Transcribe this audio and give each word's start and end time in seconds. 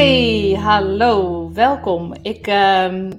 Hey, 0.00 0.56
hallo, 0.60 1.50
welkom. 1.52 2.14
Ik, 2.22 2.46
ehm, 2.46 3.10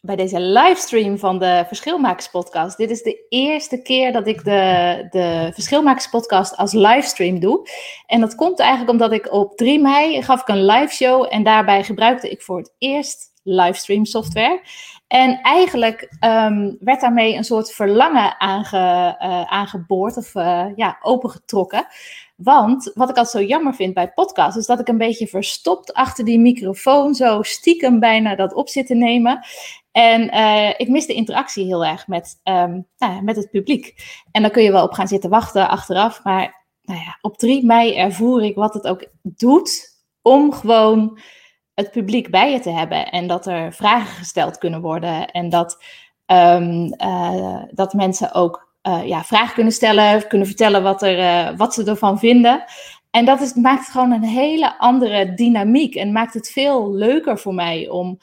bij 0.00 0.16
deze 0.16 0.40
livestream 0.40 1.18
van 1.18 1.38
de 1.38 1.64
Verschilmakers 1.66 2.28
podcast. 2.28 2.76
Dit 2.76 2.90
is 2.90 3.02
de 3.02 3.26
eerste 3.28 3.82
keer 3.82 4.12
dat 4.12 4.26
ik 4.26 4.44
de, 4.44 5.06
de 5.10 5.50
Verschilmakers 5.54 6.08
podcast 6.08 6.56
als 6.56 6.72
livestream 6.72 7.40
doe. 7.40 7.68
En 8.06 8.20
dat 8.20 8.34
komt 8.34 8.58
eigenlijk 8.60 8.90
omdat 8.90 9.12
ik 9.12 9.32
op 9.32 9.56
3 9.56 9.80
mei 9.80 10.22
gaf 10.22 10.40
ik 10.40 10.48
een 10.48 10.64
live 10.64 10.94
show 10.94 11.26
en 11.30 11.42
daarbij 11.42 11.84
gebruikte 11.84 12.30
ik 12.30 12.42
voor 12.42 12.58
het 12.58 12.74
eerst 12.78 13.32
livestream 13.42 14.04
software. 14.04 14.60
En 15.06 15.40
eigenlijk 15.42 16.16
um, 16.24 16.76
werd 16.80 17.00
daarmee 17.00 17.34
een 17.34 17.44
soort 17.44 17.72
verlangen 17.72 18.36
uh, 18.40 19.12
aangeboord 19.42 20.16
of 20.16 20.34
uh, 20.34 20.66
ja, 20.76 20.98
opengetrokken. 21.02 21.86
Want 22.38 22.90
wat 22.94 23.10
ik 23.10 23.16
altijd 23.16 23.44
zo 23.44 23.48
jammer 23.48 23.74
vind 23.74 23.94
bij 23.94 24.12
podcasts, 24.12 24.56
is 24.56 24.66
dat 24.66 24.80
ik 24.80 24.88
een 24.88 24.98
beetje 24.98 25.26
verstopt 25.26 25.92
achter 25.92 26.24
die 26.24 26.38
microfoon, 26.38 27.14
zo 27.14 27.42
stiekem 27.42 28.00
bijna 28.00 28.34
dat 28.34 28.54
op 28.54 28.68
zit 28.68 28.86
te 28.86 28.94
nemen. 28.94 29.46
En 29.92 30.34
uh, 30.34 30.68
ik 30.76 30.88
mis 30.88 31.06
de 31.06 31.14
interactie 31.14 31.64
heel 31.64 31.84
erg 31.84 32.06
met, 32.06 32.40
um, 32.44 32.86
nou 32.98 33.22
met 33.22 33.36
het 33.36 33.50
publiek. 33.50 33.94
En 34.30 34.42
dan 34.42 34.50
kun 34.50 34.62
je 34.62 34.72
wel 34.72 34.84
op 34.84 34.92
gaan 34.92 35.08
zitten 35.08 35.30
wachten 35.30 35.68
achteraf. 35.68 36.24
Maar 36.24 36.66
nou 36.82 37.00
ja, 37.00 37.18
op 37.20 37.38
3 37.38 37.64
mei 37.64 37.94
ervoer 37.94 38.44
ik 38.44 38.54
wat 38.54 38.74
het 38.74 38.86
ook 38.86 39.06
doet 39.22 39.98
om 40.22 40.52
gewoon 40.52 41.18
het 41.74 41.90
publiek 41.90 42.30
bij 42.30 42.52
je 42.52 42.60
te 42.60 42.70
hebben. 42.70 43.10
En 43.10 43.26
dat 43.26 43.46
er 43.46 43.72
vragen 43.72 44.16
gesteld 44.16 44.58
kunnen 44.58 44.80
worden. 44.80 45.30
En 45.30 45.48
dat, 45.48 45.84
um, 46.26 46.94
uh, 47.02 47.62
dat 47.70 47.92
mensen 47.92 48.32
ook 48.32 48.67
ja, 49.04 49.24
vragen 49.24 49.54
kunnen 49.54 49.72
stellen, 49.72 50.26
kunnen 50.26 50.46
vertellen 50.46 50.82
wat, 50.82 51.02
er, 51.02 51.18
uh, 51.18 51.56
wat 51.56 51.74
ze 51.74 51.84
ervan 51.84 52.18
vinden. 52.18 52.64
En 53.10 53.24
dat 53.24 53.40
is, 53.40 53.54
maakt 53.54 53.80
het 53.80 53.90
gewoon 53.90 54.12
een 54.12 54.22
hele 54.22 54.78
andere 54.78 55.34
dynamiek. 55.34 55.94
En 55.94 56.12
maakt 56.12 56.34
het 56.34 56.50
veel 56.50 56.92
leuker 56.92 57.38
voor 57.38 57.54
mij 57.54 57.88
om, 57.88 58.18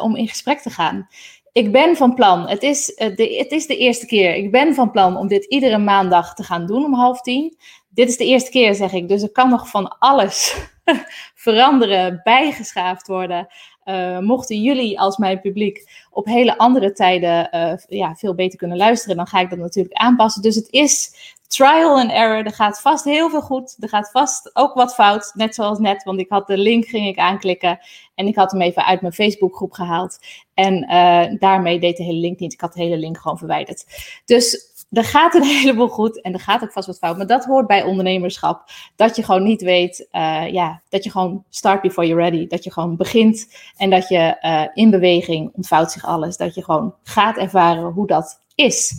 om 0.00 0.16
in 0.16 0.28
gesprek 0.28 0.60
te 0.60 0.70
gaan. 0.70 1.08
Ik 1.52 1.72
ben 1.72 1.96
van 1.96 2.14
plan, 2.14 2.48
het 2.48 2.62
is, 2.62 2.86
de, 2.86 3.34
het 3.38 3.50
is 3.50 3.66
de 3.66 3.76
eerste 3.76 4.06
keer, 4.06 4.34
ik 4.34 4.50
ben 4.50 4.74
van 4.74 4.90
plan 4.90 5.16
om 5.16 5.28
dit 5.28 5.44
iedere 5.44 5.78
maandag 5.78 6.34
te 6.34 6.42
gaan 6.42 6.66
doen 6.66 6.84
om 6.84 6.94
half 6.94 7.20
tien. 7.20 7.56
Dit 7.88 8.08
is 8.08 8.16
de 8.16 8.24
eerste 8.24 8.50
keer, 8.50 8.74
zeg 8.74 8.92
ik, 8.92 9.08
dus 9.08 9.22
er 9.22 9.32
kan 9.32 9.48
nog 9.48 9.68
van 9.68 9.98
alles 9.98 10.56
veranderen, 11.34 12.20
bijgeschaafd 12.22 13.06
worden. 13.06 13.46
Uh, 13.84 14.18
mochten 14.18 14.62
jullie 14.62 15.00
als 15.00 15.16
mijn 15.16 15.40
publiek 15.40 16.06
op 16.10 16.26
hele 16.26 16.58
andere 16.58 16.92
tijden 16.92 17.48
uh, 17.52 17.98
ja, 17.98 18.14
veel 18.14 18.34
beter 18.34 18.58
kunnen 18.58 18.76
luisteren, 18.76 19.16
dan 19.16 19.26
ga 19.26 19.40
ik 19.40 19.50
dat 19.50 19.58
natuurlijk 19.58 19.94
aanpassen. 19.94 20.42
Dus 20.42 20.54
het 20.54 20.68
is 20.70 21.14
trial 21.46 21.98
and 21.98 22.10
error. 22.10 22.44
Er 22.44 22.52
gaat 22.52 22.80
vast 22.80 23.04
heel 23.04 23.30
veel 23.30 23.40
goed. 23.40 23.76
Er 23.80 23.88
gaat 23.88 24.10
vast 24.10 24.50
ook 24.56 24.74
wat 24.74 24.94
fout, 24.94 25.32
net 25.34 25.54
zoals 25.54 25.78
net. 25.78 26.02
Want 26.02 26.20
ik 26.20 26.28
had 26.28 26.46
de 26.46 26.58
link, 26.58 26.84
ging 26.86 27.06
ik 27.06 27.18
aanklikken. 27.18 27.78
En 28.14 28.26
ik 28.26 28.36
had 28.36 28.50
hem 28.50 28.60
even 28.60 28.84
uit 28.84 29.00
mijn 29.00 29.12
Facebookgroep 29.12 29.72
gehaald. 29.72 30.18
En 30.54 30.84
uh, 30.84 31.38
daarmee 31.38 31.80
deed 31.80 31.96
de 31.96 32.02
hele 32.02 32.18
link 32.18 32.38
niet. 32.38 32.52
Ik 32.52 32.60
had 32.60 32.72
de 32.72 32.82
hele 32.82 32.96
link 32.96 33.18
gewoon 33.18 33.38
verwijderd. 33.38 33.84
Dus 34.24 34.71
er 34.92 35.04
gaat 35.04 35.34
een 35.34 35.42
heleboel 35.60 35.88
goed 35.88 36.20
en 36.20 36.32
er 36.32 36.40
gaat 36.40 36.62
ook 36.62 36.72
vast 36.72 36.86
wat 36.86 36.98
fout. 36.98 37.16
Maar 37.16 37.26
dat 37.26 37.44
hoort 37.44 37.66
bij 37.66 37.82
ondernemerschap. 37.82 38.64
Dat 38.96 39.16
je 39.16 39.22
gewoon 39.22 39.42
niet 39.42 39.62
weet, 39.62 40.08
uh, 40.12 40.52
ja, 40.52 40.80
dat 40.88 41.04
je 41.04 41.10
gewoon 41.10 41.44
start 41.48 41.82
before 41.82 42.06
you're 42.06 42.22
ready. 42.22 42.46
Dat 42.46 42.64
je 42.64 42.72
gewoon 42.72 42.96
begint 42.96 43.48
en 43.76 43.90
dat 43.90 44.08
je 44.08 44.36
uh, 44.42 44.64
in 44.74 44.90
beweging 44.90 45.50
ontvouwt 45.54 45.92
zich 45.92 46.04
alles. 46.04 46.36
Dat 46.36 46.54
je 46.54 46.64
gewoon 46.64 46.94
gaat 47.02 47.36
ervaren 47.36 47.92
hoe 47.92 48.06
dat 48.06 48.40
is. 48.54 48.94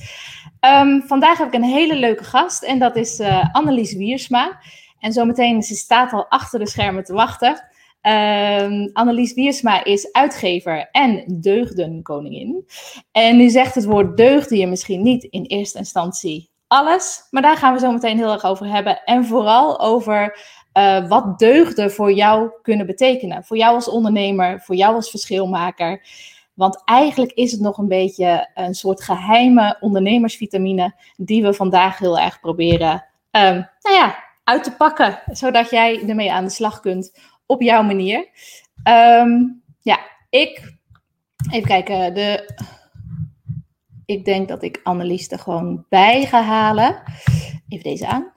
Um, 0.61 1.03
vandaag 1.07 1.37
heb 1.37 1.47
ik 1.47 1.53
een 1.53 1.63
hele 1.63 1.95
leuke 1.95 2.23
gast 2.23 2.63
en 2.63 2.79
dat 2.79 2.95
is 2.95 3.19
uh, 3.19 3.45
Annelies 3.51 3.93
Wiersma. 3.93 4.59
En 4.99 5.13
zometeen, 5.13 5.63
ze 5.63 5.75
staat 5.75 6.13
al 6.13 6.25
achter 6.29 6.59
de 6.59 6.67
schermen 6.67 7.03
te 7.03 7.13
wachten. 7.13 7.63
Um, 8.07 8.89
Annelies 8.93 9.33
Wiersma 9.33 9.83
is 9.83 10.11
uitgever 10.11 10.89
en 10.91 11.23
deugdenkoningin. 11.41 12.65
En 13.11 13.37
nu 13.37 13.49
zegt 13.49 13.75
het 13.75 13.85
woord 13.85 14.17
deugden 14.17 14.57
je 14.57 14.67
misschien 14.67 15.01
niet 15.01 15.23
in 15.23 15.43
eerste 15.43 15.77
instantie 15.77 16.51
alles, 16.67 17.27
maar 17.29 17.41
daar 17.41 17.57
gaan 17.57 17.73
we 17.73 17.79
zo 17.79 17.91
meteen 17.91 18.17
heel 18.17 18.31
erg 18.31 18.43
over 18.43 18.67
hebben. 18.67 19.03
En 19.03 19.25
vooral 19.25 19.79
over 19.79 20.37
uh, 20.77 21.07
wat 21.07 21.39
deugden 21.39 21.91
voor 21.91 22.11
jou 22.11 22.51
kunnen 22.61 22.85
betekenen. 22.85 23.43
Voor 23.43 23.57
jou 23.57 23.75
als 23.75 23.89
ondernemer, 23.89 24.61
voor 24.61 24.75
jou 24.75 24.95
als 24.95 25.09
verschilmaker. 25.09 26.05
Want 26.53 26.81
eigenlijk 26.85 27.31
is 27.31 27.51
het 27.51 27.61
nog 27.61 27.77
een 27.77 27.87
beetje 27.87 28.49
een 28.53 28.73
soort 28.73 29.03
geheime 29.03 29.77
ondernemersvitamine 29.79 30.95
die 31.17 31.43
we 31.43 31.53
vandaag 31.53 31.97
heel 31.97 32.19
erg 32.19 32.39
proberen 32.39 33.05
um, 33.31 33.69
nou 33.81 33.95
ja, 33.95 34.23
uit 34.43 34.63
te 34.63 34.71
pakken. 34.71 35.19
Zodat 35.31 35.69
jij 35.69 36.03
ermee 36.07 36.31
aan 36.31 36.43
de 36.43 36.49
slag 36.49 36.79
kunt 36.79 37.17
op 37.45 37.61
jouw 37.61 37.83
manier. 37.83 38.27
Um, 38.89 39.63
ja, 39.79 39.99
ik. 40.29 40.73
Even 41.51 41.67
kijken. 41.67 42.13
De, 42.13 42.55
ik 44.05 44.25
denk 44.25 44.47
dat 44.47 44.63
ik 44.63 44.79
Annelies 44.83 45.31
er 45.31 45.39
gewoon 45.39 45.85
bij 45.89 46.25
ga 46.25 46.41
halen. 46.41 47.03
Even 47.67 47.83
deze 47.83 48.07
aan. 48.07 48.31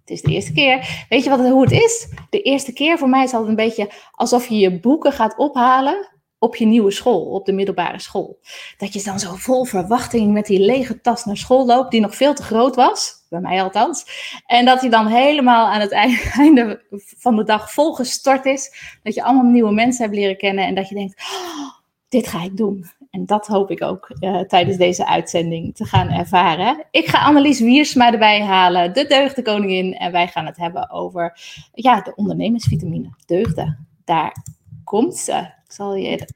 Het 0.00 0.10
is 0.10 0.22
de 0.22 0.32
eerste 0.32 0.52
keer. 0.52 1.04
Weet 1.08 1.24
je 1.24 1.30
wat, 1.30 1.38
hoe 1.38 1.62
het 1.62 1.72
is? 1.72 2.08
De 2.30 2.42
eerste 2.42 2.72
keer 2.72 2.98
voor 2.98 3.08
mij 3.08 3.24
is 3.24 3.32
altijd 3.32 3.48
een 3.50 3.64
beetje 3.64 3.90
alsof 4.10 4.46
je 4.46 4.56
je 4.56 4.80
boeken 4.80 5.12
gaat 5.12 5.36
ophalen 5.36 6.13
op 6.44 6.56
je 6.56 6.66
nieuwe 6.66 6.90
school, 6.90 7.24
op 7.24 7.46
de 7.46 7.52
middelbare 7.52 8.00
school. 8.00 8.38
Dat 8.78 8.92
je 8.92 9.02
dan 9.02 9.18
zo 9.18 9.34
vol 9.34 9.64
verwachting 9.64 10.32
met 10.32 10.46
die 10.46 10.60
lege 10.60 11.00
tas 11.00 11.24
naar 11.24 11.36
school 11.36 11.66
loopt, 11.66 11.90
die 11.90 12.00
nog 12.00 12.14
veel 12.14 12.34
te 12.34 12.42
groot 12.42 12.76
was 12.76 13.22
bij 13.28 13.40
mij 13.40 13.62
althans. 13.62 14.06
En 14.46 14.64
dat 14.64 14.80
hij 14.80 14.90
dan 14.90 15.06
helemaal 15.06 15.66
aan 15.66 15.80
het 15.80 15.92
einde 16.38 16.82
van 16.96 17.36
de 17.36 17.44
dag 17.44 17.72
volgestort 17.72 18.44
is. 18.44 18.72
Dat 19.02 19.14
je 19.14 19.22
allemaal 19.22 19.50
nieuwe 19.50 19.72
mensen 19.72 20.04
hebt 20.04 20.16
leren 20.16 20.36
kennen 20.36 20.66
en 20.66 20.74
dat 20.74 20.88
je 20.88 20.94
denkt, 20.94 21.20
oh, 21.20 21.70
dit 22.08 22.26
ga 22.26 22.42
ik 22.42 22.56
doen. 22.56 22.86
En 23.10 23.26
dat 23.26 23.46
hoop 23.46 23.70
ik 23.70 23.82
ook 23.82 24.16
uh, 24.20 24.40
tijdens 24.40 24.76
deze 24.76 25.06
uitzending 25.06 25.76
te 25.76 25.84
gaan 25.84 26.08
ervaren. 26.08 26.86
Ik 26.90 27.06
ga 27.06 27.24
Annelies 27.24 27.60
Wiersma 27.60 28.12
erbij 28.12 28.42
halen, 28.42 28.92
de 28.92 29.06
deugdenkoningin. 29.06 29.94
En 29.94 30.12
wij 30.12 30.28
gaan 30.28 30.46
het 30.46 30.56
hebben 30.56 30.90
over 30.90 31.38
ja, 31.72 32.00
de 32.00 32.14
ondernemersvitamine, 32.14 33.14
deugden. 33.26 33.86
Daar 34.04 34.36
komt 34.84 35.16
ze. 35.16 35.38
Ik 35.64 35.72
zal 35.72 35.94
je... 35.94 36.28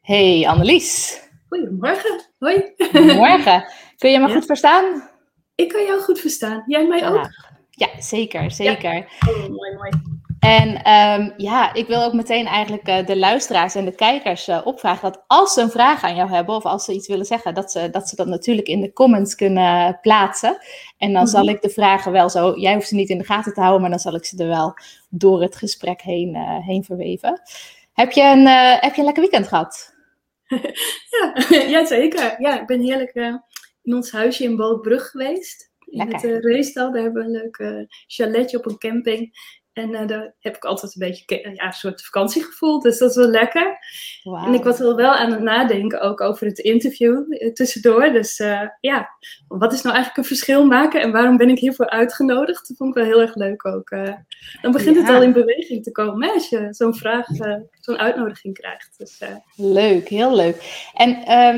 Hey 0.00 0.48
Annelies. 0.48 1.20
Goedemorgen. 1.48 2.20
Hoi. 2.38 2.74
Goedemorgen. 2.76 3.64
Kun 3.96 4.10
je 4.10 4.18
me 4.18 4.28
ja. 4.28 4.34
goed 4.34 4.46
verstaan? 4.46 5.10
Ik 5.54 5.68
kan 5.68 5.84
jou 5.84 6.00
goed 6.00 6.20
verstaan. 6.20 6.62
Jij 6.66 6.86
mij 6.86 7.08
ook? 7.08 7.28
Ja, 7.70 7.88
zeker, 7.98 8.50
zeker. 8.50 8.94
Ja. 8.94 9.06
Oh, 9.28 9.48
mooi, 9.48 9.74
mooi. 9.74 9.90
En 10.38 10.68
um, 10.92 11.32
ja, 11.36 11.74
ik 11.74 11.86
wil 11.86 12.02
ook 12.02 12.12
meteen 12.12 12.46
eigenlijk 12.46 12.88
uh, 12.88 13.06
de 13.06 13.16
luisteraars 13.16 13.74
en 13.74 13.84
de 13.84 13.94
kijkers 13.94 14.48
uh, 14.48 14.60
opvragen 14.64 15.12
dat 15.12 15.24
als 15.26 15.52
ze 15.52 15.60
een 15.60 15.70
vraag 15.70 16.02
aan 16.02 16.16
jou 16.16 16.30
hebben 16.30 16.54
of 16.54 16.64
als 16.64 16.84
ze 16.84 16.92
iets 16.92 17.08
willen 17.08 17.24
zeggen, 17.24 17.54
dat 17.54 17.72
ze 17.72 17.90
dat, 17.90 18.08
ze 18.08 18.16
dat 18.16 18.26
natuurlijk 18.26 18.68
in 18.68 18.80
de 18.80 18.92
comments 18.92 19.34
kunnen 19.34 19.98
plaatsen. 20.00 20.50
En 20.50 20.58
dan 20.98 21.08
mm 21.08 21.16
-hmm. 21.16 21.26
zal 21.26 21.48
ik 21.48 21.62
de 21.62 21.70
vragen 21.70 22.12
wel 22.12 22.30
zo, 22.30 22.58
jij 22.58 22.74
hoeft 22.74 22.88
ze 22.88 22.94
niet 22.94 23.08
in 23.08 23.18
de 23.18 23.24
gaten 23.24 23.54
te 23.54 23.60
houden, 23.60 23.80
maar 23.80 23.90
dan 23.90 23.98
zal 23.98 24.14
ik 24.14 24.24
ze 24.24 24.42
er 24.42 24.48
wel 24.48 24.74
door 25.08 25.42
het 25.42 25.56
gesprek 25.56 26.02
heen, 26.02 26.34
uh, 26.34 26.66
heen 26.66 26.84
verweven. 26.84 27.40
Heb 27.96 28.12
je, 28.12 28.22
een, 28.22 28.46
heb 28.80 28.92
je 28.94 28.98
een 28.98 29.04
lekker 29.04 29.22
weekend 29.22 29.48
gehad? 29.48 29.94
ja, 31.18 31.32
ja, 31.74 31.86
zeker. 31.86 32.36
Ja, 32.38 32.60
ik 32.60 32.66
ben 32.66 32.80
heerlijk 32.80 33.14
in 33.82 33.94
ons 33.94 34.10
huisje 34.10 34.44
in 34.44 34.56
Bootbrug 34.56 35.10
geweest. 35.10 35.70
In 35.84 35.98
Lekker. 35.98 36.14
het 36.14 36.44
uh, 36.44 36.52
Reestal. 36.52 36.92
Daar 36.92 37.02
hebben 37.02 37.22
we 37.22 37.28
een 37.28 37.42
leuk 37.42 37.86
chaletje 38.06 38.58
op 38.58 38.66
een 38.66 38.78
camping. 38.78 39.32
En 39.72 40.06
daar 40.06 40.34
heb 40.38 40.56
ik 40.56 40.64
altijd 40.64 40.94
een 40.94 41.08
beetje 41.08 41.50
ja, 41.54 41.66
een 41.66 41.72
soort 41.72 42.04
vakantiegevoel. 42.04 42.80
Dus 42.80 42.98
dat 42.98 43.10
is 43.10 43.16
wel 43.16 43.28
lekker. 43.28 43.78
Wow. 44.22 44.46
En 44.46 44.54
ik 44.54 44.64
was 44.64 44.78
wel, 44.78 44.96
wel 44.96 45.12
aan 45.12 45.32
het 45.32 45.40
nadenken 45.40 46.00
ook 46.00 46.20
over 46.20 46.46
het 46.46 46.58
interview 46.58 47.32
tussendoor. 47.52 48.12
Dus 48.12 48.36
ja, 48.80 49.08
wat 49.48 49.72
is 49.72 49.82
nou 49.82 49.94
eigenlijk 49.94 50.16
een 50.16 50.36
verschil 50.36 50.66
maken? 50.66 51.00
En 51.00 51.12
waarom 51.12 51.36
ben 51.36 51.48
ik 51.48 51.58
hiervoor 51.58 51.88
uitgenodigd? 51.88 52.68
Dat 52.68 52.76
vond 52.76 52.96
ik 52.96 53.02
wel 53.02 53.12
heel 53.12 53.20
erg 53.20 53.34
leuk 53.34 53.66
ook. 53.66 53.90
dan 54.62 54.72
begint 54.72 54.96
ja. 54.96 55.02
het 55.02 55.14
al 55.14 55.22
in 55.22 55.32
beweging 55.32 55.82
te 55.82 55.92
komen 55.92 56.28
hè, 56.28 56.32
als 56.32 56.48
je 56.48 56.66
zo'n 56.70 56.94
vraag 56.94 57.26
zo'n 57.86 57.98
uitnodiging 57.98 58.54
krijgt. 58.54 58.94
Dus, 58.98 59.20
Leuk, 59.56 60.08
heel 60.08 60.34
leuk. 60.34 60.88
En 60.94 61.08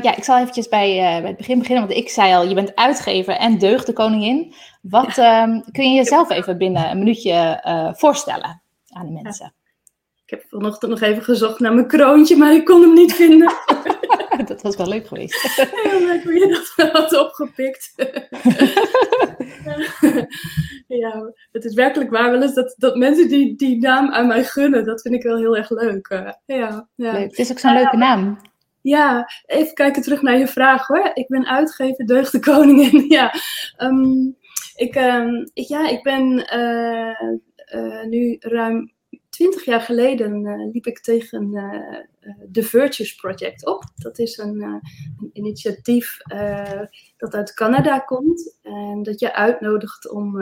ja, 0.01 0.15
ik 0.15 0.23
zal 0.23 0.37
eventjes 0.37 0.67
bij, 0.67 0.95
bij 0.95 1.27
het 1.27 1.37
begin 1.37 1.59
beginnen, 1.59 1.87
want 1.87 1.99
ik 1.99 2.09
zei 2.09 2.33
al, 2.33 2.47
je 2.47 2.55
bent 2.55 2.75
uitgever 2.75 3.33
en 3.33 3.57
deugdekoningin. 3.57 4.53
Wat 4.81 5.17
ehm, 5.17 5.59
kun 5.71 5.89
je 5.89 5.95
jezelf 5.95 6.29
even 6.29 6.57
binnen 6.57 6.89
een 6.89 6.97
minuutje 6.97 7.61
voorstelen 7.97 8.61
aan 8.89 9.05
de 9.05 9.21
mensen? 9.21 9.53
Ik 10.29 10.39
heb 10.39 10.49
vanochtend 10.49 10.91
nog 10.91 11.01
even 11.01 11.23
gezocht 11.23 11.59
naar 11.59 11.73
mijn 11.73 11.87
kroontje, 11.87 12.35
maar 12.35 12.53
ik 12.53 12.65
kon 12.65 12.81
hem 12.81 12.93
niet 12.93 13.13
vinden. 13.13 13.53
dat 14.45 14.61
was 14.61 14.75
wel 14.75 14.87
leuk 14.87 15.07
geweest. 15.07 15.55
Ja, 15.55 15.99
maar 15.99 16.15
ik 16.15 16.23
je 16.23 16.65
dat 16.75 16.91
had 16.91 17.19
opgepikt. 17.19 17.93
ja, 21.01 21.33
het 21.51 21.65
is 21.65 21.73
werkelijk 21.73 22.09
waar 22.09 22.31
wel 22.31 22.41
eens 22.41 22.53
dat, 22.53 22.75
dat 22.77 22.95
mensen 22.95 23.27
die, 23.27 23.55
die 23.55 23.79
naam 23.79 24.11
aan 24.11 24.27
mij 24.27 24.43
gunnen. 24.43 24.85
Dat 24.85 25.01
vind 25.01 25.15
ik 25.15 25.23
wel 25.23 25.37
heel 25.37 25.57
erg 25.57 25.69
leuk. 25.69 26.07
Eh, 26.07 26.31
ja, 26.45 26.87
ja. 26.95 27.11
Leuk. 27.11 27.29
Het 27.29 27.39
is 27.39 27.51
ook 27.51 27.59
zo'n 27.59 27.73
leuke 27.73 27.97
naam. 27.97 28.37
Ja, 28.81 29.29
even 29.45 29.73
kijken 29.73 30.01
terug 30.01 30.21
naar 30.21 30.37
je 30.37 30.47
vraag 30.47 30.87
hoor. 30.87 31.11
Ik 31.13 31.27
ben 31.27 31.47
uitgever 31.47 32.05
Deugde 32.05 32.39
Koningin. 32.39 33.05
ja, 33.17 33.33
um, 33.77 34.35
ik, 34.75 34.95
um, 34.95 35.49
ik, 35.53 35.67
ja, 35.67 35.89
ik 35.89 36.03
ben 36.03 36.47
uh, 36.55 37.21
uh, 37.75 38.03
nu 38.03 38.35
ruim 38.39 38.91
twintig 39.39 39.65
jaar 39.65 39.81
geleden 39.81 40.45
uh, 40.45 40.71
liep 40.71 40.85
ik 40.85 40.99
tegen 40.99 41.53
uh, 41.53 42.33
de 42.47 42.63
Virtues 42.63 43.15
Project 43.15 43.65
op. 43.65 43.83
Dat 43.95 44.19
is 44.19 44.37
een, 44.37 44.61
een 44.61 45.29
initiatief 45.33 46.17
dat 47.17 47.33
uit 47.33 47.53
Canada 47.53 47.99
komt 47.99 48.57
en 48.61 49.03
dat 49.03 49.19
je 49.19 49.33
uitnodigt 49.33 50.09
om 50.09 50.41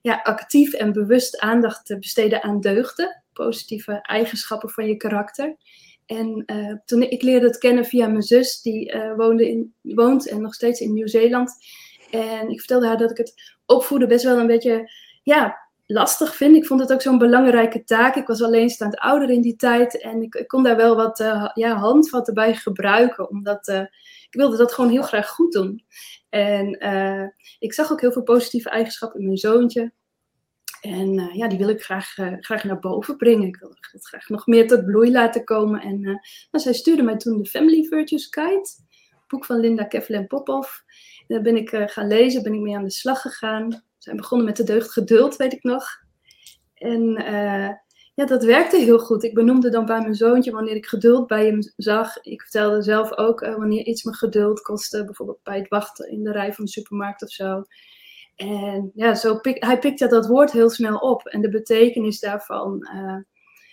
ja, 0.00 0.20
actief 0.22 0.72
en 0.72 0.92
bewust 0.92 1.38
aandacht 1.38 1.86
te 1.86 1.98
besteden 1.98 2.42
aan 2.42 2.60
deugden, 2.60 3.22
positieve 3.32 3.98
eigenschappen 4.02 4.70
van 4.70 4.86
je 4.86 4.96
karakter. 4.96 5.56
En 6.06 6.44
toen 6.84 7.02
ik 7.02 7.22
leerde 7.22 7.46
het 7.46 7.58
kennen 7.58 7.84
via 7.84 8.06
mijn 8.06 8.22
zus, 8.22 8.62
die 8.62 8.94
woonde 9.16 9.48
in, 9.48 9.74
woont 9.82 10.28
en 10.28 10.40
nog 10.42 10.54
steeds 10.54 10.80
in 10.80 10.92
Nieuw-Zeeland. 10.92 11.52
En 12.10 12.50
ik 12.50 12.58
vertelde 12.58 12.86
haar 12.86 12.98
dat 12.98 13.10
ik 13.10 13.16
het 13.16 13.56
opvoeden 13.66 14.08
best 14.08 14.24
wel 14.24 14.38
een 14.38 14.46
beetje 14.46 14.90
ja, 15.22 15.70
lastig 15.86 16.36
vind. 16.36 16.56
Ik 16.56 16.66
vond 16.66 16.80
het 16.80 16.92
ook 16.92 17.02
zo'n 17.02 17.18
belangrijke 17.18 17.84
taak. 17.84 18.16
Ik 18.16 18.26
was 18.26 18.42
alleenstaand 18.42 18.98
ouder 18.98 19.30
in 19.30 19.40
die 19.40 19.56
tijd 19.56 20.00
en 20.00 20.22
ik, 20.22 20.44
kon 20.46 20.62
daar 20.62 20.76
wel 20.76 20.96
wat 20.96 21.20
uh, 21.20 21.48
ja, 21.54 21.76
handvatten 21.76 22.34
bij 22.34 22.54
gebruiken, 22.54 23.30
omdat 23.30 23.68
uh, 23.68 23.80
ik 23.80 24.28
wilde 24.30 24.56
dat 24.56 24.72
gewoon 24.72 24.90
heel 24.90 25.02
graag 25.02 25.28
goed 25.28 25.52
doen. 25.52 25.84
En 26.28 26.84
uh, 26.86 27.26
ik 27.58 27.72
zag 27.72 27.92
ook 27.92 28.00
heel 28.00 28.12
veel 28.12 28.22
positieve 28.22 28.70
eigenschappen 28.70 29.20
in 29.20 29.26
mijn 29.26 29.38
zoontje. 29.38 29.92
En 30.80 31.30
ja, 31.32 31.48
die 31.48 31.58
wil 31.58 31.68
ik 31.68 31.82
graag, 31.82 32.12
graag 32.40 32.64
naar 32.64 32.78
boven 32.78 33.16
brengen. 33.16 33.46
Ik 33.46 33.56
wil 33.56 33.76
het 33.92 34.06
graag 34.06 34.28
nog 34.28 34.46
meer 34.46 34.66
tot 34.68 34.84
bloei 34.84 35.10
laten 35.10 35.44
komen. 35.44 35.80
En 35.80 36.00
nou, 36.00 36.18
zij 36.50 36.72
stuurde 36.72 37.02
mij 37.02 37.16
toen 37.16 37.42
de 37.42 37.48
Family 37.48 37.84
Virtues 37.84 38.26
Guide, 38.30 38.68
boek 39.26 39.44
van 39.44 39.60
Linda 39.60 39.84
Kevlin 39.84 40.26
Popov. 40.26 40.68
En 41.18 41.34
daar 41.34 41.42
ben 41.42 41.56
ik 41.56 41.90
gaan 41.90 42.06
lezen, 42.06 42.42
ben 42.42 42.54
ik 42.54 42.60
mee 42.60 42.76
aan 42.76 42.84
de 42.84 42.90
slag 42.90 43.20
gegaan 43.20 43.84
zijn 44.02 44.16
begonnen 44.16 44.46
met 44.46 44.56
de 44.56 44.64
deugd 44.64 44.92
geduld, 44.92 45.36
weet 45.36 45.52
ik 45.52 45.62
nog. 45.62 45.84
En 46.74 47.20
uh, 47.20 47.68
ja, 48.14 48.24
dat 48.26 48.44
werkte 48.44 48.76
heel 48.76 48.98
goed. 48.98 49.22
Ik 49.22 49.34
benoemde 49.34 49.70
dan 49.70 49.86
bij 49.86 50.00
mijn 50.00 50.14
zoontje 50.14 50.50
wanneer 50.50 50.74
ik 50.74 50.86
geduld 50.86 51.26
bij 51.26 51.46
hem 51.46 51.58
zag. 51.76 52.16
Ik 52.22 52.42
vertelde 52.42 52.82
zelf 52.82 53.16
ook 53.16 53.42
uh, 53.42 53.56
wanneer 53.56 53.84
iets 53.84 54.04
me 54.04 54.14
geduld 54.14 54.60
kostte, 54.60 55.04
bijvoorbeeld 55.04 55.42
bij 55.42 55.58
het 55.58 55.68
wachten 55.68 56.10
in 56.10 56.22
de 56.22 56.32
rij 56.32 56.52
van 56.52 56.64
de 56.64 56.70
supermarkt 56.70 57.22
of 57.22 57.30
zo. 57.30 57.62
En 58.36 58.90
ja, 58.94 59.14
zo 59.14 59.38
hij 59.42 59.78
pikte 59.78 60.06
dat 60.06 60.26
woord 60.26 60.52
heel 60.52 60.70
snel 60.70 60.98
op. 60.98 61.26
En 61.26 61.40
de 61.40 61.48
betekenis 61.48 62.20
daarvan 62.20 62.88
uh, 62.94 63.18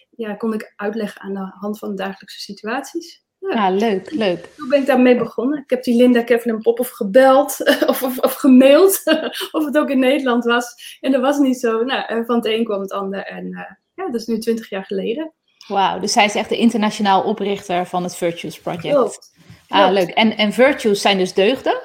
ja, 0.09 0.35
kon 0.35 0.53
ik 0.53 0.73
uitleggen 0.75 1.21
aan 1.21 1.33
de 1.33 1.51
hand 1.59 1.79
van 1.79 1.95
dagelijkse 1.95 2.39
situaties. 2.39 3.23
Ja, 3.53 3.69
leuk, 3.69 4.11
leuk. 4.11 4.49
Toen 4.57 4.69
ben 4.69 4.79
ik 4.79 4.85
daarmee 4.85 5.17
begonnen. 5.17 5.59
Ik 5.59 5.69
heb 5.69 5.83
die 5.83 5.95
Linda 5.95 6.23
Kevlin 6.23 6.61
Popov 6.61 6.89
gebeld 6.91 7.57
of, 7.89 8.03
of, 8.03 8.19
of 8.19 8.33
gemaild 8.33 9.01
of 9.51 9.65
het 9.65 9.77
ook 9.77 9.89
in 9.89 9.99
Nederland 9.99 10.43
was. 10.43 10.97
En 11.01 11.11
dat 11.11 11.21
was 11.21 11.37
niet 11.37 11.59
zo. 11.59 11.83
Nou, 11.83 12.25
van 12.25 12.35
het 12.35 12.45
een 12.45 12.63
kwam 12.63 12.81
het 12.81 12.91
ander. 12.91 13.25
En 13.25 13.45
uh, 13.45 13.59
ja, 13.95 14.05
dat 14.05 14.21
is 14.21 14.25
nu 14.25 14.37
twintig 14.37 14.69
jaar 14.69 14.85
geleden. 14.85 15.33
Wauw, 15.67 15.99
dus 15.99 16.11
zij 16.11 16.25
is 16.25 16.35
echt 16.35 16.49
de 16.49 16.57
internationaal 16.57 17.23
oprichter 17.23 17.85
van 17.85 18.03
het 18.03 18.15
Virtues 18.15 18.59
Project. 18.59 18.95
Klopt. 18.95 19.37
Ah, 19.67 19.91
leuk. 19.91 20.09
En, 20.09 20.37
en 20.37 20.53
virtues 20.53 21.01
zijn 21.01 21.17
dus 21.17 21.33
deugden? 21.33 21.81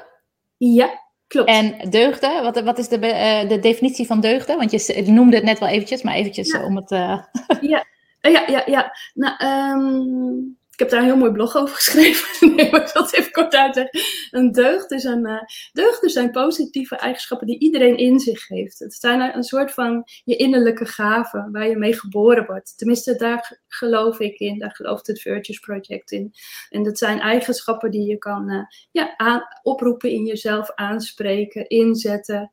Ja, 0.56 1.00
klopt. 1.26 1.48
En 1.48 1.90
deugden, 1.90 2.42
wat, 2.42 2.60
wat 2.60 2.78
is 2.78 2.88
de, 2.88 2.98
uh, 2.98 3.48
de 3.48 3.58
definitie 3.58 4.06
van 4.06 4.20
deugden? 4.20 4.56
Want 4.56 4.70
je, 4.70 5.02
je, 5.04 5.10
noemde 5.12 5.36
het 5.36 5.44
net 5.44 5.58
wel 5.58 5.68
eventjes, 5.68 6.02
maar 6.02 6.14
eventjes 6.14 6.52
ja. 6.52 6.64
om 6.64 6.76
het... 6.76 6.90
Uh... 6.90 7.18
ja. 7.72 7.84
ja, 8.20 8.44
ja, 8.46 8.62
ja. 8.66 8.96
Nou, 9.14 9.44
um, 9.44 10.58
ik 10.74 10.80
heb 10.80 10.90
daar 10.90 11.00
een 11.00 11.06
heel 11.06 11.16
mooi 11.16 11.32
blog 11.32 11.56
over 11.56 11.74
geschreven. 11.74 12.26
nee, 12.56 12.70
maar 12.70 12.80
ik 12.80 12.88
zal 12.88 13.02
het 13.02 13.14
even 13.14 13.32
kort 13.32 13.54
uitleggen. 13.54 14.00
Een 14.30 14.52
deugd 14.52 14.90
is 14.90 15.04
een, 15.04 15.28
uh, 15.28 15.42
deugden 15.72 16.10
zijn 16.10 16.30
positieve 16.30 16.96
eigenschappen 16.96 17.46
die 17.46 17.58
iedereen 17.58 17.96
in 17.96 18.18
zich 18.18 18.48
heeft. 18.48 18.78
Het 18.78 18.94
zijn 18.94 19.36
een 19.36 19.42
soort 19.42 19.72
van 19.72 20.02
je 20.24 20.36
innerlijke 20.36 20.86
gaven 20.86 21.48
waar 21.52 21.68
je 21.68 21.76
mee 21.76 21.98
geboren 21.98 22.46
wordt. 22.46 22.78
Tenminste, 22.78 23.16
daar 23.16 23.60
geloof 23.68 24.20
ik 24.20 24.38
in. 24.38 24.58
Daar 24.58 24.74
gelooft 24.74 25.06
het 25.06 25.20
Virtues 25.20 25.58
Project 25.58 26.10
in. 26.10 26.32
En 26.70 26.82
dat 26.82 26.98
zijn 26.98 27.20
eigenschappen 27.20 27.90
die 27.90 28.06
je 28.06 28.18
kan 28.18 28.50
uh, 28.50 28.64
ja, 28.90 29.16
aan, 29.16 29.42
oproepen 29.62 30.10
in 30.10 30.24
jezelf, 30.24 30.70
aanspreken, 30.74 31.68
inzetten. 31.68 32.52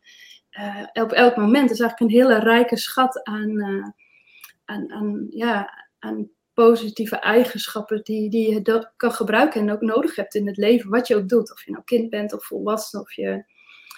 Uh, 0.59 1.03
op 1.03 1.11
elk 1.11 1.35
moment. 1.35 1.67
Dat 1.67 1.77
is 1.77 1.79
eigenlijk 1.79 2.11
een 2.11 2.19
hele 2.19 2.39
rijke 2.39 2.77
schat 2.77 3.23
aan, 3.23 3.61
aan, 4.65 4.91
aan, 4.91 5.27
ja, 5.29 5.87
aan 5.99 6.29
positieve 6.53 7.15
eigenschappen 7.15 8.03
die, 8.03 8.29
die 8.29 8.53
je 8.53 8.89
kan 8.97 9.11
gebruiken 9.11 9.61
en 9.61 9.71
ook 9.71 9.81
nodig 9.81 10.15
hebt 10.15 10.35
in 10.35 10.47
het 10.47 10.57
leven, 10.57 10.89
wat 10.89 11.07
je 11.07 11.15
ook 11.15 11.29
doet. 11.29 11.51
Of 11.51 11.65
je 11.65 11.71
nou 11.71 11.83
kind 11.83 12.09
bent 12.09 12.33
of 12.33 12.45
volwassen, 12.45 12.99
of 12.99 13.13
je 13.13 13.43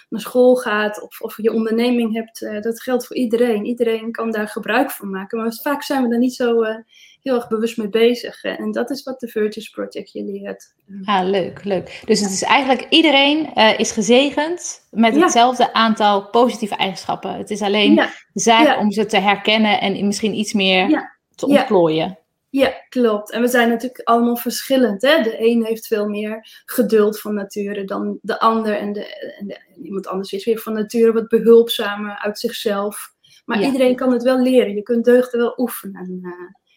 naar 0.08 0.20
school 0.20 0.56
gaat 0.56 1.02
of, 1.02 1.20
of 1.20 1.36
je 1.36 1.52
onderneming 1.52 2.14
hebt. 2.14 2.42
Uh, 2.42 2.60
dat 2.60 2.82
geldt 2.82 3.06
voor 3.06 3.16
iedereen. 3.16 3.64
Iedereen 3.64 4.12
kan 4.12 4.30
daar 4.30 4.48
gebruik 4.48 4.90
van 4.90 5.10
maken. 5.10 5.38
Maar 5.38 5.52
vaak 5.62 5.82
zijn 5.82 6.02
we 6.02 6.08
daar 6.08 6.18
niet 6.18 6.34
zo 6.34 6.62
uh, 6.62 6.76
heel 7.22 7.34
erg 7.34 7.48
bewust 7.48 7.76
mee 7.76 7.88
bezig. 7.88 8.44
En 8.44 8.72
dat 8.72 8.90
is 8.90 9.02
wat 9.02 9.20
de 9.20 9.28
Virtues 9.28 9.68
Project 9.68 10.12
je 10.12 10.24
leert. 10.24 10.74
Ah, 11.04 11.28
leuk, 11.28 11.64
leuk. 11.64 12.02
Dus 12.04 12.20
het 12.20 12.30
is 12.30 12.42
eigenlijk 12.42 12.86
iedereen 12.90 13.50
uh, 13.54 13.78
is 13.78 13.90
gezegend 13.90 14.86
met 14.90 15.16
hetzelfde 15.16 15.72
aantal 15.72 16.28
positieve 16.28 16.76
eigenschappen. 16.76 17.34
Het 17.34 17.50
is 17.50 17.62
alleen 17.62 17.94
ja. 17.94 18.08
zaak 18.32 18.66
ja. 18.66 18.78
om 18.78 18.90
ze 18.90 19.06
te 19.06 19.18
herkennen 19.18 19.80
en 19.80 20.06
misschien 20.06 20.34
iets 20.34 20.52
meer 20.52 21.12
te 21.34 21.46
ontplooien. 21.46 22.18
Ja, 22.54 22.74
klopt. 22.88 23.30
En 23.30 23.40
we 23.40 23.48
zijn 23.48 23.68
natuurlijk 23.68 24.08
allemaal 24.08 24.36
verschillend. 24.36 25.02
Hè? 25.02 25.22
De 25.22 25.36
een 25.38 25.64
heeft 25.64 25.86
veel 25.86 26.08
meer 26.08 26.62
geduld 26.64 27.20
van 27.20 27.34
nature 27.34 27.84
dan 27.84 28.18
de 28.22 28.40
ander. 28.40 28.76
En, 28.76 28.92
de, 28.92 29.34
en, 29.38 29.46
de, 29.46 29.54
en 29.54 29.84
iemand 29.84 30.06
anders 30.06 30.32
is 30.32 30.44
weer 30.44 30.58
van 30.58 30.72
nature 30.72 31.12
wat 31.12 31.28
behulpzamer 31.28 32.18
uit 32.18 32.38
zichzelf. 32.38 33.14
Maar 33.44 33.60
ja. 33.60 33.66
iedereen 33.66 33.96
kan 33.96 34.12
het 34.12 34.22
wel 34.22 34.40
leren. 34.40 34.74
Je 34.74 34.82
kunt 34.82 35.04
deugden 35.04 35.40
wel 35.40 35.54
oefenen. 35.56 36.00
En, 36.00 36.20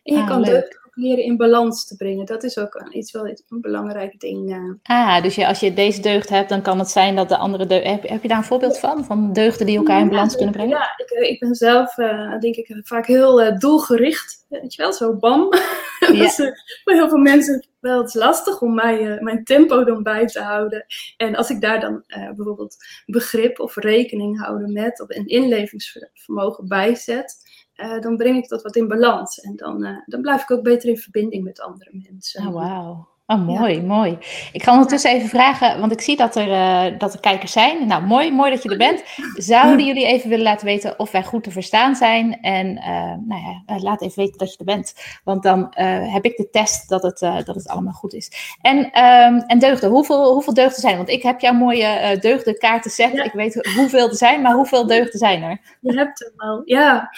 en 0.04 0.16
je 0.16 0.22
ah, 0.22 0.28
kan 0.28 0.40
leuk. 0.40 0.50
deugden 0.50 0.87
leren 0.98 1.24
in 1.24 1.38
balans 1.38 1.86
te 1.86 1.96
brengen. 1.96 2.26
Dat 2.26 2.44
is 2.44 2.58
ook 2.58 2.76
een, 2.76 2.98
iets 2.98 3.12
wel 3.12 3.28
een 3.28 3.62
belangrijk 3.62 4.20
ding. 4.20 4.50
Uh. 4.50 4.74
Ah, 4.84 5.22
dus 5.22 5.36
je, 5.36 5.48
als 5.48 5.60
je 5.60 5.74
deze 5.74 6.02
deugd 6.02 6.30
hebt, 6.30 6.50
dan 6.50 6.62
kan 6.62 6.80
het 6.80 6.90
zijn 6.90 7.16
dat 7.16 7.30
de 7.30 7.38
andere 7.38 7.66
deugd... 7.66 7.86
Heb, 7.86 8.08
heb 8.08 8.22
je 8.22 8.28
daar 8.28 8.38
een 8.38 8.44
voorbeeld 8.44 8.80
van? 8.80 9.06
Van 9.06 9.34
deugden 9.34 9.66
die 9.66 9.78
elkaar 9.78 10.00
in 10.00 10.10
balans 10.10 10.32
ja, 10.32 10.38
kunnen 10.38 10.56
brengen? 10.56 10.78
Ja, 10.78 10.94
ik, 10.98 11.30
ik 11.30 11.40
ben 11.40 11.56
zelf, 11.56 11.98
uh, 11.98 12.40
denk 12.40 12.56
ik, 12.56 12.80
vaak 12.84 13.06
heel 13.06 13.60
doelgericht. 13.60 14.46
Weet 14.50 14.74
je 14.74 14.82
wel, 14.82 14.94
zo 14.94 15.16
bam. 15.16 15.50
Ja. 16.00 16.14
dus, 16.14 16.36
voor 16.84 16.94
heel 16.94 17.10
veel 17.10 17.18
mensen 17.18 17.68
wel 17.80 18.02
het 18.02 18.14
lastig 18.14 18.62
om 18.62 18.74
mij, 18.74 19.18
mijn 19.22 19.44
tempo 19.44 19.84
dan 19.84 20.04
bij 20.04 20.28
te 20.28 20.40
houden. 20.40 20.86
En 21.18 21.36
als 21.36 21.50
ik 21.50 21.62
daar 21.62 21.80
dan 21.80 22.04
bijvoorbeeld 22.36 22.76
begrip 23.06 23.60
of 23.60 23.76
rekening 23.76 24.42
houden 24.42 24.74
met... 24.74 25.02
of 25.02 25.10
een 25.10 25.28
inlevingsvermogen 25.28 26.68
bijzet 26.68 27.38
uh, 27.78 28.00
dan 28.00 28.18
breng 28.18 28.38
ik 28.38 28.50
dat 28.50 28.64
wat 28.64 28.76
in 28.76 28.88
balans. 28.88 29.40
En 29.40 29.56
dan, 29.56 29.86
uh, 29.86 29.98
dan 30.06 30.22
blijf 30.22 30.42
ik 30.42 30.52
ook 30.52 30.64
beter 30.64 30.90
in 30.90 30.98
verbinding 30.98 31.44
met 31.44 31.62
andere 31.62 31.90
mensen. 31.94 32.48
Oh. 32.48 33.17
Oh, 33.30 33.46
mooi, 33.46 33.76
ja. 33.76 33.82
mooi. 33.82 34.18
Ik 34.52 34.64
ga 34.64 34.72
ondertussen 34.72 35.12
even 35.12 35.30
vragen, 35.30 35.80
want 35.80 35.92
ik 35.92 36.02
zie 36.02 36.18
dat 36.18 36.36
er, 36.36 36.48
uh, 36.48 37.00
dat 37.00 37.14
er 37.14 37.20
kijkers 37.20 37.52
zijn. 37.52 37.88
Nou, 37.88 38.04
mooi, 38.04 38.32
mooi 38.32 38.52
dat 38.52 38.64
je 38.64 38.70
er 38.70 38.78
bent. 38.78 39.04
Zouden 39.34 39.86
jullie 39.86 40.06
even 40.06 40.30
willen 40.30 40.46
laten 40.46 40.66
weten 40.66 41.00
of 41.00 41.12
wij 41.12 41.24
goed 41.24 41.44
te 41.44 41.52
verstaan 41.52 41.96
zijn? 41.96 42.42
En 42.42 42.68
uh, 42.68 43.14
nou 43.28 43.42
ja, 43.42 43.80
laat 43.80 44.02
even 44.02 44.20
weten 44.24 44.38
dat 44.38 44.52
je 44.52 44.58
er 44.58 44.66
bent. 44.66 44.94
Want 45.24 45.44
dan 45.44 45.74
heb 46.12 46.26
ik 46.26 46.38
de 46.38 46.50
test 46.50 46.90
dat 46.90 47.04
het, 47.04 47.20
dat 47.20 47.56
het 47.56 47.68
allemaal 47.68 47.94
goed 47.94 48.14
is. 48.14 48.56
En, 48.62 48.78
um, 48.78 49.40
en 49.40 49.60
deugden, 49.60 49.90
hoeveel, 49.90 50.34
hoeveel 50.34 50.54
deugden 50.54 50.80
zijn 50.82 50.92
er? 50.92 50.98
Want 50.98 51.10
ik 51.10 51.24
heb 51.24 51.40
jouw 51.40 51.54
mooie 51.54 52.18
deugdenkaarten 52.20 52.92
set. 52.92 53.12
Ja. 53.12 53.24
Ik 53.24 53.34
weet 53.34 53.74
hoeveel 53.76 54.10
er 54.10 54.16
zijn, 54.16 54.42
maar 54.42 54.54
hoeveel 54.54 54.88
deugden 54.88 55.20
zijn 55.20 55.44
er? 55.44 55.60
Je 55.82 55.98
hebt 55.98 56.20
hem 56.20 56.50
al, 56.50 56.62
ja. 56.66 57.12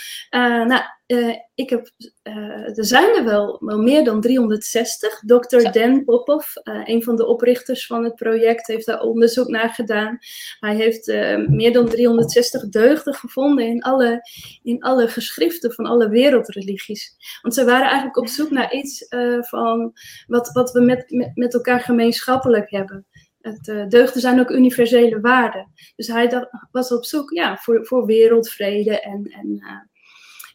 nou, 0.65 0.81
uh, 1.11 1.35
ik 1.55 1.69
heb, 1.69 1.91
uh, 2.23 2.77
er 2.77 2.85
zijn 2.85 3.15
er 3.15 3.23
wel, 3.23 3.57
wel 3.59 3.81
meer 3.81 4.03
dan 4.03 4.21
360. 4.21 5.19
Dr. 5.25 5.71
Dan 5.71 6.03
Popov, 6.03 6.55
uh, 6.63 6.81
een 6.83 7.03
van 7.03 7.15
de 7.15 7.25
oprichters 7.25 7.85
van 7.85 8.03
het 8.03 8.15
project, 8.15 8.67
heeft 8.67 8.85
daar 8.85 9.01
onderzoek 9.01 9.47
naar 9.47 9.69
gedaan. 9.69 10.17
Hij 10.59 10.75
heeft 10.75 11.07
meer 11.49 11.73
dan 11.73 11.89
360 11.89 12.69
deugden 12.69 13.13
gevonden 13.13 13.65
in 13.65 13.81
alle, 13.81 14.21
in 14.63 14.81
alle 14.81 15.07
geschriften 15.07 15.73
van 15.73 15.85
alle 15.85 16.09
wereldreligies. 16.09 17.15
Want 17.41 17.53
ze 17.53 17.65
waren 17.65 17.85
eigenlijk 17.85 18.17
op 18.17 18.27
zoek 18.27 18.49
naar 18.49 18.73
iets 18.73 19.05
van 19.39 19.93
wat, 20.27 20.51
wat 20.51 20.71
we 20.71 20.81
met, 20.81 21.09
met, 21.09 21.31
met 21.35 21.53
elkaar 21.53 21.79
gemeenschappelijk 21.79 22.69
hebben. 22.69 23.05
Het, 23.41 23.65
deugden 23.91 24.21
zijn 24.21 24.39
ook 24.39 24.49
universele 24.49 25.19
waarden. 25.19 25.71
Dus 25.95 26.07
hij 26.07 26.47
was 26.71 26.91
op 26.91 27.05
zoek 27.05 27.31
ja, 27.31 27.57
voor, 27.57 27.85
voor 27.85 28.05
wereldvrede 28.05 28.99
en, 29.01 29.23
en, 29.23 29.88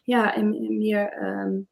ja, 0.05 0.35
en, 0.35 0.77
meer. 0.77 1.23
Um, 1.23 1.67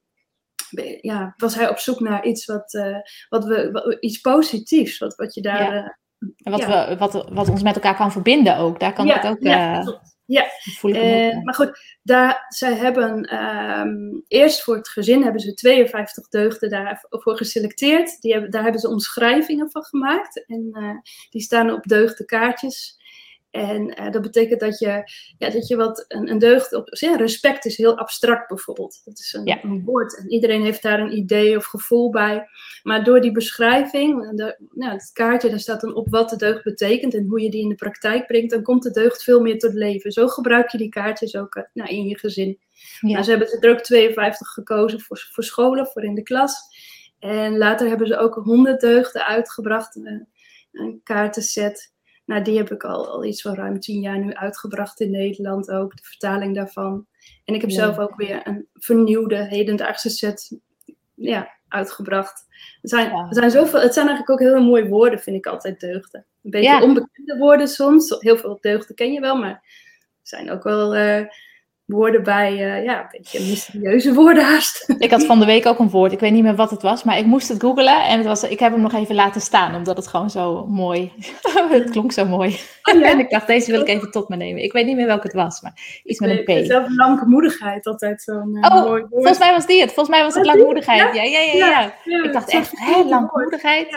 ja, 1.01 1.33
was 1.37 1.55
hij 1.55 1.69
op 1.69 1.77
zoek 1.77 1.99
naar 1.99 2.25
iets 2.25 2.45
wat, 2.45 2.73
uh, 2.73 2.97
wat 3.29 3.45
we, 3.45 3.71
wat, 3.71 3.97
iets 3.99 4.21
positiefs, 4.21 4.97
wat, 4.97 5.15
wat 5.15 5.33
je 5.33 5.41
daar. 5.41 5.75
Ja. 5.75 5.97
en 6.37 6.51
wat, 6.51 6.59
ja. 6.59 6.87
we, 6.89 6.97
wat, 6.97 7.29
wat 7.29 7.49
ons 7.49 7.63
met 7.63 7.75
elkaar 7.75 7.95
kan 7.95 8.11
verbinden 8.11 8.57
ook. 8.57 8.79
Daar 8.79 8.93
kan 8.93 9.05
ja, 9.05 9.19
het 9.19 9.25
ook. 9.25 9.37
Ja, 9.39 9.83
ja. 10.25 10.45
Uh, 10.81 11.43
maar 11.43 11.53
goed, 11.53 11.99
daar, 12.03 12.45
zij 12.47 12.73
hebben 12.73 13.35
um, 13.43 14.23
eerst 14.27 14.63
voor 14.63 14.75
het 14.75 14.89
gezin 14.89 15.23
hebben 15.23 15.41
ze 15.41 15.53
52 15.53 16.27
deugden 16.27 16.69
daarvoor 16.69 17.37
geselecteerd. 17.37 18.21
Die 18.21 18.31
hebben, 18.31 18.51
daar 18.51 18.63
hebben 18.63 18.81
ze 18.81 18.89
omschrijvingen 18.89 19.71
van 19.71 19.83
gemaakt. 19.83 20.45
En 20.45 20.69
uh, 20.71 20.95
die 21.29 21.41
staan 21.41 21.71
op 21.71 21.83
deugdenkaartjes. 21.83 23.01
En 23.53 24.01
uh, 24.01 24.11
dat 24.11 24.21
betekent 24.21 24.59
dat 24.59 24.79
je, 24.79 25.03
ja, 25.37 25.49
dat 25.49 25.67
je 25.67 25.75
wat 25.75 26.05
een, 26.07 26.29
een 26.29 26.39
deugd 26.39 26.73
op. 26.73 26.87
Ja, 26.91 27.15
respect 27.15 27.65
is 27.65 27.77
heel 27.77 27.97
abstract 27.97 28.47
bijvoorbeeld. 28.47 29.01
Dat 29.05 29.19
is 29.19 29.33
een, 29.33 29.45
ja. 29.45 29.63
een, 29.63 29.83
woord. 29.83 30.17
En 30.17 30.31
iedereen 30.31 30.63
heeft 30.63 30.81
daar 30.81 30.99
een 30.99 31.17
idee 31.17 31.57
of 31.57 31.65
gevoel 31.65 32.09
bij. 32.09 32.47
Maar 32.83 33.03
door 33.03 33.21
die 33.21 33.31
beschrijving, 33.31 34.31
de, 34.35 34.57
nou, 34.71 34.91
het 34.91 35.11
kaartje, 35.13 35.49
daar 35.49 35.59
staat 35.59 35.81
dan 35.81 35.95
op 35.95 36.09
wat 36.09 36.29
de 36.29 36.35
deugd 36.35 36.63
betekent 36.63 37.13
en 37.13 37.25
hoe 37.27 37.41
je 37.41 37.49
die 37.49 37.61
in 37.61 37.69
de 37.69 37.75
praktijk 37.75 38.27
brengt, 38.27 38.51
dan 38.51 38.63
komt 38.63 38.83
de 38.83 38.91
deugd 38.91 39.23
veel 39.23 39.41
meer 39.41 39.59
tot 39.59 39.73
leven. 39.73 40.11
Zo 40.11 40.27
gebruik 40.27 40.69
je 40.69 40.77
die 40.77 40.89
kaartjes 40.89 41.35
ook 41.35 41.55
uh, 41.55 41.63
nou, 41.73 41.89
in 41.89 42.05
je 42.05 42.19
gezin. 42.19 42.59
Ja. 42.99 43.09
Nou, 43.09 43.23
ze 43.23 43.29
hebben 43.29 43.61
er 43.61 43.71
ook 43.71 43.81
52 43.81 44.47
gekozen 44.47 45.01
voor, 45.01 45.27
voor 45.31 45.43
scholen, 45.43 45.87
voor 45.87 46.03
in 46.03 46.15
de 46.15 46.23
klas. 46.23 46.55
En 47.19 47.57
later 47.57 47.87
hebben 47.87 48.07
ze 48.07 48.17
ook 48.17 48.33
100 48.33 48.81
deugden 48.81 49.25
uitgebracht, 49.25 49.95
een, 49.95 50.27
een 50.71 51.01
kaartenset. 51.03 51.92
Nou, 52.25 52.43
die 52.43 52.57
heb 52.57 52.71
ik 52.71 52.83
al, 52.83 53.07
al 53.07 53.23
iets 53.23 53.41
van 53.41 53.55
ruim 53.55 53.79
tien 53.79 54.01
jaar 54.01 54.19
nu 54.19 54.33
uitgebracht 54.33 54.99
in 54.99 55.11
Nederland 55.11 55.71
ook, 55.71 55.95
de 55.95 56.03
vertaling 56.03 56.55
daarvan. 56.55 57.07
En 57.45 57.53
ik 57.53 57.61
heb 57.61 57.69
ja. 57.69 57.75
zelf 57.75 57.97
ook 57.97 58.15
weer 58.15 58.47
een 58.47 58.67
vernieuwde 58.73 59.35
hedendaagse 59.35 60.09
set 60.09 60.59
ja, 61.13 61.53
uitgebracht. 61.67 62.45
Er 62.81 62.89
zijn, 62.89 63.09
ja. 63.09 63.25
er 63.27 63.33
zijn 63.35 63.51
zoveel, 63.51 63.81
het 63.81 63.93
zijn 63.93 64.07
eigenlijk 64.07 64.41
ook 64.41 64.47
hele 64.47 64.65
mooie 64.65 64.87
woorden, 64.87 65.19
vind 65.19 65.35
ik 65.35 65.45
altijd 65.45 65.79
deugden. 65.79 66.25
Een 66.43 66.51
beetje 66.51 66.69
ja. 66.69 66.81
onbekende 66.81 67.37
woorden 67.37 67.67
soms. 67.67 68.15
Heel 68.19 68.37
veel 68.37 68.57
deugden 68.61 68.95
ken 68.95 69.13
je 69.13 69.19
wel, 69.19 69.35
maar 69.35 69.51
er 69.51 69.59
zijn 70.21 70.51
ook 70.51 70.63
wel 70.63 70.95
uh, 70.95 71.25
woorden 71.93 72.23
bij, 72.23 72.51
uh, 72.51 72.83
ja, 72.83 72.99
een 72.99 73.07
beetje 73.11 73.39
mysterieuze 73.39 74.13
woorden 74.13 74.43
haast. 74.43 74.93
Ik 74.97 75.11
had 75.11 75.25
van 75.25 75.39
de 75.39 75.45
week 75.45 75.65
ook 75.65 75.79
een 75.79 75.89
woord, 75.89 76.11
ik 76.11 76.19
weet 76.19 76.31
niet 76.31 76.43
meer 76.43 76.55
wat 76.55 76.69
het 76.69 76.81
was, 76.81 77.03
maar 77.03 77.17
ik 77.17 77.25
moest 77.25 77.47
het 77.47 77.61
googlen 77.61 78.03
en 78.03 78.17
het 78.17 78.27
was, 78.27 78.43
ik 78.43 78.59
heb 78.59 78.71
hem 78.71 78.81
nog 78.81 78.93
even 78.93 79.15
laten 79.15 79.41
staan, 79.41 79.75
omdat 79.75 79.97
het 79.97 80.07
gewoon 80.07 80.29
zo 80.29 80.65
mooi, 80.65 81.11
het 81.69 81.89
klonk 81.89 82.11
zo 82.11 82.25
mooi. 82.25 82.59
Oh, 82.83 82.99
ja? 82.99 83.09
en 83.09 83.19
ik 83.19 83.29
dacht, 83.29 83.47
deze 83.47 83.71
wil 83.71 83.81
ik 83.81 83.87
even 83.87 84.11
tot 84.11 84.29
me 84.29 84.35
nemen. 84.35 84.63
Ik 84.63 84.73
weet 84.73 84.85
niet 84.85 84.95
meer 84.95 85.05
welke 85.05 85.27
het 85.27 85.35
was, 85.35 85.61
maar 85.61 86.01
iets 86.03 86.19
met 86.19 86.29
een 86.29 86.63
P. 86.63 86.65
Zelf 86.65 86.85
langmoedigheid, 86.95 87.85
altijd 87.85 88.21
zo'n 88.21 88.55
uh, 88.55 88.61
oh, 88.61 88.71
mooi 88.71 89.01
woord. 89.01 89.05
volgens 89.09 89.39
mij 89.39 89.51
was 89.51 89.65
die 89.65 89.81
het. 89.81 89.93
Volgens 89.93 90.15
mij 90.15 90.25
was 90.25 90.35
het 90.35 90.45
langmoedigheid. 90.45 91.15
Ja, 91.15 91.23
ja, 91.23 91.23
ja. 91.23 91.53
ja, 91.53 91.69
ja. 91.69 91.93
ja. 92.03 92.23
Ik 92.23 92.33
dacht 92.33 92.49
echt, 92.49 92.71
hè, 92.73 93.03
langmoedigheid? 93.03 93.89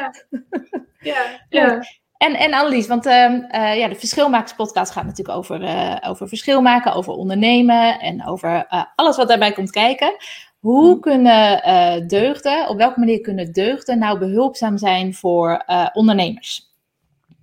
Ja, 1.01 1.25
ja. 1.49 1.81
En, 2.19 2.35
en 2.35 2.53
Annelies, 2.53 2.87
want 2.87 3.07
uh, 3.07 3.13
uh, 3.13 3.77
ja, 3.77 3.89
de 3.89 3.95
Verschilmakerspodcast 3.95 4.93
gaat 4.93 5.05
natuurlijk 5.05 5.39
over, 5.39 5.63
uh, 5.63 5.97
over 6.03 6.29
verschil 6.29 6.61
maken, 6.61 6.93
over 6.93 7.13
ondernemen 7.13 8.01
en 8.01 8.27
over 8.27 8.67
alles 8.95 9.17
wat 9.17 9.29
daarbij 9.29 9.53
komt 9.53 9.71
kijken. 9.71 10.17
Hoe 10.59 10.95
mm. 10.95 11.01
kunnen 11.01 12.09
deugden, 12.09 12.69
op 12.69 12.77
welke 12.77 12.99
manier 12.99 13.21
kunnen 13.21 13.53
deugden 13.53 13.99
nou 13.99 14.19
behulpzaam 14.19 14.79
zijn 14.79 15.15
voor 15.15 15.65
ondernemers? 15.93 16.75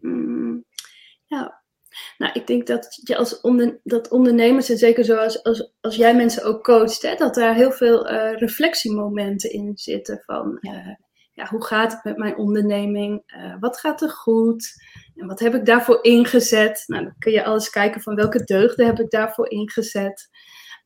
Mm, 0.01 0.65
ja, 1.25 1.61
nou, 2.17 2.31
ik 2.33 2.47
denk 2.47 2.67
dat 2.67 2.99
je 3.03 3.17
als 3.17 3.41
onder, 3.41 3.79
dat 3.83 4.09
ondernemers, 4.09 4.69
en 4.69 4.77
zeker 4.77 5.05
zoals 5.05 5.43
als, 5.43 5.71
als 5.81 5.95
jij 5.95 6.15
mensen 6.15 6.43
ook 6.43 6.63
coacht, 6.63 7.01
hè, 7.01 7.15
dat 7.15 7.35
daar 7.35 7.55
heel 7.55 7.71
veel 7.71 8.07
reflectiemomenten 8.35 9.51
in 9.51 9.71
zitten 9.75 10.21
van... 10.25 10.57
Ja 10.61 10.97
ja, 11.33 11.47
hoe 11.47 11.65
gaat 11.65 11.91
het 11.91 12.03
met 12.03 12.17
mijn 12.17 12.37
onderneming? 12.37 13.23
Uh, 13.27 13.55
wat 13.59 13.79
gaat 13.79 14.01
er 14.01 14.09
goed? 14.09 14.73
En 15.15 15.27
wat 15.27 15.39
heb 15.39 15.55
ik 15.55 15.65
daarvoor 15.65 15.99
ingezet? 16.01 16.83
Nou, 16.87 17.03
dan 17.03 17.15
kun 17.19 17.31
je 17.31 17.43
alles 17.43 17.69
kijken 17.69 18.01
van 18.01 18.15
welke 18.15 18.43
deugden 18.43 18.85
heb 18.85 18.99
ik 18.99 19.09
daarvoor 19.09 19.49
ingezet. 19.49 20.29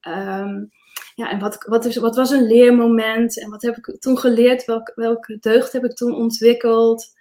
Um, 0.08 0.70
ja, 1.16 1.30
en 1.30 1.40
wat, 1.40 1.64
wat, 1.68 1.86
is, 1.86 1.98
wat 1.98 2.16
was 2.16 2.32
een 2.32 2.48
leermoment? 2.48 3.40
En 3.40 3.50
wat 3.50 3.62
heb 3.62 3.78
ik 3.78 4.00
toen 4.00 4.18
geleerd? 4.18 4.66
Welk, 4.66 4.92
welke 4.96 5.38
deugd 5.40 5.72
heb 5.72 5.84
ik 5.84 5.96
toen 5.96 6.16
ontwikkeld? 6.16 7.16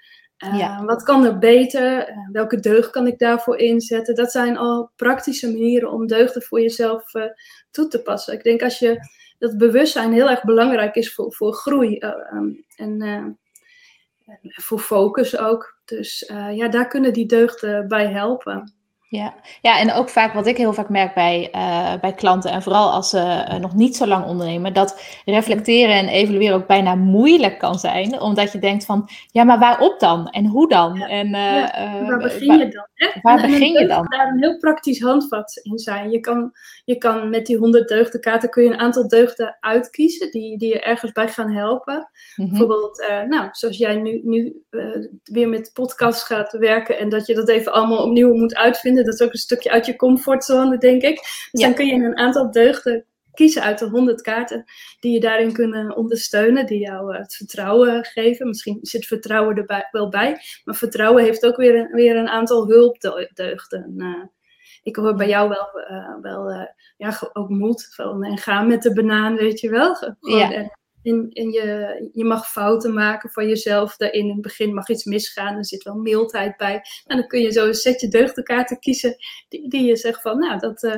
Uh, 0.45 0.59
ja. 0.59 0.85
Wat 0.85 1.03
kan 1.03 1.25
er 1.25 1.39
beter? 1.39 2.11
Uh, 2.11 2.29
welke 2.33 2.61
deugd 2.61 2.91
kan 2.91 3.07
ik 3.07 3.19
daarvoor 3.19 3.57
inzetten? 3.57 4.15
Dat 4.15 4.31
zijn 4.31 4.57
al 4.57 4.91
praktische 4.97 5.51
manieren 5.51 5.93
om 5.93 6.07
deugden 6.07 6.43
voor 6.43 6.61
jezelf 6.61 7.15
uh, 7.15 7.25
toe 7.71 7.89
te 7.89 8.03
passen. 8.03 8.35
Ik 8.35 8.43
denk 8.43 8.63
als 8.63 8.79
je 8.79 8.99
dat 9.39 9.57
bewustzijn 9.57 10.13
heel 10.13 10.31
erg 10.31 10.45
belangrijk 10.45 10.95
is 10.95 11.15
voor, 11.15 11.33
voor 11.33 11.53
groei 11.53 11.99
um, 12.33 12.65
en 12.77 13.03
uh, 13.03 13.27
voor 14.43 14.79
focus 14.79 15.39
ook. 15.39 15.79
Dus 15.85 16.29
uh, 16.31 16.57
ja, 16.57 16.69
daar 16.69 16.89
kunnen 16.89 17.13
die 17.13 17.27
deugden 17.27 17.89
bij 17.89 18.07
helpen. 18.07 18.76
Ja. 19.09 19.35
ja, 19.63 19.79
en 19.79 19.93
ook 19.93 20.09
vaak 20.09 20.33
wat 20.33 20.47
ik 20.47 20.57
heel 20.57 20.73
vaak 20.73 20.89
merk 20.89 21.15
bij, 21.15 21.49
uh, 21.55 22.01
bij 22.01 22.13
klanten, 22.13 22.51
en 22.51 22.63
vooral 22.63 22.91
als 22.91 23.11
ze 23.11 23.47
uh, 23.51 23.55
nog 23.55 23.75
niet 23.75 23.97
zo 23.97 24.07
lang 24.07 24.25
ondernemen, 24.25 24.73
dat 24.73 25.21
reflecteren 25.25 25.95
en 25.95 26.09
evalueren 26.09 26.57
ook 26.57 26.67
bijna 26.67 26.95
moeilijk 26.95 27.59
kan 27.59 27.79
zijn. 27.79 28.21
Omdat 28.21 28.53
je 28.53 28.59
denkt 28.59 28.85
van, 28.85 29.09
ja, 29.31 29.45
maar 29.45 29.59
waarop 29.59 30.01
dan? 30.01 30.29
En 30.29 30.47
hoe 30.47 30.69
dan? 30.69 30.95
Ja. 30.95 31.09
En, 31.09 31.27
uh, 31.27 32.09
waar 32.09 32.19
begin 32.19 32.59
je 32.59 32.69
dan? 32.69 32.87
Hè? 32.95 33.21
Waar 33.23 33.43
en, 33.43 33.51
begin 33.51 33.77
en 33.77 33.83
je 33.83 33.89
dan? 33.89 34.07
daar 34.09 34.29
een 34.29 34.43
heel 34.43 34.59
praktisch 34.59 35.01
handvat 35.01 35.61
in 35.63 35.79
zijn. 35.79 36.11
Je 36.11 36.21
kan, 36.21 36.53
je 36.85 36.99
kan 36.99 37.31
met 37.31 37.47
die 37.47 37.57
100 37.57 37.89
deugdenkaarten 37.89 38.51
kun 38.51 38.65
je 38.65 38.71
een 38.71 38.81
aantal 38.81 39.09
deugden 39.09 39.57
uitkiezen 39.61 40.31
die, 40.31 40.59
die 40.59 40.69
je 40.69 40.81
ergens 40.81 41.13
bij 41.13 41.29
gaan 41.29 41.51
helpen. 41.51 41.95
Mm-hmm. 42.37 42.59
Bijvoorbeeld, 42.59 43.07
nou, 43.29 43.49
zoals 43.51 43.77
jij 43.77 43.97
nu, 43.97 44.21
nu 44.25 44.63
weer 45.25 45.49
met 45.49 45.71
podcast 45.73 46.23
gaat 46.23 46.53
werken 46.53 46.99
en 46.99 47.09
dat 47.09 47.27
je 47.27 47.35
dat 47.35 47.49
even 47.49 47.73
allemaal 47.73 48.05
opnieuw 48.05 48.35
moet 48.35 48.55
uitvinden 48.55 48.96
dat 49.05 49.15
is 49.15 49.21
ook 49.21 49.33
een 49.33 49.39
stukje 49.39 49.71
uit 49.71 49.87
je 49.87 49.97
comfortzone, 49.97 50.79
denk 50.79 51.03
ik. 51.03 51.17
Dus 51.51 51.61
ja. 51.61 51.67
dan 51.67 51.75
kun 51.75 51.87
je 51.87 51.95
een 51.95 52.17
aantal 52.17 52.51
deugden 52.51 53.05
kiezen 53.37 53.63
uit 53.63 53.79
de 53.79 53.89
100 53.89 54.23
kaarten 54.23 54.65
die 55.01 55.13
je 55.13 55.21
daarin 55.21 55.53
kunnen 55.53 55.97
ondersteunen, 55.97 56.67
die 56.67 56.79
jou 56.79 57.13
uh, 57.13 57.19
het 57.19 57.35
vertrouwen 57.35 58.05
geven. 58.05 58.49
Misschien 58.49 58.79
zit 58.81 59.07
vertrouwen 59.07 59.57
er 59.57 59.89
wel 59.91 60.09
bij, 60.09 60.41
maar 60.65 60.75
vertrouwen 60.75 61.25
heeft 61.25 61.47
ook 61.47 61.57
weer 61.57 61.75
een, 61.75 61.93
weer 61.93 62.17
een 62.17 62.29
aantal 62.29 62.67
hulpdeugden. 62.67 63.95
Uh, 63.97 64.25
ik 64.83 64.97
hoor 64.97 65.15
bij 65.15 65.29
jou 65.29 65.49
wel, 65.49 65.81
uh, 65.91 66.15
wel 66.21 66.69
ja, 66.97 67.19
ook 67.33 67.49
moed 67.49 67.95
van, 67.95 68.25
en 68.25 68.39
ga 68.39 68.63
met 68.63 68.83
de 68.83 68.93
banaan, 68.93 69.37
weet 69.37 69.61
je 69.61 69.71
wel. 69.71 69.95
Gewoon, 69.95 70.39
ja. 70.39 70.53
En, 70.53 70.76
en 71.11 71.51
je, 71.51 72.11
je 72.13 72.25
mag 72.25 72.51
fouten 72.51 72.95
maken 72.95 73.31
van 73.31 73.49
jezelf. 73.49 73.97
Daarin 73.97 74.21
in 74.21 74.33
het 74.33 74.41
begin 74.41 74.75
mag 74.75 74.89
iets 74.89 75.05
misgaan. 75.05 75.57
Er 75.57 75.67
zit 75.67 75.83
wel 75.83 75.95
mildheid 75.95 76.57
bij. 76.57 76.83
En 77.05 77.17
dan 77.17 77.27
kun 77.27 77.41
je 77.41 77.53
zo 77.53 77.67
een 77.67 77.75
setje 77.75 78.09
deugdenkaarten 78.09 78.79
kiezen. 78.79 79.17
Die, 79.49 79.69
die 79.69 79.85
je 79.85 79.97
zegt 79.97 80.21
van, 80.21 80.39
nou 80.39 80.59
dat, 80.59 80.83
uh, 80.83 80.95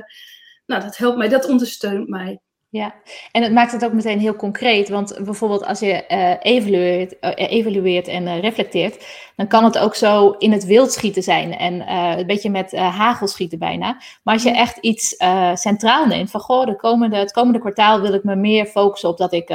nou, 0.66 0.82
dat 0.82 0.96
helpt 0.96 1.18
mij. 1.18 1.28
Dat 1.28 1.48
ondersteunt 1.48 2.08
mij. 2.08 2.40
Ja, 2.70 2.94
en 3.32 3.42
het 3.42 3.52
maakt 3.52 3.72
het 3.72 3.84
ook 3.84 3.92
meteen 3.92 4.18
heel 4.18 4.36
concreet. 4.36 4.88
Want 4.88 5.18
bijvoorbeeld 5.24 5.64
als 5.64 5.80
je 5.80 6.04
uh, 6.08 6.32
evalueert, 6.54 7.14
uh, 7.20 7.30
evalueert 7.34 8.08
en 8.08 8.22
uh, 8.22 8.40
reflecteert, 8.40 9.06
dan 9.36 9.46
kan 9.46 9.64
het 9.64 9.78
ook 9.78 9.94
zo 9.94 10.30
in 10.30 10.52
het 10.52 10.64
wild 10.64 10.92
schieten 10.92 11.22
zijn. 11.22 11.56
En 11.56 11.92
een 12.18 12.26
beetje 12.26 12.50
met 12.50 12.76
hagel 12.76 13.26
schieten 13.26 13.58
bijna. 13.58 14.00
Maar 14.22 14.34
als 14.34 14.42
je 14.42 14.50
echt 14.50 14.76
iets 14.76 15.16
centraal 15.54 16.06
neemt, 16.06 16.30
van 16.30 16.40
goh, 16.40 16.66
de 16.66 16.76
komende, 16.76 17.16
het 17.16 17.32
komende 17.32 17.58
kwartaal 17.58 18.00
wil 18.00 18.12
ik 18.12 18.24
me 18.24 18.36
meer 18.36 18.66
focussen 18.66 19.08
op 19.08 19.18
dat 19.18 19.32
ik 19.32 19.54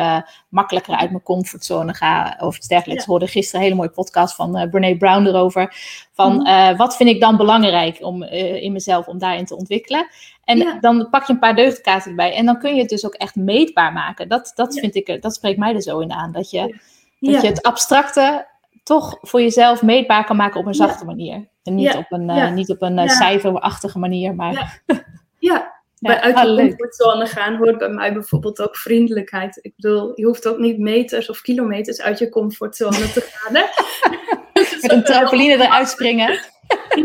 makkelijker 0.49 0.95
uit 0.95 1.09
mijn 1.09 1.23
comfortzone 1.23 1.93
ga. 1.93 2.37
Of 2.39 2.57
iets 2.57 2.67
dergelijks. 2.67 3.03
Ja. 3.03 3.09
hoorde 3.09 3.27
gisteren 3.27 3.59
een 3.59 3.65
hele 3.65 3.77
mooie 3.77 3.89
podcast 3.89 4.35
van 4.35 4.69
Brene 4.71 4.97
Brown 4.97 5.25
erover. 5.25 5.75
Van 6.11 6.33
mm. 6.33 6.77
wat 6.77 6.95
vind 6.95 7.09
ik 7.09 7.21
dan 7.21 7.37
belangrijk 7.37 7.97
om, 8.01 8.23
in 8.23 8.71
mezelf 8.71 9.07
om 9.07 9.17
daarin 9.17 9.45
te 9.45 9.57
ontwikkelen. 9.57 10.07
En 10.43 10.57
ja. 10.57 10.77
dan 10.79 11.07
pak 11.09 11.23
je 11.25 11.33
een 11.33 11.39
paar 11.39 11.55
deugdkaarten 11.55 12.09
erbij. 12.09 12.35
En 12.35 12.45
dan 12.45 12.59
kun 12.59 12.75
je 12.75 12.81
het 12.81 12.89
dus 12.89 13.05
ook 13.05 13.13
echt 13.13 13.35
meetbaar 13.35 13.93
maken. 13.93 14.27
Dat, 14.29 14.51
dat, 14.55 14.73
ja. 14.73 14.81
vind 14.81 14.95
ik, 14.95 15.21
dat 15.21 15.33
spreekt 15.33 15.59
mij 15.59 15.73
er 15.73 15.81
zo 15.81 15.99
in 15.99 16.11
aan. 16.11 16.31
Dat 16.31 16.49
je, 16.49 16.75
dat 17.19 17.41
je 17.41 17.47
het 17.47 17.61
abstracte 17.61 18.47
toch 18.83 19.17
voor 19.21 19.41
jezelf 19.41 19.81
meetbaar 19.81 20.25
kan 20.25 20.35
maken 20.35 20.59
op 20.59 20.65
een 20.65 20.73
zachte 20.73 21.05
manier. 21.05 21.47
En 21.63 21.75
niet 21.75 21.95
op 21.95 22.05
een, 22.09 22.29
uh, 22.29 22.51
niet 22.51 22.69
op 22.69 22.81
een 22.81 22.97
uh, 22.97 23.07
cijferachtige 23.07 23.99
manier. 23.99 24.35
Maar... 24.35 24.81
ja. 25.39 25.71
bij 25.99 26.19
uit 26.19 26.39
je 26.39 26.55
comfortzone 26.55 27.25
gaan 27.25 27.55
hoort 27.55 27.77
bij 27.77 27.89
mij 27.89 28.13
bijvoorbeeld 28.13 28.61
ook 28.61 28.77
vriendelijkheid. 28.77 29.59
Ik 29.61 29.73
bedoel, 29.75 30.11
je 30.15 30.25
hoeft 30.25 30.47
ook 30.47 30.57
niet 30.57 30.77
meters 30.79 31.29
of 31.29 31.41
kilometers 31.41 32.01
uit 32.01 32.19
je 32.19 32.29
comfortzone 32.29 33.11
te 33.11 33.29
gaan. 33.31 33.55
Hè? 33.55 33.63
Met 34.81 34.91
een 34.91 35.03
trampoline 35.03 35.63
eruit 35.63 35.89
springen. 35.89 36.39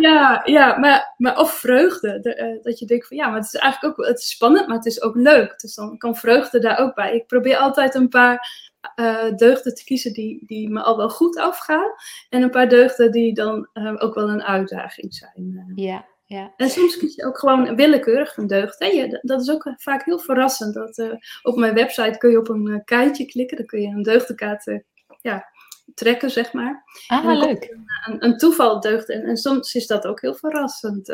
Ja, 0.00 0.42
ja 0.44 0.78
maar, 0.78 1.14
maar 1.16 1.38
of 1.38 1.52
vreugde. 1.52 2.20
De, 2.20 2.54
uh, 2.56 2.62
dat 2.62 2.78
je 2.78 2.86
denkt 2.86 3.06
van 3.06 3.16
ja, 3.16 3.28
maar 3.28 3.40
het 3.40 3.54
is 3.54 3.60
eigenlijk 3.60 3.98
ook 3.98 4.06
het 4.06 4.18
is 4.18 4.30
spannend, 4.30 4.66
maar 4.66 4.76
het 4.76 4.86
is 4.86 5.02
ook 5.02 5.16
leuk. 5.16 5.60
Dus 5.60 5.74
dan 5.74 5.98
kan 5.98 6.16
vreugde 6.16 6.58
daar 6.58 6.78
ook 6.78 6.94
bij. 6.94 7.14
Ik 7.14 7.26
probeer 7.26 7.56
altijd 7.56 7.94
een 7.94 8.08
paar 8.08 8.66
uh, 9.00 9.36
deugden 9.36 9.74
te 9.74 9.84
kiezen 9.84 10.12
die, 10.12 10.46
die 10.46 10.70
me 10.70 10.82
al 10.82 10.96
wel 10.96 11.10
goed 11.10 11.38
afgaan. 11.38 11.90
En 12.28 12.42
een 12.42 12.50
paar 12.50 12.68
deugden 12.68 13.12
die 13.12 13.34
dan 13.34 13.68
uh, 13.74 13.94
ook 13.98 14.14
wel 14.14 14.28
een 14.28 14.42
uitdaging 14.42 15.14
zijn. 15.14 15.72
Ja, 15.74 16.04
ja. 16.24 16.52
En 16.56 16.70
soms 16.70 16.96
kies 16.96 17.14
je 17.14 17.26
ook 17.26 17.38
gewoon 17.38 17.76
willekeurig 17.76 18.36
een 18.36 18.46
deugd. 18.46 18.78
Hè? 18.78 19.18
dat 19.22 19.40
is 19.40 19.50
ook 19.50 19.72
vaak 19.76 20.04
heel 20.04 20.18
verrassend. 20.18 20.74
Dat, 20.74 21.18
op 21.42 21.56
mijn 21.56 21.74
website 21.74 22.18
kun 22.18 22.30
je 22.30 22.38
op 22.38 22.48
een 22.48 22.82
kaartje 22.84 23.26
klikken. 23.26 23.56
Dan 23.56 23.66
kun 23.66 23.80
je 23.80 23.88
een 23.88 24.02
deugdenkaart 24.02 24.82
ja, 25.20 25.46
trekken, 25.94 26.30
zeg 26.30 26.52
maar. 26.52 26.84
Ah, 27.06 27.24
leuk. 27.24 27.62
Een, 27.70 28.12
een, 28.12 28.24
een 28.24 28.36
toeval 28.36 28.80
deugd. 28.80 29.08
En, 29.10 29.24
en, 29.24 29.36
soms 29.36 29.74
is 29.74 29.86
dat 29.86 30.06
ook 30.06 30.20
heel 30.20 30.34
verrassend. 30.34 31.08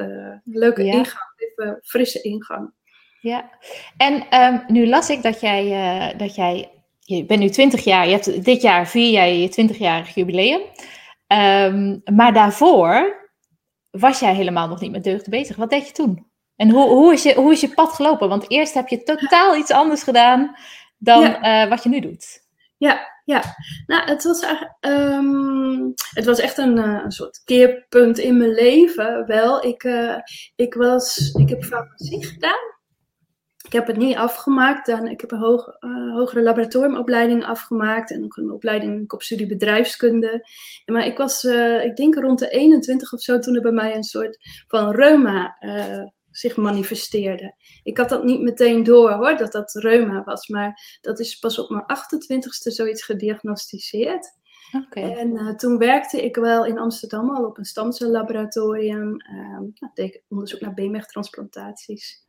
leuke 0.44 0.84
ja. 0.84 0.92
ingang, 0.92 1.34
even 1.36 1.78
frisse 1.82 2.20
ingang. 2.22 2.72
Ja, 3.20 3.50
en 3.96 4.42
um, 4.42 4.64
nu 4.66 4.86
las 4.86 5.10
ik 5.10 5.22
dat 5.22 5.40
jij, 5.40 6.14
dat 6.16 6.34
jij, 6.34 6.70
je 6.98 7.24
bent 7.24 7.40
nu 7.40 7.48
20 7.48 7.84
jaar, 7.84 8.06
je 8.06 8.12
hebt, 8.12 8.44
dit 8.44 8.62
jaar 8.62 8.88
vier 8.88 9.10
jij 9.10 9.38
je 9.40 9.70
20-jarig 9.70 10.14
jubileum. 10.14 10.60
Um, 11.26 12.02
maar 12.04 12.32
daarvoor 12.32 13.22
was 13.90 14.20
jij 14.20 14.34
helemaal 14.34 14.68
nog 14.68 14.80
niet 14.80 14.90
met 14.90 15.04
deugden 15.04 15.30
bezig. 15.30 15.56
Wat 15.56 15.70
deed 15.70 15.86
je 15.86 15.92
toen? 15.92 16.26
En 16.56 16.70
hoe, 16.70 16.88
hoe, 16.88 17.12
is, 17.12 17.22
je, 17.22 17.34
hoe 17.34 17.52
is 17.52 17.60
je 17.60 17.74
pad 17.74 17.92
gelopen? 17.92 18.28
Want 18.28 18.50
eerst 18.50 18.74
heb 18.74 18.88
je 18.88 19.02
totaal 19.02 19.56
iets 19.56 19.70
anders 19.70 20.02
gedaan 20.02 20.56
dan 20.98 21.20
ja. 21.20 21.64
uh, 21.64 21.70
wat 21.70 21.82
je 21.82 21.88
nu 21.88 22.00
doet. 22.00 22.43
Ja, 22.84 23.20
ja. 23.24 23.42
Nou, 23.86 24.10
het 24.10 24.24
was, 24.24 24.44
um, 24.80 25.92
het 26.14 26.24
was 26.24 26.38
echt 26.38 26.58
een, 26.58 26.76
uh, 26.76 27.00
een 27.04 27.12
soort 27.12 27.42
keerpunt 27.44 28.18
in 28.18 28.36
mijn 28.36 28.52
leven. 28.52 29.26
Wel, 29.26 29.64
ik, 29.64 29.84
uh, 29.84 30.16
ik, 30.54 30.74
was, 30.74 31.32
ik 31.32 31.48
heb 31.48 31.64
farmacie 31.64 32.24
gedaan. 32.24 32.72
Ik 33.66 33.72
heb 33.72 33.86
het 33.86 33.96
niet 33.96 34.16
afgemaakt. 34.16 34.86
Dan, 34.86 35.08
ik 35.08 35.20
heb 35.20 35.30
een 35.30 35.38
uh, 35.38 36.14
hogere 36.14 36.42
laboratoriumopleiding 36.42 37.44
afgemaakt. 37.44 38.10
En 38.10 38.24
ook 38.24 38.36
een 38.36 38.50
opleiding 38.50 39.12
op 39.12 39.22
studie 39.22 39.46
bedrijfskunde. 39.46 40.48
Maar 40.84 41.06
ik 41.06 41.18
was, 41.18 41.44
ik 41.82 41.96
denk 41.96 42.14
rond 42.14 42.38
de 42.38 42.48
21 42.48 43.12
of 43.12 43.20
zo, 43.20 43.38
toen 43.38 43.54
er 43.54 43.62
bij 43.62 43.72
mij 43.72 43.94
een 43.94 44.04
soort 44.04 44.38
van 44.66 44.90
reuma 44.90 45.56
zich 46.36 46.56
manifesteerde. 46.56 47.54
Ik 47.82 47.98
had 47.98 48.08
dat 48.08 48.24
niet 48.24 48.40
meteen 48.40 48.82
door 48.82 49.10
hoor, 49.10 49.36
dat 49.36 49.52
dat 49.52 49.74
reuma 49.74 50.24
was. 50.24 50.48
Maar 50.48 50.98
dat 51.00 51.20
is 51.20 51.38
pas 51.38 51.58
op 51.58 51.70
mijn 51.70 51.84
28ste 51.84 52.72
zoiets 52.72 53.02
gediagnosticeerd. 53.02 54.42
Okay. 54.84 55.12
En 55.12 55.56
toen 55.56 55.78
werkte 55.78 56.24
ik 56.24 56.36
wel 56.36 56.66
in 56.66 56.78
Amsterdam 56.78 57.30
al 57.30 57.44
op 57.44 57.58
een 57.58 57.64
stamcellaboratorium. 57.64 59.16
nou, 59.74 59.92
deed 59.94 60.14
ik 60.14 60.22
onderzoek 60.28 60.60
naar 60.60 60.74
beenmergtransplantaties. 60.74 62.24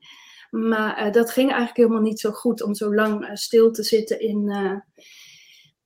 Maar 0.49 1.05
uh, 1.05 1.11
dat 1.11 1.31
ging 1.31 1.47
eigenlijk 1.47 1.77
helemaal 1.77 2.01
niet 2.01 2.19
zo 2.19 2.31
goed 2.31 2.61
om 2.61 2.73
zo 2.73 2.95
lang 2.95 3.23
uh, 3.23 3.35
stil 3.35 3.71
te 3.71 3.83
zitten 3.83 4.19
in, 4.19 4.49